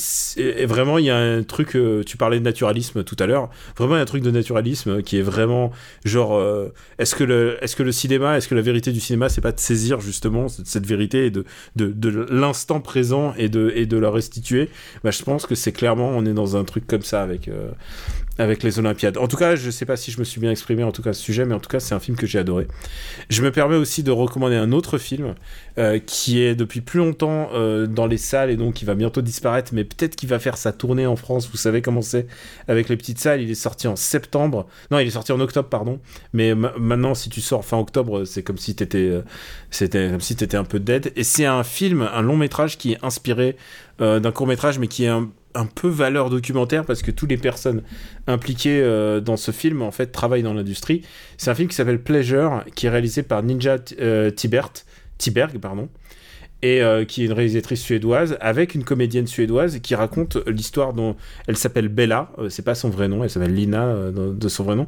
[0.67, 1.77] vraiment, il y a un truc,
[2.07, 3.49] tu parlais de naturalisme tout à l'heure,
[3.79, 5.73] vraiment il y a un truc de naturalisme qui est vraiment
[6.05, 6.39] genre,
[6.99, 9.53] est-ce que, le, est que le cinéma, est-ce que la vérité du cinéma, c'est pas
[9.53, 13.97] de saisir justement cette, vérité et de, de, de l'instant présent et de, et de
[13.97, 14.69] la restituer?
[15.03, 17.49] Bah, Je pense que c'est clairement, on est dans un truc comme ça avec,
[18.41, 19.19] avec les Olympiades.
[19.19, 21.13] En tout cas, je sais pas si je me suis bien exprimé en tout cas
[21.13, 22.67] ce sujet, mais en tout cas, c'est un film que j'ai adoré.
[23.29, 25.35] Je me permets aussi de recommander un autre film
[25.77, 29.21] euh, qui est depuis plus longtemps euh, dans les salles et donc qui va bientôt
[29.21, 31.51] disparaître, mais peut-être qu'il va faire sa tournée en France.
[31.51, 32.27] Vous savez comment c'est
[32.67, 33.43] avec les petites salles.
[33.43, 34.67] Il est sorti en septembre.
[34.91, 36.01] Non, il est sorti en octobre, pardon.
[36.33, 39.23] Mais maintenant, si tu sors fin octobre, c'est comme si t'étais, euh,
[39.71, 41.13] c'était comme si t'étais un peu dead.
[41.15, 43.57] Et c'est un film, un long métrage qui est inspiré
[44.01, 47.31] euh, d'un court métrage, mais qui est un, un peu valeur documentaire parce que toutes
[47.31, 47.83] les personnes
[48.27, 51.03] impliquées euh, dans ce film en fait travaillent dans l'industrie.
[51.37, 54.73] C'est un film qui s'appelle Pleasure, qui est réalisé par Ninja euh, Tibert,
[55.19, 55.89] Tiberg, pardon,
[56.63, 61.17] et euh, qui est une réalisatrice suédoise avec une comédienne suédoise qui raconte l'histoire dont
[61.47, 64.65] elle s'appelle Bella, euh, c'est pas son vrai nom, elle s'appelle Lina euh, de son
[64.65, 64.87] vrai nom,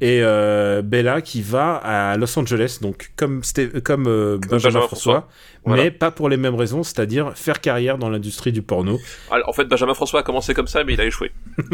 [0.00, 3.42] et euh, Bella qui va à Los Angeles, donc comme,
[3.82, 5.28] comme Benjamin, Benjamin, François, François
[5.64, 5.82] voilà.
[5.82, 8.98] mais pas pour les mêmes raisons, c'est-à-dire faire carrière dans l'industrie du porno.
[9.30, 11.32] Alors, en fait, Benjamin François a commencé comme ça, mais il a échoué.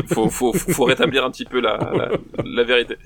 [0.08, 2.08] Faut, faut, faut, faut rétablir un petit peu la, la,
[2.44, 2.96] la, vérité.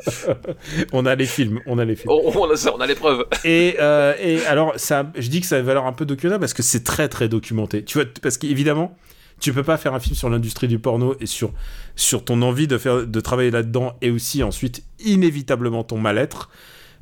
[0.92, 2.10] on a les films, on a les films.
[2.10, 3.26] On, on a ça, on a les preuves.
[3.44, 6.52] Et, et alors, ça, je dis que ça a une valeur un peu documentaire parce
[6.52, 7.84] que c'est très très documenté.
[7.84, 8.96] Tu vois, parce qu'évidemment,
[9.40, 11.52] tu peux pas faire un film sur l'industrie du porno et sur,
[11.96, 16.50] sur ton envie de, faire, de travailler là-dedans et aussi ensuite inévitablement ton mal-être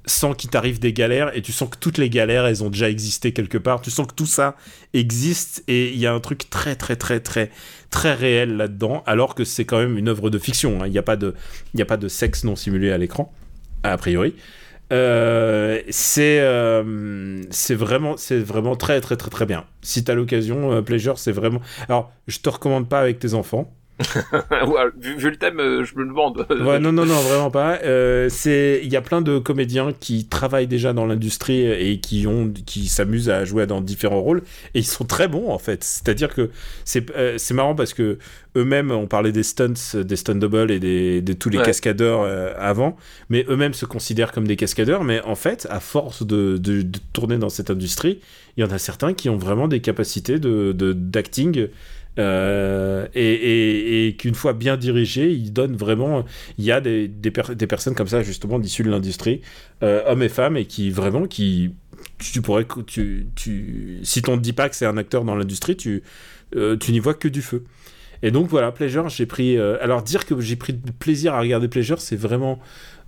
[0.09, 2.89] sans qu'il t'arrive des galères et tu sens que toutes les galères elles ont déjà
[2.89, 4.55] existé quelque part tu sens que tout ça
[4.95, 7.51] existe et il y a un truc très très très très
[7.91, 10.89] très réel là-dedans alors que c'est quand même une œuvre de fiction il hein.
[10.89, 13.33] n'y a a pas de sexe non simulé à l'écran
[13.83, 14.35] a priori
[14.93, 19.65] euh, c'est euh, c'est vraiment c'est vraiment très très très très bien.
[19.83, 21.61] Si t'as l'occasion, euh, Pleasure, c'est vraiment.
[21.89, 23.73] Alors, je te recommande pas avec tes enfants.
[24.99, 26.47] vu, vu, le thème, je me demande.
[26.51, 27.79] ouais, non, non, non, vraiment pas.
[27.83, 32.27] Euh, c'est, il y a plein de comédiens qui travaillent déjà dans l'industrie et qui
[32.27, 34.43] ont, qui s'amusent à jouer dans différents rôles
[34.75, 35.83] et ils sont très bons en fait.
[35.83, 36.51] C'est-à-dire que
[36.85, 38.19] c'est, euh, c'est marrant parce que
[38.57, 41.65] eux-mêmes, on parlait des stunts, des stunt double et des, de tous les ouais.
[41.65, 42.97] cascadeurs euh, avant,
[43.29, 45.05] mais eux-mêmes se considèrent comme des cascadeurs.
[45.05, 48.21] Mais en fait, à force de, de, de tourner dans cette industrie,
[48.57, 51.69] il y en a certains qui ont vraiment des capacités de, d'acting
[52.19, 56.25] euh, et, qu'une fois bien dirigé, il donne vraiment.
[56.59, 59.43] Il y a des, des, per des personnes comme ça, justement, issues de l'industrie,
[59.83, 61.75] euh, hommes et femmes, et qui vraiment, qui.
[62.19, 62.67] Tu pourrais.
[62.87, 66.03] Tu, tu, si on te dit pas que c'est un acteur dans l'industrie, tu,
[66.55, 67.65] euh, tu n'y vois que du feu.
[68.23, 69.59] Et donc voilà, Pleasure, j'ai pris.
[69.59, 72.61] Alors dire que j'ai pris plaisir à regarder Pleasure, c'est vraiment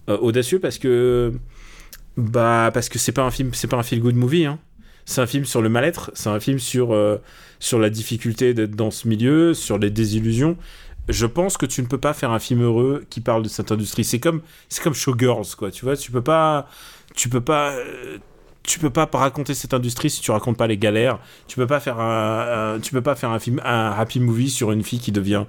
[0.06, 1.32] audacieux parce que.
[2.16, 4.58] Bah, parce que c'est pas un film, c'est pas un feel good movie, hein
[5.04, 6.92] c'est un film sur le mal-être, c'est un film sur,
[7.60, 10.56] sur la difficulté d'être dans ce milieu, sur les désillusions.
[11.08, 13.72] Je pense que tu ne peux pas faire un film heureux qui parle de cette
[13.72, 14.04] industrie.
[14.04, 15.70] C'est comme, c'est comme Showgirls, quoi.
[15.70, 16.68] Tu vois, tu peux pas,
[17.14, 18.18] tu peux pas, euh,
[18.68, 21.18] tu peux pas raconter cette industrie si tu racontes pas les galères.
[21.46, 24.72] Tu peux pas faire un, tu peux pas faire un film, un happy movie sur
[24.72, 25.44] une fille qui devient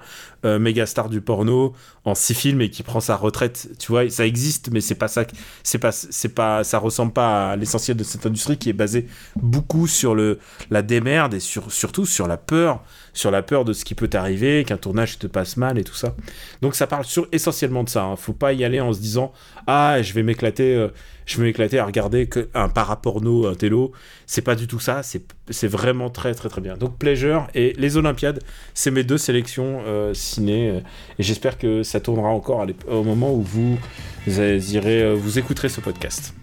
[0.46, 1.74] euh, méga star du porno
[2.06, 3.68] en six films et qui prend sa retraite.
[3.78, 5.24] Tu vois, ça existe, mais c'est pas ça,
[5.62, 9.06] c'est pas, c'est pas, ça ressemble pas à l'essentiel de cette industrie qui est basée
[9.36, 10.38] beaucoup sur le,
[10.70, 14.08] la démerde et sur, surtout sur la peur, sur la peur de ce qui peut
[14.08, 16.14] t'arriver, qu'un tournage te passe mal et tout ça.
[16.62, 18.04] Donc ça parle sur, essentiellement de ça.
[18.04, 18.16] Hein.
[18.16, 19.32] Faut pas y aller en se disant
[19.66, 20.88] ah je vais m'éclater, euh,
[21.26, 23.92] je vais m'éclater à regarder que un paraporno, un télo.
[24.26, 25.02] C'est pas du tout ça.
[25.02, 26.76] C'est, vraiment très très très bien.
[26.76, 28.40] Donc Pleasure et les Olympiades,
[28.74, 30.80] c'est mes deux sélections euh, ciné euh,
[31.18, 33.78] et j'espère que ça tournera encore au moment où vous,
[34.26, 36.34] vous irez, vous écouterez ce podcast.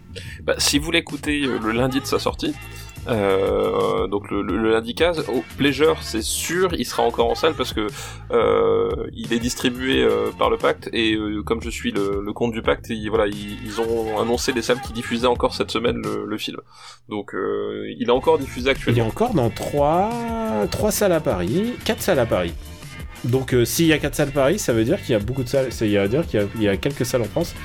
[0.44, 2.53] Bah, si vous l'écoutez le lundi de sa sortie.
[3.08, 5.26] Euh, donc le, le, le lundi 15.
[5.30, 7.88] Au Pleasure, c'est sûr, il sera encore en salle parce que
[8.32, 12.34] euh, il est distribué euh, par le Pacte et euh, comme je suis le, le
[12.34, 15.72] compte du Pacte, ils, voilà, ils, ils ont annoncé les salles qui diffusaient encore cette
[15.72, 16.58] semaine le, le film.
[17.10, 19.06] Donc euh, il est encore diffusé Il est actuellement.
[19.08, 20.10] encore dans 3,
[20.72, 22.54] trois salles à Paris, 4 salles à Paris.
[23.23, 25.44] Donc euh, s'il y a 4 salles Paris, ça veut dire qu'il y a beaucoup
[25.44, 27.56] de salles, ça veut dire qu'il y a, il y a quelques salles en France.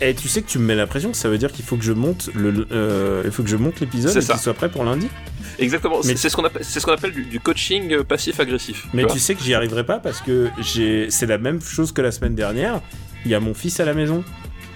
[0.00, 1.84] Et, tu sais que tu me mets l'impression que ça veut dire qu'il faut que
[1.84, 4.84] je monte le, euh, il faut que je monte l'épisode et qu'il soit prêt pour
[4.84, 5.08] lundi.
[5.58, 6.00] Exactement.
[6.04, 8.86] Mais- C'est ce qu'on appelle, ce du, du coaching euh, passif-agressif.
[8.94, 11.92] Mais vois tu sais que j'y arriverai pas parce que j'ai c'est la même chose
[11.92, 12.80] que la semaine dernière.
[13.26, 14.24] Il y a mon fils à la maison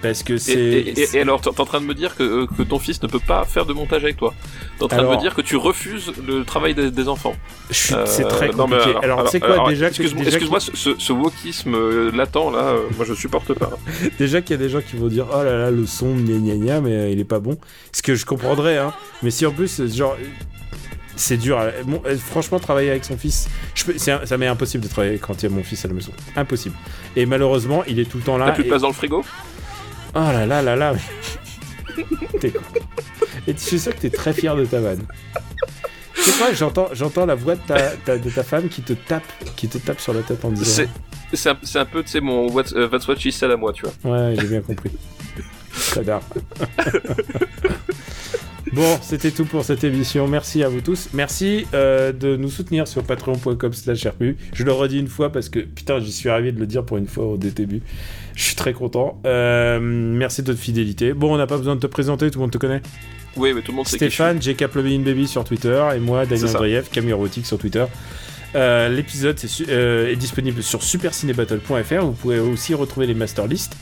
[0.07, 2.47] parce que c'est et- et- et alors, t'es en train de me dire que, euh,
[2.57, 4.33] que ton fils ne peut pas faire de montage avec toi.
[4.77, 7.35] T'es en train de Alors- me dire que tu refuses le travail des, des enfants.
[7.91, 8.99] Euh, c'est très non, mais compliqué.
[9.03, 10.59] alors, tu sais quoi alors, déjà que- Excuse-moi, déjà excuse-moi,
[10.97, 13.71] ce, wokisme euh, latent là, euh, moi je supporte pas.
[14.19, 16.37] Déjà qu'il y a des gens qui vont dire oh là là le son gna
[16.37, 17.57] gna gna mais euh, il est pas bon.
[17.91, 18.93] Ce que je comprendrais hein.
[19.23, 20.15] Mais si en plus genre
[21.15, 21.57] c'est dur.
[21.85, 25.17] bon, franchement travailler avec son fils, je peux, c'est un- ça m'est impossible de travailler
[25.17, 26.11] quand il y a mon fils à la maison.
[26.35, 26.75] Impossible.
[27.15, 28.47] Et malheureusement il est tout le temps là.
[28.47, 29.23] T'as plus de et- place dans le frigo?
[30.15, 30.93] Oh là là là là.
[32.39, 32.61] t'es con.
[33.47, 35.03] Et je suis sûr que t'es très fier de ta vanne.
[36.15, 39.23] C'est quoi J'entends, j'entends la voix de ta, ta- de ta femme qui te tape,
[39.55, 40.83] qui te tape sur la tête en disant.
[41.33, 43.83] C'est un, un peu, tu sais, mon what's, That's what she said à moi, tu
[43.85, 44.11] vois.
[44.29, 44.91] Ouais, j'ai bien compris.
[45.93, 46.21] Connard.
[48.73, 50.27] bon, c'était tout pour cette émission.
[50.27, 51.09] Merci à vous tous.
[51.13, 54.37] Merci euh, de nous soutenir sur patreon.com slash RPU.
[54.53, 56.97] Je le redis une fois parce que, putain, j'y suis arrivé de le dire pour
[56.97, 57.81] une fois au début.
[58.35, 59.19] Je suis très content.
[59.25, 61.13] Euh, merci de votre fidélité.
[61.13, 62.81] Bon, on n'a pas besoin de te présenter, tout le monde te connaît.
[63.37, 63.97] Oui, mais tout le monde sait.
[63.97, 66.49] Stéphane, JK Plugin Baby sur Twitter et moi, Daniel.
[66.49, 67.85] Andreev, Camille Rotique sur Twitter.
[68.55, 69.37] Euh, L'épisode
[69.67, 72.01] euh, est disponible sur supercinébattle.fr.
[72.05, 73.75] Vous pouvez aussi retrouver les master lists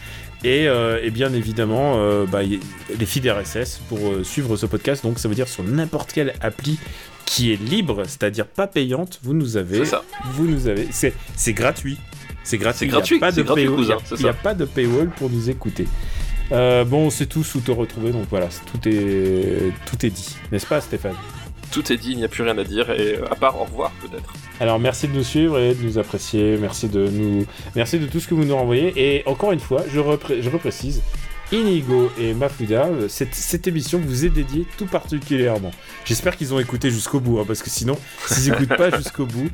[0.43, 5.03] et, euh, et bien évidemment bah, les feeds RSS pour suivre ce podcast.
[5.03, 6.79] Donc ça veut dire sur n'importe quelle appli
[7.25, 9.19] qui est libre, c'est-à-dire pas payante.
[9.23, 10.03] Vous nous avez, C'est ça.
[10.33, 10.87] vous nous avez.
[10.91, 11.97] C'est gratuit.
[12.43, 12.87] C'est gratuit.
[12.87, 13.41] C'est gratuit, c'est
[14.11, 15.87] Il c'est n'y a pas de paywall pour nous écouter.
[16.51, 20.35] Euh, bon, on sait tous où te retrouver, donc voilà, tout est, tout est dit,
[20.51, 21.15] n'est-ce pas Stéphane?
[21.71, 23.63] Tout est dit, il n'y a plus rien à dire, et euh, à part au
[23.63, 24.33] revoir peut-être.
[24.59, 27.45] Alors merci de nous suivre et de nous apprécier, merci de nous,
[27.75, 28.93] merci de tout ce que vous nous renvoyez.
[28.97, 31.01] Et encore une fois, je, repré- je reprécise,
[31.51, 35.71] Inigo et Mafuda, euh, cette, cette émission vous est dédiée tout particulièrement.
[36.05, 37.97] J'espère qu'ils ont écouté jusqu'au bout, hein, parce que sinon,
[38.27, 39.49] s'ils n'écoutent pas jusqu'au bout,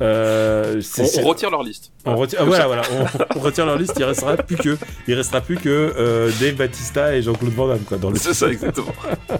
[0.00, 1.92] euh, On, retire leur liste.
[2.04, 3.94] On retire, ah, voilà, voilà, on, on retire leur liste.
[3.98, 7.80] Il restera plus que, il restera plus que euh, Dave Batista et Jean-Claude Van Damme
[7.80, 8.16] quoi dans le.
[8.16, 8.94] C'est ça, exactement.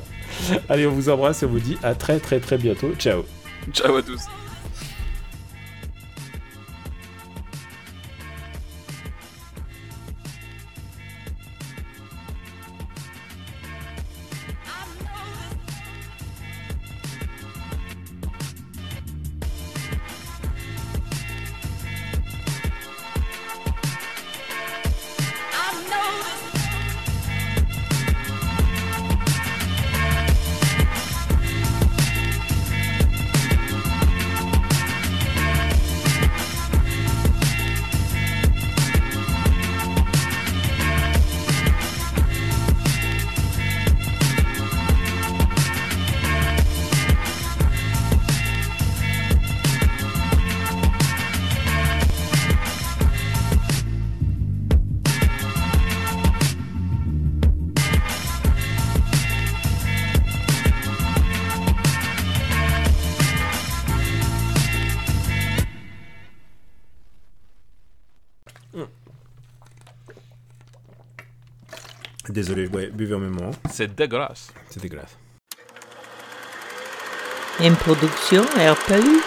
[0.69, 2.93] Allez, on vous embrasse et on vous dit à très très très bientôt.
[2.99, 3.25] Ciao.
[3.73, 4.21] Ciao à tous.
[72.33, 73.51] Désolé, ouais, buvez en même moment.
[73.71, 74.49] C'est dégueulasse.
[74.71, 75.19] C'est dégueulasse.
[77.61, 79.21] Une production RPU.